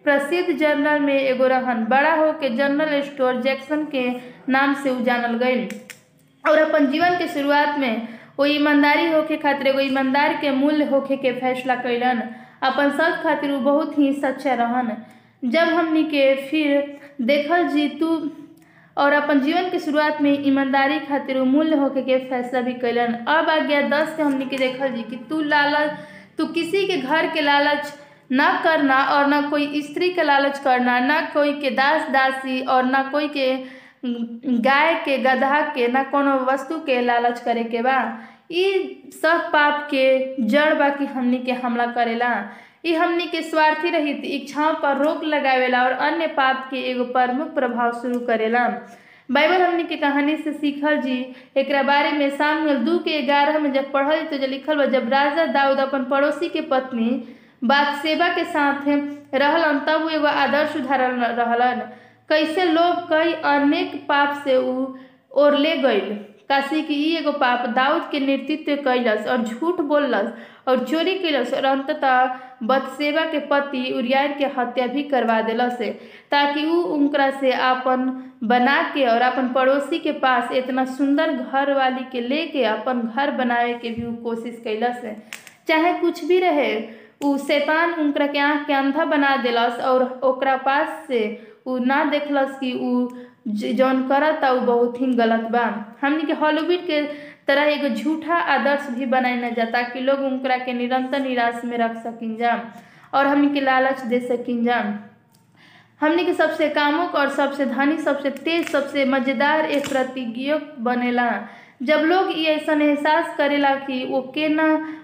प्रसिद्ध 0.05 0.57
जर्नल 0.59 1.01
में 1.01 1.15
एगो 1.19 1.47
रहन, 1.47 1.85
बड़ा 1.91 2.15
हो 2.17 2.33
के 2.41 2.49
जनरल 2.57 3.01
स्टोर 3.03 3.41
जैक्सन 3.43 3.85
के 3.95 4.09
नाम 4.53 4.75
से 4.83 4.91
उ 4.91 5.01
जानल 5.05 5.37
गई 5.43 5.65
और 6.45 6.59
अपन 6.59 6.87
जीवन 6.93 7.19
के 7.19 7.29
शुरुआत 7.35 7.79
में 7.79 8.09
वो 8.39 8.47
ईमानदारी 8.47 9.11
होके 9.13 9.37
खातिर 9.37 9.67
एगो 9.67 9.81
ईमानदार 9.81 10.37
के 10.41 10.51
मूल्य 10.63 10.85
होके 10.93 11.17
के 11.25 11.33
फैसला 11.41 11.75
कैलन 11.83 12.23
अपन 12.63 12.91
सब 12.99 13.23
खातिर 13.23 13.51
वो 13.51 13.59
बहुत 13.61 13.99
ही 13.99 14.13
सच्चा 14.13 14.55
रहन। 14.55 14.97
जब 15.43 15.69
हमनी 15.75 16.03
के 16.05 16.35
फिर 16.49 17.01
देखल 17.21 17.67
जी 17.69 17.89
तू 18.01 18.09
और 18.97 19.13
अपन 19.13 19.41
जीवन 19.41 19.69
के 19.71 19.79
शुरुआत 19.79 20.21
में 20.23 20.33
ईमानदारी 20.47 20.99
खातिर 21.01 21.43
मूल्य 21.43 21.77
होके 21.77 22.03
के 22.03 22.19
फैसला 22.31 22.61
भी 22.61 22.73
कैलन 22.81 23.15
अब 23.15 23.49
आ 23.51 23.59
गया 23.59 23.81
दस 23.89 24.17
से 24.17 24.23
हमनी 24.23 24.47
के 24.47 24.57
देखल 24.57 24.93
जी 24.93 25.03
कि 25.03 25.17
तू 25.31 25.41
लालच, 25.43 25.91
तू 26.39 26.47
किसी 26.47 26.87
के 26.87 26.97
घर 26.97 27.27
के 27.35 27.41
लालच 27.41 27.93
ना 28.33 28.51
करना 28.65 29.03
और 29.15 29.27
ना 29.27 29.41
कोई 29.51 29.81
स्त्री 29.83 30.11
के 30.11 30.23
लालच 30.23 30.59
करना, 30.59 30.99
ना 30.99 31.21
कोई 31.35 31.53
के 31.61 31.71
दास 31.71 32.09
दासी 32.11 32.61
और 32.65 32.85
ना 32.85 33.03
कोई 33.13 33.29
के 33.37 33.57
गाय 34.05 34.95
के 35.05 35.17
गधा 35.19 35.61
के, 35.75 35.87
ना 35.89 36.03
कोनो 36.03 36.37
वस्तु 36.53 36.79
के 36.87 37.01
लालच 37.01 37.41
करे 37.41 37.65
के 37.65 37.83
बा। 37.83 37.99
ई 38.53 39.11
सब 39.23 39.49
पाप 39.53 39.87
के 39.91 40.05
जड़ 40.47 40.73
बाकी 40.79 41.05
हमनी 41.07 41.39
के 41.39 41.53
हमला 41.63 41.87
करेला। 41.93 42.33
ई 42.87 42.95
हमनी 42.95 43.27
के 43.27 43.43
स्वार्थी 43.43 43.91
रहित 43.91 44.23
इच्छाओं 44.25 44.75
पर 44.83 44.97
रोक 45.05 45.23
लगावेला 45.25 45.83
और 45.85 45.93
अन्य 46.09 46.27
पाप 46.39 46.67
के 46.71 46.83
एगो 46.91 47.05
प्रमुख 47.13 47.55
प्रभाव 47.55 47.93
शुरू 48.03 48.19
करेला। 48.27 48.67
बाइबल 49.29 49.63
हमनी 49.63 49.85
के 49.85 49.97
कहानी 49.97 50.37
से 50.37 50.53
सीखल 50.53 50.97
जी 51.01 51.19
एक 51.57 51.73
बारे 51.87 52.11
में 52.13 52.29
सामने 52.37 52.75
दू 52.85 52.99
के 52.99 53.21
ग्यारह 53.23 53.59
में 53.59 53.73
जब 53.73 53.91
पढ़ल 53.93 54.23
तो 54.31 54.39
जब 54.39 54.49
लिखल 54.51 54.77
बा, 54.77 54.87
जब 54.87 55.09
राजा 55.09 55.47
दाऊद 55.53 55.79
अपन 55.79 56.05
पड़ोसी 56.11 56.49
के 56.49 56.61
पत्नी 56.73 57.11
बादशेबा 57.65 58.29
के 58.35 58.45
साथ 58.45 58.89
रहलन, 58.89 59.79
तब 59.87 60.09
एगो 60.13 60.27
आदर्श 60.27 60.77
उदाहरण 60.77 61.21
रहलन। 61.23 61.81
कैसे 62.29 62.65
लोग 62.65 63.09
कई 63.09 63.33
अनेक 63.33 63.95
पाप 64.09 64.43
से 64.45 64.57
उ 64.57 64.87
और 65.43 65.57
ले 65.59 65.77
गईल 65.77 66.11
काशी 66.53 66.83
की 66.83 66.95
ई 67.05 67.15
एगो 67.17 67.33
पाप 67.41 67.67
दाऊद 67.77 68.09
के 68.11 68.21
नेतृत्व 68.21 68.83
कैलस 68.85 69.27
और 69.29 69.45
झूठ 69.45 69.81
बोललस 69.91 70.33
और 70.69 70.85
चोरी 70.87 71.15
कैलस 71.19 71.53
और 71.55 71.65
अंततः 71.67 72.39
बदसेवा 72.71 73.25
के 73.31 73.39
पति 73.51 73.93
उरियार 73.99 74.33
के 74.39 74.47
हत्या 74.57 74.87
भी 74.87 75.03
करवा 75.13 75.41
दिलस, 75.43 75.79
ताकि 76.31 76.65
उ 76.67 76.75
उनकरा 76.97 77.31
से 77.41 77.53
अपन 77.53 78.05
बना 78.49 78.77
के 78.95 79.07
और 79.07 79.23
अपन 79.23 79.49
पड़ोसी 79.55 79.99
के 79.99 80.13
पास 80.25 80.53
इतना 80.57 80.85
सुंदर 80.99 81.33
घर 81.33 81.73
वाली 81.75 82.05
के 82.13 82.21
लेके 82.29 82.65
अपन 82.65 83.01
घर 83.17 83.31
बनावे 83.39 83.73
के 83.83 83.91
भी 83.91 84.15
कोशिश 84.23 84.61
कैलस 84.65 85.03
चाहे 85.69 85.93
कुछ 86.01 86.25
भी 86.25 86.39
रहे, 86.41 86.73
उ 87.25 87.37
शैतान 87.39 87.93
उनकरा 88.01 88.27
के 88.27 88.39
आँख 88.39 88.67
के 88.67 88.73
अंधा 88.73 89.05
बना 89.05 89.37
दिलस 89.43 89.81
और 89.91 90.05
ओकरा 90.25 90.57
पास 90.69 91.05
से 91.09 91.23
उ 91.67 91.79
ना 91.87 92.03
देखलस 92.05 92.59
कि 92.61 92.73
उ 92.73 93.09
जौन 93.47 94.03
करता 94.09 94.51
उ 94.51 94.61
बहुत 94.61 95.01
ही 95.01 95.07
गलत 95.15 95.51
बा। 95.51 95.65
हमनी 96.01 96.23
के 96.23 96.33
हॉलीवुड 96.33 96.87
के 96.87 97.01
तरह 97.47 97.63
एगो 97.63 97.89
झूठा 97.89 98.35
आदर्श 98.35 98.89
भी 98.91 99.07
बनाई 99.07 99.37
न 99.37 99.53
जा, 99.55 99.65
ताकि 99.65 100.01
लोग 100.01 100.21
उनकरा 100.23 100.57
के 100.57 100.73
निरंतर 100.73 101.21
निराश 101.21 101.65
में 101.65 101.77
रख 101.79 101.97
सकिन 102.03 102.37
जा, 102.37 102.61
और 103.15 103.27
हमनी 103.27 103.49
के 103.55 103.61
लालच 103.61 104.01
दे 104.03 104.21
सकिन 104.21 104.63
जा। 104.65 104.79
हमनी 106.01 106.25
के 106.25 106.33
सबसे 106.35 106.69
कामुक 106.69 107.15
और 107.15 107.29
सबसे 107.31 107.67
धनी, 107.67 107.97
सबसे 107.99 108.31
तेज, 108.31 108.69
सबसे 108.69 109.05
मज़ेदार 109.05 109.65
एक 109.67 109.89
प्रतिज्ञ 109.89 110.55
बनेला। 110.79 111.29
जब 111.83 112.01
लोग 112.01 112.31
ये 112.31 112.55
ऐसा 112.55 112.73
एहसास 112.75 113.35
करेला 113.37 113.75
कि 113.77 114.05
वो 114.05 114.21
के 114.35 114.49
न 114.49 114.61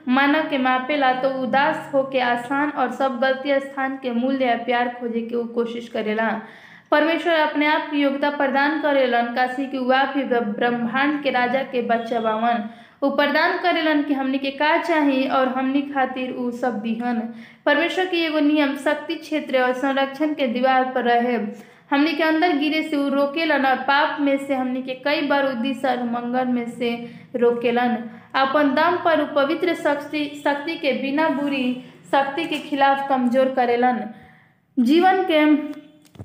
मानव 0.08 0.48
के 0.50 0.58
मापेला 0.58 1.12
तो 1.12 1.28
उदास 1.42 1.90
होके 1.94 2.20
आसान 2.20 2.70
और 2.70 2.92
सब 2.92 3.18
गलती 3.20 3.58
स्थान 3.60 3.96
के 3.96 4.10
मूल्य 4.10 4.54
प्यार 4.64 4.88
खोजे 5.00 5.20
के 5.20 5.36
वो 5.36 5.44
कोशिश 5.54 5.88
करेला। 5.88 6.30
परमेश्वर 6.92 7.34
अपने 7.34 7.66
आप 7.66 7.90
की 7.90 8.00
योग्यता 8.00 8.30
प्रदान 8.30 8.80
करेलन 8.82 9.26
काशी 9.34 9.66
की 9.66 9.78
ही 10.14 10.22
ब्रह्मांड 10.24 11.22
के 11.22 11.30
राजा 11.30 11.62
के 11.72 11.82
बच्चा 11.86 12.20
बावन। 12.20 12.68
वो 13.02 13.10
प्रदान 13.10 13.58
करेलन 13.58 14.02
कि 14.02 14.14
हमनी 14.14 14.38
के 14.38 14.50
का 14.50 14.76
चाही 14.82 15.26
और 15.28 15.48
हमनी 15.48 15.82
खातिर 15.84 16.30
उ 16.32 16.50
सब 16.52 16.80
दिहन 16.82 17.20
परमेश्वर 17.66 18.06
के 18.06 18.24
एगो 18.26 18.40
नियम, 18.40 18.76
शक्ति 18.76 19.14
क्षेत्र 19.16 19.60
और 19.62 19.72
संरक्षण 19.74 20.32
के 20.34 20.46
दीवार 20.46 20.84
पर 20.94 21.04
रहे। 21.04 21.36
हमनी 21.90 22.12
के 22.12 22.22
अंदर 22.22 22.56
गिरे 22.58 22.82
से 22.82 22.96
उ 22.96 23.08
रोकेलन 23.08 23.66
और 23.66 23.76
पाप 23.84 24.20
में 24.20 24.36
से 24.46 24.54
हमनी 24.54 24.82
के 24.82 24.94
कई 25.04 25.20
बार 25.28 25.46
उद्देश्य 25.46 25.88
और 25.88 26.02
मंगल 26.04 26.46
में 26.46 26.70
से 26.70 26.90
रोकेलन। 27.36 27.96
अपन 28.36 28.74
दम 28.74 28.96
पर 29.04 29.24
पवित्र 29.34 29.74
शक्ति 29.74 30.24
शक्ति 30.44 30.74
के 30.76 30.92
बिना 31.02 31.28
बुरी 31.30 31.72
शक्ति 32.12 32.44
के 32.44 32.58
खिलाफ 32.60 33.08
कमज़ोर 33.08 33.48
करेलन। 33.54 34.04
जीवन 34.76 35.22
के 35.22 35.44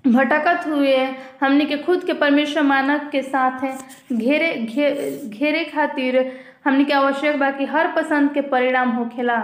भटकत 0.08 0.68
हुए। 0.68 0.96
हमने 1.42 1.66
के 1.66 1.78
खुद 1.78 2.04
के 2.04 2.14
परमेश्वर 2.14 2.64
मानक 2.64 3.10
के 3.12 3.22
साथ 3.22 3.64
हैं। 3.64 3.78
घेरे 4.18 4.54
घे, 4.54 4.92
घेरे 5.28 5.64
खातिर 5.64 6.32
हमने 6.66 6.84
के 6.84 6.94
आवश्यक 6.94 7.40
बाकी 7.40 7.66
हर 7.66 7.92
पसंद 7.92 8.34
के 8.34 8.42
परिणाम 8.42 8.90
होखेला 8.90 9.38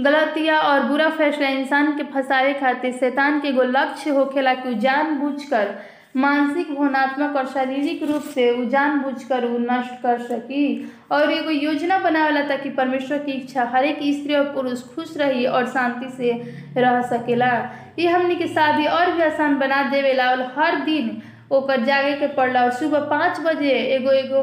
गलतिया 0.00 0.58
और 0.58 0.82
बुरा 0.82 1.08
फैसला 1.10 1.48
इंसान 1.48 1.96
के 1.96 2.02
फंसावे 2.02 2.54
खातिर 2.54 2.92
शैतान 2.92 3.40
के 3.40 3.48
एगो 3.48 3.62
लक्ष्य 3.62 4.10
होखेला 4.10 4.54
कि 4.54 4.68
बूझ 4.68 4.78
जानबूझकर 4.82 5.74
मानसिक 6.16 6.70
भावनात्मक 6.74 7.36
और 7.36 7.46
शारीरिक 7.52 8.02
रूप 8.10 8.22
से 8.34 8.50
उ 8.50 8.64
जानबूझकर 8.70 9.44
उ 9.44 9.58
नष्ट 9.60 10.00
कर 10.02 10.18
सकी 10.26 10.64
और 11.12 11.32
एगो 11.32 11.50
योजना 11.50 11.98
बनावेला 11.98 12.42
ताकि 12.48 12.70
परमेश्वर 12.76 13.18
की 13.18 13.32
इच्छा 13.32 13.64
हर 13.74 13.84
एक 13.84 13.98
स्त्री 14.18 14.34
और 14.34 14.44
पुरुष 14.54 14.82
खुश 14.94 15.16
रही 15.16 15.44
और 15.46 15.66
शांति 15.68 16.08
से 16.16 16.32
रह 16.80 17.00
सकेला। 17.08 17.52
ये 17.98 18.08
हमनी 18.08 18.36
के 18.36 18.46
शादी 18.48 18.86
और 18.86 19.10
भी 19.12 19.22
आसान 19.22 19.58
बना 19.58 19.82
देवेला 19.90 20.30
और 20.30 20.42
हर 20.58 20.80
दिन 20.84 21.16
ओकर 21.52 21.84
जागे 21.84 22.12
के 22.16 22.26
पड़ला 22.34 22.62
और 22.64 22.70
सुबह 22.72 23.00
पाँच 23.10 23.40
बजे 23.44 23.70
एगो 23.96 24.12
एगो 24.12 24.42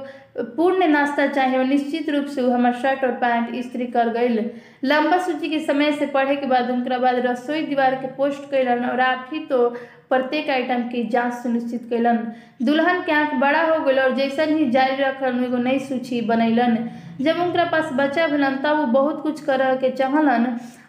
पूर्ण 0.56 0.88
नाश्ता 0.88 1.26
चाहे 1.28 1.58
और 1.58 1.64
निश्चित 1.66 2.10
रूप 2.10 2.26
से 2.36 2.42
हमर 2.42 2.74
शर्ट 2.82 3.04
और 3.04 3.12
पैंट 3.24 3.56
स्त्री 3.64 3.86
कर 3.96 4.10
गईल 4.14 4.40
लंबा 4.84 5.18
सूची 5.26 5.50
के 5.50 5.60
समय 5.66 5.92
से 5.92 6.06
पढ़े 6.14 6.36
के 6.36 6.46
बाद 6.48 6.70
उनका 6.72 6.98
बाद 6.98 7.16
रसोई 7.26 7.62
दीवार 7.66 7.96
के 7.96 8.08
पोस्ट 8.18 8.50
कैलन 8.52 8.86
और 8.90 9.00
आप 9.08 9.30
ही 9.34 9.40
तो 9.46 9.68
प्रत्येक 10.12 10.50
आइटम 10.50 10.82
की 10.90 11.04
जाँच 11.10 11.34
सुनिश्चित 11.34 11.88
कैलन। 11.90 12.18
दुल्हन 12.62 13.02
के 13.02 13.12
आँख 13.12 13.34
बड़ा 13.36 13.62
हो 13.64 13.84
गई 13.86 13.96
और 13.96 14.16
जैसन 14.16 14.58
ही 14.58 14.70
जारी 14.72 14.96
रखन 14.96 15.44
एगो 15.44 15.58
नई 15.60 15.80
सूची 15.80 16.22
बनैलन, 16.22 16.78
जब 17.22 17.40
उनका 17.40 17.64
पास 17.66 17.90
बच्चा 17.94 18.28
भलन 18.28 18.56
तब 18.56 18.78
वो 18.78 18.86
बहुत 18.94 19.22
कुछ 19.24 19.42
कर 19.44 19.64
के 19.78 19.90
चाहलन 19.92 20.46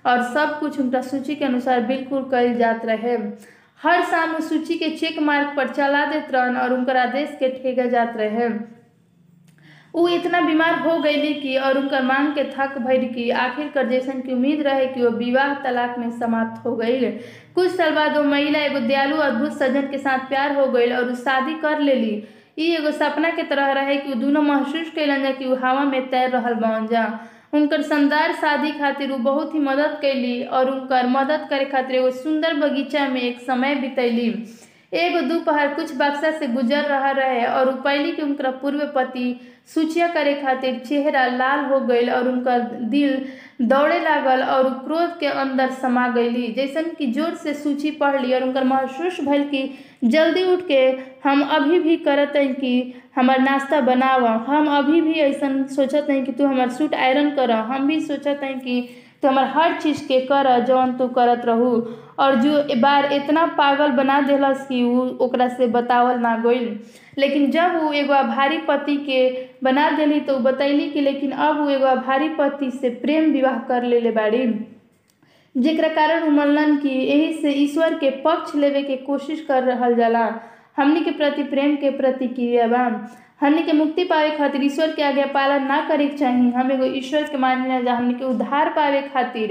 और 0.06 0.22
सब 0.24 0.58
कुछ 0.60 0.78
उनका 0.80 1.00
सूची 1.02 1.34
के 1.34 1.44
अनुसार 1.44 1.80
बिल्कुल 1.86 2.28
कल 2.30 2.54
जात 2.54 2.86
रहे। 2.86 3.16
हर 3.80 4.02
शाम 4.02 4.38
सूची 4.40 4.74
के 4.78 4.88
चेक 4.90 5.18
मार्क 5.20 5.54
पर 5.56 5.68
चला 5.68 6.04
देत 6.06 6.30
रहन 6.32 6.56
और 6.56 6.72
उनकर 6.72 6.96
आदेश 6.96 7.36
के 7.38 7.48
ठेगा 7.52 7.86
जात 7.86 8.16
रहे। 8.16 8.48
उ 9.94 10.06
इतना 10.08 10.40
बीमार 10.40 10.78
हो 10.80 10.98
गईली 10.98 11.32
कि 11.34 11.56
और 11.56 11.78
उनकर 11.78 12.02
मांग 12.02 12.32
के 12.34 12.44
थक 12.50 12.76
भइल 12.86 13.02
कि 13.14 13.28
आखिरकार 13.30 13.88
जैसन 13.88 14.20
की 14.20 14.32
उम्मीद 14.32 14.60
रहे 14.66 14.86
कि 14.86 15.02
वो 15.02 15.10
विवाह 15.16 15.54
तलाक 15.64 15.98
में 15.98 16.10
समाप्त 16.18 16.64
हो 16.66 16.74
गई 16.76 17.10
कुछ 17.54 17.70
साल 17.70 17.90
बाद 17.94 18.16
वो 18.16 18.22
महिला 18.24 18.58
एगो 18.58 18.80
दयालु 18.86 19.16
अद्भुत 19.22 19.58
सज्जन 19.58 19.90
के 19.90 19.98
साथ 19.98 20.28
प्यार 20.28 20.56
हो 20.58 20.66
गई 20.72 20.90
और 20.92 21.14
शादी 21.14 21.54
कर 21.62 21.80
लेली। 21.80 22.22
ई 22.58 22.70
एगो 22.76 22.90
सपना 22.90 23.30
के 23.30 23.42
तरह 23.42 23.72
रहे 23.72 23.96
कि 23.96 24.14
दोनों 24.14 24.42
महसूस 24.42 24.90
कैलन 24.94 25.22
जा 25.22 25.30
कि 25.30 25.44
उ 25.44 25.54
हवा 25.64 25.84
में 25.84 26.08
तैर 26.10 26.30
रहा 26.30 26.52
बन 26.64 26.86
जा। 26.90 27.04
उनकर 27.54 27.82
शानदार 27.82 28.32
शादी 28.32 28.70
खातिर 28.78 29.10
उ 29.12 29.16
बहुत 29.28 29.54
ही 29.54 29.60
मदद 29.60 29.98
कैली 30.02 30.42
और 30.42 30.70
उनकर 30.70 31.06
मदद 31.08 31.46
करे 31.50 31.64
खातिर 31.64 31.96
एगो 31.96 32.10
सुंदर 32.10 32.54
बगीचा 32.60 33.08
में 33.08 33.20
एक 33.20 33.40
समय 33.46 33.74
बितैली। 33.74 34.30
एगो 34.92 35.20
दोपहर 35.28 35.68
कुछ 35.74 35.92
बक्सा 35.96 36.30
से 36.38 36.46
गुजर 36.46 36.82
रहा 36.88 37.10
रहे 37.10 37.44
और 37.46 37.68
उ 37.68 37.72
पहली 37.82 38.10
कि 38.12 38.22
उनकर 38.22 38.50
पूर्व 38.62 38.80
पति 38.94 39.24
सूचिया 39.74 40.08
करे 40.08 40.34
खातिर 40.34 40.78
चेहरा 40.78 41.24
लाल 41.26 41.64
हो 41.64 41.78
गईल 41.80 42.10
और 42.10 42.28
उनकर 42.28 42.60
दिल 42.90 43.24
दौड़े 43.68 43.98
लागल 44.00 44.42
और 44.42 44.68
क्रोध 44.84 45.18
के 45.18 45.26
अंदर 45.26 45.70
समा 45.72 46.06
गईली 46.08 46.46
जैसन 46.52 46.90
कि 46.98 47.06
ज़ोर 47.12 47.34
से 47.34 47.54
सूची 47.54 47.90
पढ़ 48.00 48.20
ली 48.20 48.32
और 48.34 48.42
उनका 48.42 48.62
महसूस 48.64 49.20
भइल 49.28 49.44
कि 49.48 49.62
जल्दी 50.04 50.44
उठ 50.52 50.66
के 50.68 50.80
हम 51.24 51.42
अभी 51.56 51.78
भी 51.78 51.96
करत 51.96 52.32
हई 52.36 52.48
कि 52.48 52.94
हमार 53.16 53.40
नाश्ता 53.40 53.80
बनाव। 53.80 54.26
हम 54.26 54.68
अभी 54.76 55.00
भी 55.00 55.12
ऐसन 55.20 55.64
सोचत 55.74 56.06
हई 56.10 56.22
कि 56.22 56.32
तू 56.32 56.46
हमार 56.46 56.70
सूट 56.70 56.94
आयरन 56.94 57.30
कर। 57.30 57.50
हम 57.50 57.86
भी 57.86 58.00
सोचत 58.00 58.40
हई 58.44 58.54
कि 58.54 58.88
तू 59.22 59.28
हमार 59.28 59.52
हर 59.56 59.80
चीज़ 59.80 60.06
के 60.08 60.20
कर 60.26 60.58
जौन 60.66 60.92
तू 60.92 61.08
करत 61.08 61.42
रहू। 61.46 61.76
और 62.20 62.34
जो 62.34 62.62
बार 62.80 63.12
इतना 63.12 63.46
पागल 63.58 63.90
बना 63.92 64.20
देलस 64.20 64.66
कि 64.72 65.48
से 65.56 65.66
बतावल 65.66 66.18
ना 66.20 66.36
गईल 66.36 66.78
लेकिन 67.18 67.50
जब 67.50 67.76
उ 67.82 67.92
एगो 67.92 68.12
आभारी 68.12 68.58
पति 68.58 68.96
के 68.96 69.20
बना 69.64 69.90
देली 69.90 70.20
तो 70.20 70.38
बतैली 70.38 70.88
कि 70.90 71.00
लेकिन 71.00 71.30
अब 71.30 71.60
उ 71.60 71.68
एगो 71.70 71.86
आभारी 71.86 72.28
पति 72.28 72.70
से 72.70 72.90
प्रेम 72.90 73.32
विवाह 73.32 73.58
कर 73.68 73.82
लेले 73.82 74.10
बाड़ी। 74.10 74.46
जेकरा 75.54 75.88
कारण 75.94 76.28
मनलन 76.30 76.76
कि 76.76 76.90
एही 77.12 77.32
से 77.42 77.50
ईश्वर 77.52 77.94
के 77.94 78.10
पक्ष 78.10 78.54
लेवे 78.56 78.82
के 78.82 78.96
कोशिश 78.96 79.40
कर 79.48 79.62
रहल 79.62 79.94
जाला। 79.94 80.24
हमनी 80.76 81.00
के 81.04 81.10
प्रति 81.10 81.42
प्रेम 81.42 81.74
के 81.76 81.90
प्रतिक्रिया 81.90 82.66
बा। 82.66 82.84
हमनी 83.40 83.62
के 83.62 83.72
मुक्ति 83.72 84.04
पावे 84.04 84.30
खातिर 84.30 84.64
ईश्वर 84.64 84.92
के 84.92 85.02
आज्ञा 85.02 85.26
पालन 85.34 85.66
ना 85.66 85.80
करे 85.88 86.06
के 86.08 86.16
चाही। 86.18 86.50
हम 86.50 86.72
एगो 86.72 86.84
ईश्वर 86.84 87.22
के 87.22 87.38
मानिला 87.38 87.80
जा 87.80 87.94
हमनी 87.94 88.14
के 88.14 88.24
उद्धार 88.24 88.68
पावे 88.76 89.02
खातिर। 89.14 89.50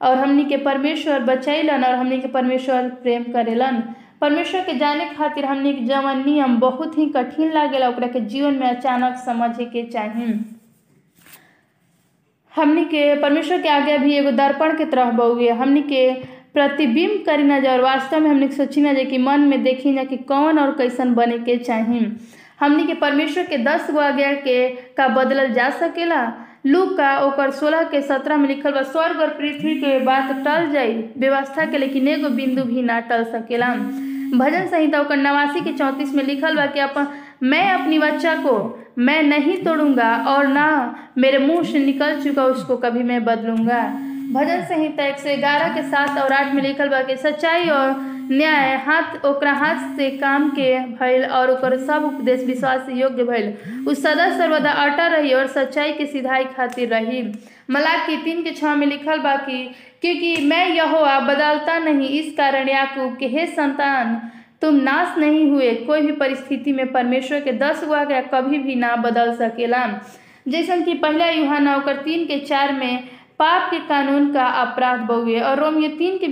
और 0.00 0.16
हमनी 0.18 0.44
के 0.44 0.56
परमेश्वर 0.56 1.20
बचैलन 1.20 1.84
और 1.84 1.94
हमनी 1.94 2.20
के 2.20 2.28
परमेश्वर 2.28 2.88
प्रेम 3.02 3.22
करेलन। 3.22 3.82
परमेश्वर 4.20 4.60
के 4.60 4.74
जाने 4.78 5.08
खातिर 5.08 5.44
हमनी 5.44 5.72
के 5.72 5.84
जवन 5.84 6.22
नियम 6.26 6.56
बहुत 6.60 6.98
ही 6.98 7.06
कठिन 7.06 7.52
लागेला, 7.52 7.88
ओकरा 7.88 8.06
के 8.06 8.20
जीवन 8.20 8.54
में 8.54 8.66
अचानक 8.66 9.16
समझे 9.16 9.64
के 9.64 9.82
चाही। 9.82 10.32
हमनी 12.54 12.84
के, 12.84 13.14
परमेश्वर 13.22 13.62
के 13.62 13.68
आज्ञा 13.68 13.96
भी 13.96 14.14
एगो 14.14 14.30
दर्पण 14.30 14.76
के 14.78 14.84
तरह 14.84 15.10
बउए 15.10 15.48
हमनी 15.48 15.82
के 15.82 16.12
प्रतिबिंब 16.54 17.24
करी 17.26 17.42
ना 17.42 17.58
जा 17.60 17.72
और 17.72 17.80
वास्तव 17.80 18.20
में 18.20 18.30
हमनी 18.30 18.48
सोची 18.48 18.80
ना 18.80 18.92
जा 18.92 19.04
कि 19.04 19.18
मन 19.18 19.40
में 19.40 19.62
देखी 19.62 19.92
ना 19.92 20.04
कि 20.04 20.16
कौन 20.16 20.58
और 20.58 20.70
कैसन 20.78 21.14
बने 21.14 21.38
के 21.38 21.56
चाहिए 21.56 22.10
हमनी 22.60 22.86
के 22.86 22.94
परमेश्वर 22.94 23.44
के 23.44 23.58
दस 23.58 23.90
गो 23.90 23.98
आज्ञा 24.00 24.32
के 24.32 24.68
का 24.96 25.08
बदलल 25.08 25.52
जा 25.52 25.70
सकेला? 25.70 26.43
लू 26.64 26.84
का 26.96 27.16
ओकर 27.20 27.50
सोलह 27.50 27.82
के 27.88 28.00
सत्रह 28.02 28.36
में 28.36 28.48
लिखल 28.48 28.72
बा, 28.72 28.82
स्वर्ग 28.82 29.20
और 29.20 29.28
पृथ्वी 29.30 29.74
के 29.80 29.98
बात 30.04 30.30
टल 30.44 30.70
जाई, 30.72 30.92
व्यवस्था 31.18 31.64
के 31.70 31.78
लेकिन 31.78 32.08
एगो 32.08 32.28
बिंदु 32.36 32.62
भी 32.64 32.82
ना 32.82 32.98
टल 33.00 33.24
सकेला 33.24 33.74
भजन 34.34 34.66
संहिता 34.68 35.00
ओकर 35.00 35.16
नवासी 35.16 35.60
के 35.60 35.72
चौंतीस 35.72 36.14
में 36.14 36.22
लिखल 36.24 36.56
बा 36.56 36.66
कि 36.66 36.80
अपन, 36.80 37.06
मैं 37.42 37.70
अपनी 37.72 37.98
बच्चा 37.98 38.34
को, 38.36 38.54
मैं 38.98 39.22
नहीं 39.22 39.56
तोड़ूँगा 39.64 40.14
और 40.28 40.46
ना 40.46 40.66
मेरे 41.18 41.38
मुँह 41.38 41.62
से 41.64 41.78
निकल 41.78 42.20
चुका 42.22 42.44
उसको 42.44 42.76
कभी 42.76 43.02
मैं 43.02 43.24
बदलूँगा। 43.24 43.82
भजन 44.32 44.64
संहिता 44.64 45.06
एक 45.06 45.18
सौ 45.18 45.36
ग्यारह 45.36 45.74
के 45.74 45.82
सात 45.90 46.18
और 46.18 46.32
आठ 46.32 46.54
में 46.54 46.62
लिखल 46.62 46.88
बा 46.88 47.02
कि 47.02 47.16
सच्चाई 47.16 47.68
और 47.70 47.90
न्याय, 48.30 48.76
हाथ 48.76 49.24
ओकरा 49.26 49.52
हाथ 49.52 49.96
से 49.96 50.10
काम 50.10 50.48
के 50.50 50.78
भइल 50.78 51.24
और 51.24 51.50
ओकर 51.50 51.78
सब 51.78 52.04
उपदेश 52.04 52.44
विश्वास 52.44 52.86
योग्य 52.88 53.24
भइल। 53.24 53.54
उ 53.88 53.94
सदा 53.94 54.38
सर्वदा 54.38 54.70
अटा 54.70 55.06
रही 55.06 55.32
और 55.32 55.46
सच्चाई 55.46 55.92
के 55.92 56.06
सिधाई 56.06 56.44
खातिर 56.44 56.88
रही। 56.88 57.22
मलाक 57.70 58.06
तीन 58.24 58.42
के 58.42 58.50
छः 58.50 58.74
में 58.74 58.86
लिखल 58.86 59.18
बा 59.18 59.36
कि, 59.36 59.74
क्योंकि 60.00 60.36
मैं 60.46 60.68
यहोवा 60.68 61.20
बदलता 61.20 61.78
नहीं, 61.78 62.08
इस 62.08 62.34
कारण 62.36 62.68
याकूब 62.68 63.16
के 63.16 63.26
हे 63.26 63.46
संतान, 63.46 64.30
तुम 64.62 64.74
नाश 64.74 65.18
नहीं 65.18 65.50
हुए, 65.50 65.74
कोई 65.74 66.00
भी 66.00 66.12
परिस्थिति 66.12 66.72
में 66.72 66.92
परमेश्वर 66.92 67.40
के 67.40 67.52
दस 67.52 67.84
गो 67.84 67.94
आज्ञा 67.94 68.20
कभी 68.20 68.58
भी 68.58 68.74
ना 68.74 68.96
बदल 68.96 69.34
सकेला। 69.34 70.00
जैसन 70.48 70.82
कि 70.82 70.94
पहला 70.94 71.28
यूहाना 71.28 71.76
ओकर 71.76 71.96
तीन 71.96 72.24
के 72.24 72.38
चार 72.38 72.72
में 72.72 73.04
पाप 73.38 73.70
के 73.70 73.78
कानून 73.78 74.32
का 74.32 74.46
अपराध 74.46 75.00
बहुए 75.00 75.40
और 75.40 75.58
रोमियो 75.60 75.88
तीन 75.98 76.18
के 76.18 76.28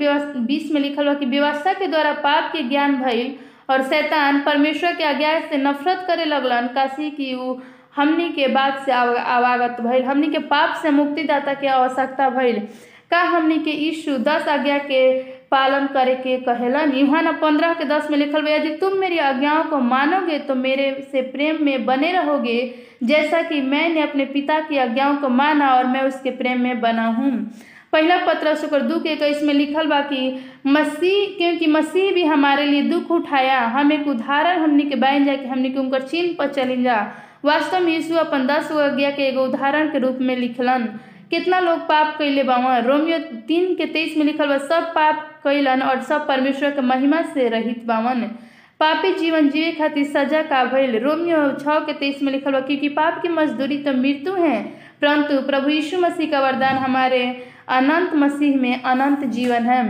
बीस 0.46 0.70
में 0.72 0.80
लिखल 0.80 1.06
हुआ 1.06 1.14
कि 1.14 1.26
व्यवस्था 1.26 1.72
के 1.72 1.86
द्वारा 1.86 2.12
पाप 2.22 2.52
के 2.52 2.62
ज्ञान 2.68 2.96
भइल 3.02 3.34
और 3.70 3.82
शैतान 3.82 4.40
परमेश्वर 4.40 4.94
के 4.96 5.04
आज्ञा 5.04 5.38
से 5.40 5.56
नफरत 5.56 6.04
करे 6.06 6.24
लगलन, 6.24 6.66
काशी 6.66 7.10
कि 7.10 7.34
उ 7.34 7.54
हमनी 7.96 8.28
के 8.28 8.46
बात 8.48 8.78
से 8.84 8.92
अवागत 8.92 9.80
भइल, 9.80 10.02
हमनी 10.04 10.28
के 10.28 10.38
पाप 10.38 10.78
से 10.82 10.90
मुक्तिदाता 10.90 11.54
के 11.54 11.66
आवश्यकता 11.68 12.28
भइल। 12.30 12.60
का 13.10 13.20
हमनी 13.22 13.58
के 13.58 13.70
यीशु 13.70 14.16
दस 14.18 14.48
आज्ञा 14.48 14.78
के 14.78 15.02
पालन 15.52 15.86
करे 15.86 16.14
के 16.16 16.36
कहेलन 16.40 16.92
यूहाना 16.94 17.32
पंद्रह 17.32 17.74
के 17.74 17.84
दस 17.84 18.10
में 18.10 18.18
लिखल 18.18 18.42
बा, 18.42 18.50
यदि 18.50 18.70
तुम 18.76 18.96
मेरी 18.98 19.18
आज्ञाओं 19.20 19.64
को 19.64 19.78
मानोगे 19.80 20.38
तो 20.38 20.54
मेरे 20.56 20.90
से 21.12 21.22
प्रेम 21.32 21.64
में 21.64 21.84
बने 21.86 22.12
रहोगे, 22.12 22.74
जैसा 23.02 23.42
कि 23.42 23.60
मैंने 23.62 24.02
अपने 24.02 24.24
पिता 24.26 24.60
की 24.60 24.78
आज्ञाओं 24.78 25.16
को 25.16 25.28
माना 25.30 25.74
और 25.74 25.86
मैं 25.86 26.02
उसके 26.02 26.30
प्रेम 26.32 26.60
में 26.60 26.80
बना 26.80 27.06
हूँ। 27.08 27.30
पहला 27.92 28.16
पत्र 28.26 28.54
शुक्र 28.56 28.80
दू 28.80 28.98
के 29.00 29.12
इक्कीस 29.12 29.42
में 29.42 29.52
लिखल 29.54 29.86
बा 29.86 30.00
कि 30.02 30.20
मसीह, 30.66 31.36
क्योंकि 31.38 31.66
मसीह 31.68 32.12
भी 32.12 32.24
हमारे 32.24 32.64
लिए 32.66 32.82
दुख 32.82 33.10
उठाया, 33.10 33.58
हम 33.68 33.92
एक 33.92 34.06
उदाहरण 34.08 34.58
हमनी 34.58 34.82
के 34.82 34.96
बाइन 34.96 35.24
जा 35.24 35.34
कि 35.36 35.48
हमनी 35.48 35.70
के 35.70 35.78
उनकर 35.78 36.02
चिन्ह 36.02 36.34
पर 36.38 36.52
चलिन 36.52 36.84
जा। 36.84 37.00
वास्तव 37.44 37.80
में 37.80 37.92
यीशु 37.92 38.14
अपन 38.16 38.46
दस 38.46 38.70
आज्ञा 38.72 39.10
के 39.10 39.22
एगो 39.22 39.44
उदाहरण 39.44 39.90
के 39.92 39.98
रूप 39.98 40.18
में 40.20 40.36
लिखलन। 40.36 40.88
कितना 41.30 41.58
लोग 41.60 41.78
पाप 41.78 42.16
कैले 42.18 42.42
बावन 42.42 42.82
रोमियो 42.84 43.18
तीन 43.48 43.74
के 43.74 43.86
तेईस 43.86 44.16
में 44.16 44.24
लिखल 44.26 44.48
बा, 44.48 44.58
सब 44.58 44.92
पाप 44.94 45.28
कैलन 45.44 45.82
और 45.82 46.00
सब 46.02 46.26
परमेश्वर 46.28 46.70
के 46.70 46.80
महिमा 46.82 47.22
से 47.34 47.48
रहित 47.48 47.84
बावन। 47.86 48.22
पापी 48.80 49.12
जीवन 49.14 49.48
जिए 49.50 49.72
खातिर 49.72 50.04
सजा 50.06 50.42
का 50.42 50.64
भइल 50.64 50.98
रोमियो 50.98 51.48
छः 51.54 51.78
के 51.80 51.92
तेईस 51.92 52.22
में 52.22 52.32
लिखल 52.32 52.52
बा, 52.52 52.60
क्योंकि 52.60 52.88
पाप 52.90 53.20
की 53.22 53.28
मजदूरी 53.30 53.78
तो 53.78 53.92
मृत्यु 53.92 54.34
है, 54.34 54.62
परंतु 55.02 55.40
प्रभु 55.46 55.68
यीशु 55.70 56.00
मसीह 56.00 56.30
का 56.30 56.40
वरदान 56.40 56.78
हमारे 56.78 57.24
अनंत 57.70 58.14
मसीह 58.14 58.56
में 58.56 58.82
अनंत 58.82 59.24
जीवन 59.26 59.66
है। 59.66 59.82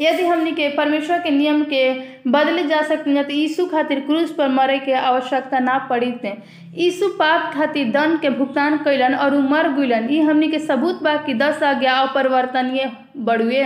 यदि 0.00 0.24
हमनी 0.26 0.50
के 0.52 0.68
परमेश्वर 0.68 1.18
के 1.18 1.30
नियम 1.30 1.62
के 1.64 1.82
बदले 2.30 2.62
जा 2.64 2.80
सकते 2.82 3.22
तो 3.22 3.32
यीशु 3.32 3.66
खातिर 3.66 4.00
क्रूज 4.00 4.30
पर 4.36 4.48
मरे 4.48 4.78
के 4.78 4.92
आवश्यकता 4.92 5.58
ना 5.58 5.78
पड़ी 5.90 6.10
थे 6.24 6.32
यीशु 6.74 7.08
पाप 7.18 7.52
खातिर 7.54 7.90
दंड 7.92 8.20
के 8.20 8.30
भुगतान 8.30 8.76
कैलन 8.78 9.14
और 9.14 9.36
मर 9.50 9.68
गइलन। 9.72 10.08
ई 10.10 10.20
हमनी 10.20 10.48
के 10.48 10.58
सबूत 10.58 11.02
बा 11.02 11.16
कि 11.16 11.34
दस 11.34 11.62
आज्ञा 11.62 11.94
अपरिवर्तनीय 11.98 12.90
बड़ुए 13.18 13.64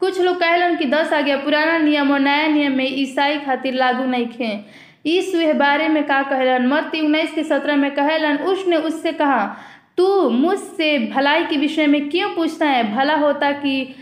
कुछ 0.00 0.20
लोग 0.20 0.36
कहलन 0.36 0.76
कि 0.76 0.84
दस 0.84 1.12
आज्ञा 1.12 1.36
पुराना 1.36 1.78
नियम 1.78 2.12
और 2.12 2.20
नया 2.20 2.46
नियम 2.46 2.72
में 2.72 2.84
ईसाई 2.84 3.38
खातिर 3.38 3.74
लागू 3.74 4.04
नहीं 4.04 4.26
खे। 4.28 4.64
यीशु 5.06 5.40
यह 5.40 5.52
बारे 5.52 5.88
में 5.88 6.04
का 6.04 6.22
कहलन? 6.22 6.66
मत्ती 6.66 7.00
उन्नीस 7.00 7.32
के 7.34 7.42
सत्रह 7.44 7.76
में 7.76 7.90
कहलन, 7.90 8.36
उसने 8.36 8.76
उससे 8.76 9.12
कहा, 9.12 9.56
तू 9.96 10.30
मुझसे 10.30 10.98
भलाई 10.98 11.44
के 11.44 11.56
विषय 11.56 11.86
में 11.86 12.08
क्यों 12.10 12.30
पूछता 12.30 12.66
है? 12.66 12.96
भला 12.96 13.14
होता 13.14 13.52
कि 13.52 13.94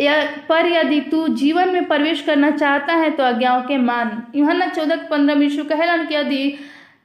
या, 0.00 0.24
पर 0.48 0.66
यदि 0.66 1.00
तू 1.00 1.28
जीवन 1.28 1.68
में 1.68 1.84
प्रवेश 1.84 2.20
करना 2.22 2.50
चाहता 2.50 2.94
है 2.94 3.10
तो 3.10 3.24
आज्ञाओं 3.24 3.62
के 3.62 3.76
मान। 3.76 4.22
यूहन्ना 4.34 4.66
चौदह 4.66 4.96
पंद्रह 4.96 5.34
में 5.34 5.66
कहलन 5.66 6.06
कि 6.06 6.14
यदि 6.14 6.58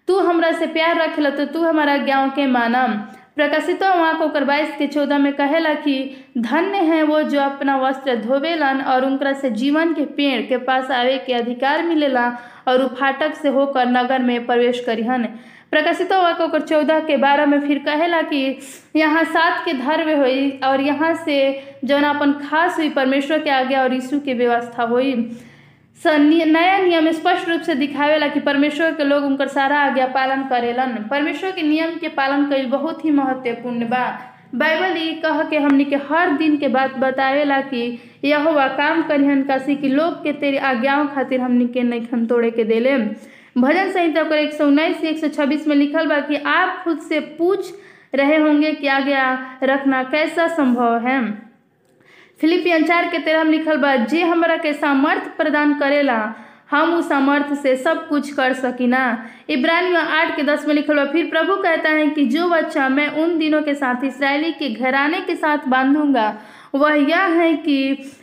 तू 0.07 0.19
हमरा 0.19 0.51
से 0.51 0.65
प्यार 0.65 0.97
रखेला 0.97 1.29
तो 1.29 1.45
तू 1.45 1.63
हमारा 1.63 1.93
आज्ञाओं 1.93 2.29
के 2.29 2.47
मानम। 2.47 2.99
प्रकाशित 3.37 3.81
वहाँ 3.83 4.17
को 4.19 4.27
कर 4.29 4.43
बाईस 4.45 4.75
के 4.77 4.87
चौदह 4.87 5.17
में 5.17 5.31
कहेला 5.33 5.73
कि 5.73 5.95
धन्य 6.37 6.77
है 6.85 7.01
वो 7.03 7.21
जो 7.23 7.39
अपना 7.41 7.77
वस्त्र 7.77 8.15
धोवेलन 8.15 8.81
और 8.81 9.05
उनकरा 9.05 9.31
से 9.33 9.49
जीवन 9.51 9.93
के 9.93 10.05
पेड़ 10.17 10.41
के 10.47 10.57
पास 10.67 10.91
आवे 10.91 11.17
के 11.25 11.33
अधिकार 11.33 11.83
मिलेला 11.83 12.27
और 12.67 12.81
उ 12.81 12.87
फाटक 12.95 13.33
से 13.35 13.49
होकर 13.49 13.85
नगर 13.87 14.21
में 14.23 14.45
प्रवेश 14.45 14.83
करिहन। 14.85 15.23
प्रकाशित 15.71 16.11
वाक्य 16.13 16.59
चौदह 16.59 16.99
के 16.99 17.17
बारह 17.17 17.45
में 17.45 17.59
फिर 17.61 17.79
कहेला 17.85 18.21
कि 18.21 18.41
यहाँ 18.95 19.23
सात 19.23 19.65
के 19.65 19.73
धर्म 19.73 20.09
हुई 20.19 20.49
और 20.63 20.81
यहाँ 20.81 21.13
से 21.25 21.37
जौन 21.85 22.03
अपन 22.03 22.33
खास 22.43 22.77
हुई 22.77 22.89
परमेश्वर 22.89 23.39
के 23.43 23.49
आज्ञा 23.49 23.81
और 23.83 23.93
यीशु 23.93 24.19
के 24.19 24.33
व्यवस्था 24.33 24.83
हुई। 24.83 25.13
नया 25.97 26.77
नियम 26.77 27.11
स्पष्ट 27.11 27.49
रूप 27.49 27.61
से 27.61 27.73
दिखावेला 27.75 28.27
कि 28.27 28.39
परमेश्वर 28.39 28.93
के 28.93 29.03
लोग 29.03 29.23
उनकर 29.23 29.47
सारा 29.47 29.79
आज्ञा 29.79 30.05
पालन 30.07 30.43
करेलन। 30.43 30.95
परमेश्वर 31.11 31.51
के 31.51 31.61
नियम 31.61 31.97
के 31.97 32.07
पालन 32.07 32.49
कईल 32.49 32.65
बहुत 32.69 33.05
ही 33.05 33.11
महत्वपूर्ण 33.11 33.87
बा। 33.89 34.05
बाइबल 34.55 34.97
ये 34.97 35.11
कह 35.13 35.43
के 35.49 35.57
हमनी 35.57 35.85
के 35.85 35.95
हर 36.09 36.31
दिन 36.37 36.57
के 36.57 36.67
बात 36.67 36.97
बतावेला 36.97 37.59
कि 37.61 37.81
यह 38.25 38.67
काम 38.77 39.01
करिहन 39.03 39.43
काशी 39.43 39.75
कि 39.75 39.89
लोग 39.89 40.23
के 40.23 40.33
तेरे 40.33 40.57
आज्ञाओं 40.71 41.07
खातिर 41.07 41.41
हमनी 41.41 41.67
के 41.67 41.83
नहीं 41.83 42.25
तोड़े 42.27 42.51
के 42.51 42.63
देले 42.63 42.97
भजन 43.57 43.91
संहिता 43.91 44.23
को 44.23 44.35
एक 44.35 44.53
सौ 44.53 44.67
उन्नीस 44.67 44.99
से 45.01 45.09
एक 45.09 45.17
सौ 45.17 45.27
छब्बीस 45.27 45.67
में 45.67 45.75
लिखल 45.75 46.07
बा 46.07 46.19
कि 46.19 46.35
आप 46.35 46.83
खुद 46.83 46.99
से 46.99 47.19
पूछ 47.37 47.73
रहे 48.15 48.37
होंगे 48.37 48.71
कि 48.73 48.87
आज्ञा 48.87 49.25
रखना 49.63 50.03
कैसा 50.03 50.47
संभव 50.47 51.07
है। 51.07 51.21
फिलिपियन 52.39 52.85
चार 52.85 53.09
के 53.09 53.17
तेरह 53.19 53.43
में 53.43 53.51
लिखल 53.51 53.77
बा, 53.77 53.95
जे 53.95 54.21
हमरा 54.23 54.55
के 54.57 54.73
सामर्थ 54.73 55.35
प्रदान 55.37 55.73
करेला, 55.79 56.33
हम 56.71 56.93
उस 56.93 57.07
समर्थ 57.09 57.53
से 57.61 57.75
सब 57.77 58.07
कुछ 58.07 58.31
कर 58.33 58.53
सकीना। 58.53 59.01
इब्रानियों 59.49 60.01
आठ 60.01 60.35
के 60.35 60.43
दस 60.43 60.67
में 60.67 60.73
लिखल 60.75 60.99
हुआ 60.99 61.05
फिर 61.11 61.29
प्रभु 61.29 61.55
कहता 61.61 61.89
है 61.89 62.07
कि 62.09 62.25
जो 62.27 62.47
बच्चा 62.49 62.87
मैं 62.89 63.07
उन 63.23 63.37
दिनों 63.39 63.61
के 63.61 63.73
साथ 63.75 64.03
इसराइली 64.03 64.51
के 64.53 64.69
घराने 64.69 65.19
के 65.21 65.35
साथ 65.35 65.67
बांधूँगा, 65.67 66.33
वह 66.75 66.93
यह 67.09 67.23
है 67.39 67.55
कि 67.55 67.77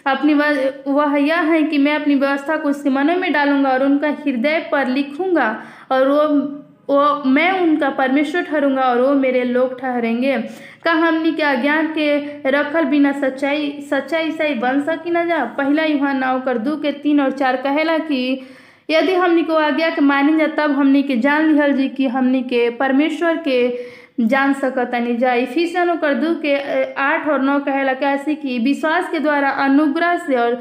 अपनी 0.07 0.35
वह 0.35 1.17
यह 1.19 1.41
है 1.43 1.63
कि 1.63 1.79
मैं 1.79 1.95
अपनी 1.95 2.15
व्यवस्था 2.15 2.57
को 2.57 2.69
उसके 2.69 2.91
मनों 2.91 3.17
में 3.17 3.33
डालूँगा 3.33 3.71
और 3.71 3.85
उनका 3.85 4.09
हृदय 4.21 4.59
पर 4.73 4.89
लिखूँगा 4.89 5.57
और 5.93 6.09
वो 6.09 6.27
वो, 6.91 7.23
मैं 7.27 7.61
उनका 7.61 7.91
परमेश्वर 7.91 8.43
ठहरूँगा 8.43 8.83
और 8.83 9.01
वो 9.01 9.15
मेरे 9.15 9.45
लोग 9.45 9.81
ठहरेंगे। 9.81 10.39
का 10.85 10.93
हमनी 10.93 11.33
के 11.33 11.43
अज्ञान 11.43 11.87
के 11.87 12.17
रखल 12.51 12.85
बिना 12.85 13.13
सच्चाई 13.13 13.87
सच्चाई 13.91 14.29
ईसाई 14.29 14.55
बन 14.55 14.81
सकी 14.81 15.11
न 15.11 15.29
जा? 15.29 15.45
पहला 15.45 15.85
युवा 15.85 16.13
नाव 16.13 16.41
कर 16.41 16.59
दू 16.59 16.77
के 16.77 16.93
तीन 16.93 17.21
और 17.21 17.33
चार 17.33 17.57
कहेला 17.57 17.99
कि, 17.99 18.43
यदि 18.91 19.15
हमनी 19.15 19.43
को 19.43 19.55
आज्ञा 19.55 19.91
के 19.91 20.01
मानी 20.01 20.39
जा, 20.39 20.47
तब 20.47 20.73
हमनी 20.73 21.03
के 21.03 21.17
जान 21.17 21.53
लिहल 21.53 21.73
जी 21.73 21.89
कि 21.89 22.07
हमनी 22.07 22.43
के 22.43 22.71
परमेश्वर 22.71 23.37
के 23.37 23.79
जान 24.21 24.53
सकतनी 24.53 25.17
जा। 25.17 25.35
इफिसियन 25.35 25.97
कर 25.97 26.15
दू 26.15 26.35
के 26.35 26.55
आठ 26.93 27.29
और 27.29 27.43
नौ 27.43 27.59
कहेला 27.59 27.93
कैसे 27.93 28.35
कि, 28.35 28.59
विश्वास 28.59 29.09
के 29.11 29.19
द्वारा 29.19 29.51
अनुग्रह 29.51 30.17
से 30.17 30.37
और 30.37 30.61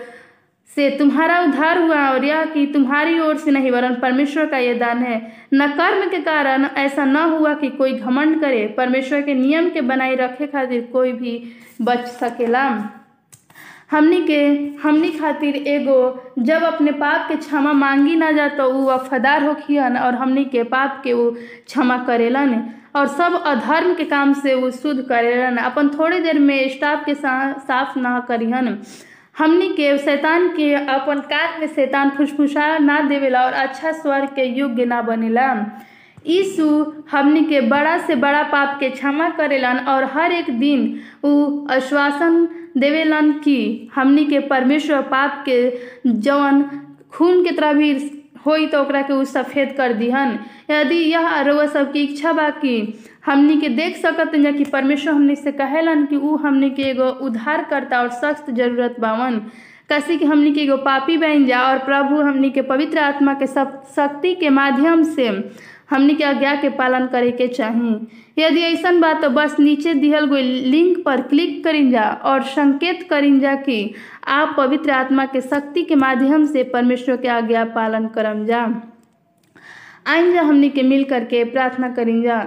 से 0.77 0.89
तुम्हारा 0.89 1.39
उद्धार 1.41 1.77
हुआ 1.77 2.07
और 2.09 2.25
यह 2.25 2.43
कि 2.45 2.65
तुम्हारी 2.65 3.19
ओर 3.19 3.37
से 3.37 3.51
नहीं, 3.51 3.71
वरन 3.71 3.95
परमेश्वर 3.95 4.45
का 4.45 4.57
यह 4.57 4.77
दान 4.79 4.97
है। 4.97 5.21
न 5.53 5.67
कर्म 5.69 6.09
के 6.09 6.19
कारण 6.21 6.65
ऐसा 6.77 7.05
न 7.05 7.17
हुआ 7.31 7.53
कि 7.53 7.69
कोई 7.69 7.93
घमंड 7.93 8.39
करे, 8.41 8.65
परमेश्वर 8.77 9.21
के 9.21 9.33
नियम 9.33 9.69
के 9.69 9.81
बनाए 9.81 10.15
रखे 10.15 10.47
खातिर 10.47 10.87
कोई 10.93 11.11
भी 11.13 11.41
बच 11.81 12.05
सकेला। 12.13 12.69
हमनी 13.91 14.21
के, 14.21 14.45
हमनी 14.83 15.09
खातिर 15.09 15.55
एगो, 15.67 16.33
जब 16.39 16.63
अपने 16.63 16.91
पाप 16.93 17.27
के 17.27 17.35
क्षमा 17.35 17.73
मांगी 17.73 18.15
ना 18.15 18.31
जा 18.31 18.47
तो 18.47 18.69
वो 18.71 18.89
वफादार 18.89 19.43
होखियन 19.43 19.97
और 19.97 20.15
हमनी 20.15 20.45
के 20.45 20.63
पाप 20.65 21.01
के 21.03 21.13
वो 21.13 21.29
क्षमा 21.67 21.97
करेलन 22.07 22.53
और 22.95 23.07
सब 23.07 23.41
अधर्म 23.45 23.93
के 23.93 24.05
काम 24.05 24.33
से 24.33 24.53
वो 24.55 24.71
शुद्ध 24.71 25.01
करेलन। 25.01 25.57
अपन 25.57 25.89
थोड़ी 25.89 26.19
देर 26.19 26.39
में 26.39 26.69
स्टाफ 26.69 27.05
के 27.05 27.13
साफ़ 27.15 27.99
ना 27.99 28.19
करिहन 28.19 28.77
हमनी 29.39 29.67
के 29.73 29.97
शैतान 29.97 30.47
के 30.55 30.73
अपन 30.75 31.19
कान 31.31 31.59
में 31.59 31.67
शैतान 31.75 32.09
फुसफुसा 32.17 32.77
ना 32.77 32.99
देवेला 33.09 33.43
और 33.45 33.53
अच्छा 33.53 33.91
स्वर 33.91 34.25
के 34.35 34.45
योग्य 34.59 34.85
ना 34.85 35.01
बनेला। 35.01 35.45
यीशु 36.27 36.65
हमनी 37.11 37.43
के 37.45 37.61
बड़ा 37.73 37.97
से 38.07 38.15
बड़ा 38.23 38.41
पाप 38.51 38.75
के 38.79 38.89
क्षमा 38.89 39.29
करेलन 39.37 39.77
और 39.87 40.03
हर 40.13 40.31
एक 40.31 40.49
दिन 40.59 40.81
उ 41.25 41.67
आश्वासन 41.71 42.47
देवेलन 42.77 43.31
कि 43.43 43.57
हमनी 43.95 44.25
के 44.25 44.39
परमेश्वर 44.49 45.01
पाप 45.11 45.43
के 45.47 45.59
जवन 46.05 46.61
खून 47.13 47.43
के 47.45 47.51
तरह 47.55 47.73
भी 47.73 47.91
हो 48.45 48.57
तो 48.73 48.83
के 48.91 49.13
उ 49.13 49.23
सफ़ेद 49.25 49.73
कर 49.77 49.93
दिहन। 49.93 50.37
यदि 50.71 50.95
यह 51.11 51.27
अरवा 51.27 51.65
सबकी 51.65 52.03
इच्छा 52.03 52.31
बा 52.33 52.49
कि 52.61 52.75
हमनी 53.29 53.55
के 53.61 53.69
देख 53.69 53.97
सकत 53.97 54.35
जा 54.35 54.51
कि 54.51 54.63
परमेश्वर 54.65 55.13
हमनी 55.13 55.35
से 55.35 55.51
कहेलन 55.51 56.05
कि 56.05 56.15
उ 56.15 56.35
हमनी 56.35 56.69
के 56.69 56.83
एगो 56.89 57.09
उद्धार 57.25 57.63
करता 57.69 57.99
और 58.01 58.09
सख्त 58.11 58.49
ज़रूरत 58.49 58.95
बावन। 58.99 59.37
कैसे 59.89 60.15
कि 60.17 60.25
हमनी 60.25 60.51
के 60.53 60.61
एगो 60.61 60.77
पापी 60.77 61.17
बन 61.17 61.45
जा 61.45 61.61
और 61.61 61.77
प्रभु 61.85 62.21
हमनी 62.21 62.49
के 62.49 62.61
पवित्र 62.61 62.99
आत्मा 62.99 63.33
के 63.33 63.47
सब 63.47 63.81
शक्ति 63.95 64.33
के 64.35 64.49
माध्यम 64.49 65.03
से 65.03 65.27
हमनी 65.89 66.15
के 66.15 66.23
आज्ञा 66.23 66.55
के 66.55 66.69
पालन 66.69 67.05
करे 67.07 67.31
के 67.31 67.47
चाही। 67.47 67.93
यदि 68.39 68.61
ऐसा 68.61 68.91
बात 68.99 69.21
तो 69.21 69.29
बस 69.29 69.55
नीचे 69.59 69.93
दिहल 69.93 70.25
गई 70.25 70.59
लिंक 70.71 71.03
पर 71.05 71.21
क्लिक 71.21 71.63
करिन 71.63 71.91
जा 71.91 72.09
और 72.23 72.43
संकेत 72.43 73.07
करिन 73.09 73.39
जा 73.39 73.55
कि 73.55 73.93
आप 74.27 74.53
पवित्र 74.57 74.91
आत्मा 74.91 75.25
के 75.25 75.41
शक्ति 75.41 75.83
के 75.83 75.95
माध्यम 75.95 76.45
से 76.45 76.63
परमेश्वर 76.73 77.17
के 77.17 77.27
आज्ञा 77.27 77.65
पालन 77.75 78.07
करम 78.07 78.45
जा। 78.45 78.63
आइन 80.07 80.31
जा 80.33 80.41
हमनी 80.41 80.69
के 80.69 80.83
मिल 80.83 81.03
करके 81.03 81.43
प्रार्थना 81.43 81.89
करिन 81.89 82.21
जा। 82.23 82.39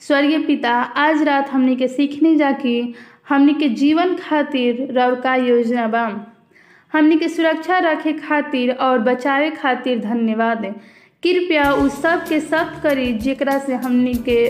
स्वर्गीय 0.00 0.38
पिता, 0.38 0.70
आज 0.72 1.22
रात 1.22 1.50
हमनी 1.50 1.76
के 1.76 1.88
सीखने 1.88 2.36
जा 2.36 2.50
कि 2.52 2.94
हमनी 3.28 3.54
के 3.54 3.68
जीवन 3.68 4.14
खातिर 4.16 4.88
रौर 4.92 5.14
का 5.20 5.34
योजना 5.34 5.86
बा। 5.86 6.04
हमनी 6.92 7.16
के 7.16 7.28
सुरक्षा 7.28 7.78
रखे 7.78 8.12
खातिर 8.12 8.72
और 8.72 8.98
बचावे 8.98 9.50
खातिर 9.50 9.98
धन्यवाद। 10.00 10.64
कृपया 11.22 11.72
उस 11.72 12.02
सब 12.02 12.26
के 12.28 12.40
सख्त 12.40 12.82
करी 12.82 13.12
जेकरा 13.12 13.58
से 13.58 13.74
हमनी 13.74 14.14
के 14.28 14.46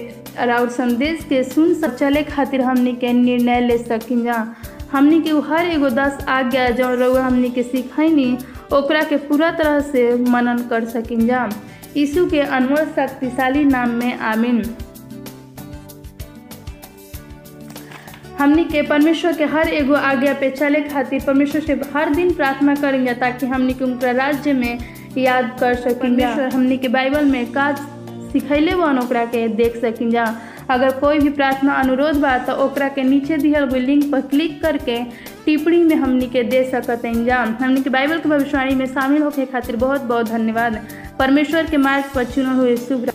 और 0.53 0.68
संदेश 0.68 1.24
के 1.24 1.42
सुन 1.44 1.74
सब 1.74 1.97
चले 1.97 2.22
खातिर 2.22 2.61
हमनी 2.61 2.92
के 2.92 3.12
निर्णय 3.12 3.61
ले 3.61 3.78
सकिन 3.78 4.24
जा। 4.24 4.57
हमनी 4.92 5.20
के 5.20 5.30
हर 5.49 5.66
एगो 5.66 5.90
दस 5.90 6.24
आज्ञा 6.28 6.68
जो 6.70 6.94
रउआ 6.94 7.22
हमनी 7.22 7.51
के 7.51 7.62
सिखैनी, 7.62 8.36
ओकरा 8.72 9.03
के 9.03 9.16
पूरा 9.16 9.51
तरह 9.51 9.80
से 9.80 10.14
मनन 10.30 10.59
कर 10.70 10.84
सकिन 10.84 11.26
जा। 11.26 11.49
यीशु 11.97 12.26
के 12.30 12.40
अनमोल 12.40 12.84
शक्तिशाली 12.97 13.64
नाम 13.64 13.90
में 13.90 14.18
आमीन। 14.18 14.62
हमनी 18.39 18.64
के 18.64 18.80
परमेश्वर 18.82 19.32
के 19.32 19.45
हर 19.45 19.68
एगो 19.68 19.95
आज्ञा 19.95 20.32
पे 20.41 20.51
चले 20.51 20.80
खातिर 20.80 21.22
परमेश्वर 21.26 21.61
से 21.61 21.80
हर 21.95 22.14
दिन 22.14 22.32
प्रार्थना 22.34 22.74
करेंगे 22.74 23.14
ताकि 23.14 23.47
हमनी 23.47 23.74
के 23.74 23.84
उनका 23.84 24.11
राज्य 24.11 24.53
में 24.53 24.78
याद 25.18 25.57
कर 25.61 25.74
सकें। 25.74 25.99
परमेश्वर 25.99 26.49
हमनी 26.55 26.76
के 26.78 26.89
बाइबल 26.89 27.24
में 27.24 27.53
का 27.53 27.72
सिखैले 28.32 28.74
वन 28.74 28.99
ओकरा 28.99 29.24
के 29.24 29.47
देख 29.49 29.76
सकिन 29.76 30.11
जा। 30.11 30.26
अगर 30.70 30.91
कोई 30.99 31.18
भी 31.18 31.30
प्रार्थना 31.30 31.72
अनुरोध 31.72 32.20
बा 32.20 32.37
तो 32.39 32.53
ओकरा 32.64 32.89
के 32.89 33.03
नीचे 33.03 33.37
दिहल 33.37 33.64
गई 33.64 33.80
लिंक 33.80 34.11
पर 34.12 34.20
क्लिक 34.20 34.61
करके 34.62 35.03
टिप्पणी 35.45 35.82
में 35.84 35.97
हमनी 35.97 36.26
के 36.26 36.43
दे 36.43 36.62
सकते 36.70 37.09
हैं 37.09 37.24
जा। 37.24 37.43
हमनी 37.61 37.82
के 37.82 37.91
बाइबल 37.91 38.18
के 38.18 38.28
भविष्यवाणी 38.28 38.74
में 38.74 38.87
शामिल 38.87 39.22
होके 39.22 39.47
खातिर 39.47 39.76
बहुत 39.76 40.03
बहुत 40.03 40.30
धन्यवाद। 40.30 40.80
परमेश्वर 41.18 41.66
के 41.66 41.76
मार्ग 41.76 42.14
पर 42.14 42.24
चुनल 42.24 42.57
हुए 42.57 42.76
शुभ 42.76 43.11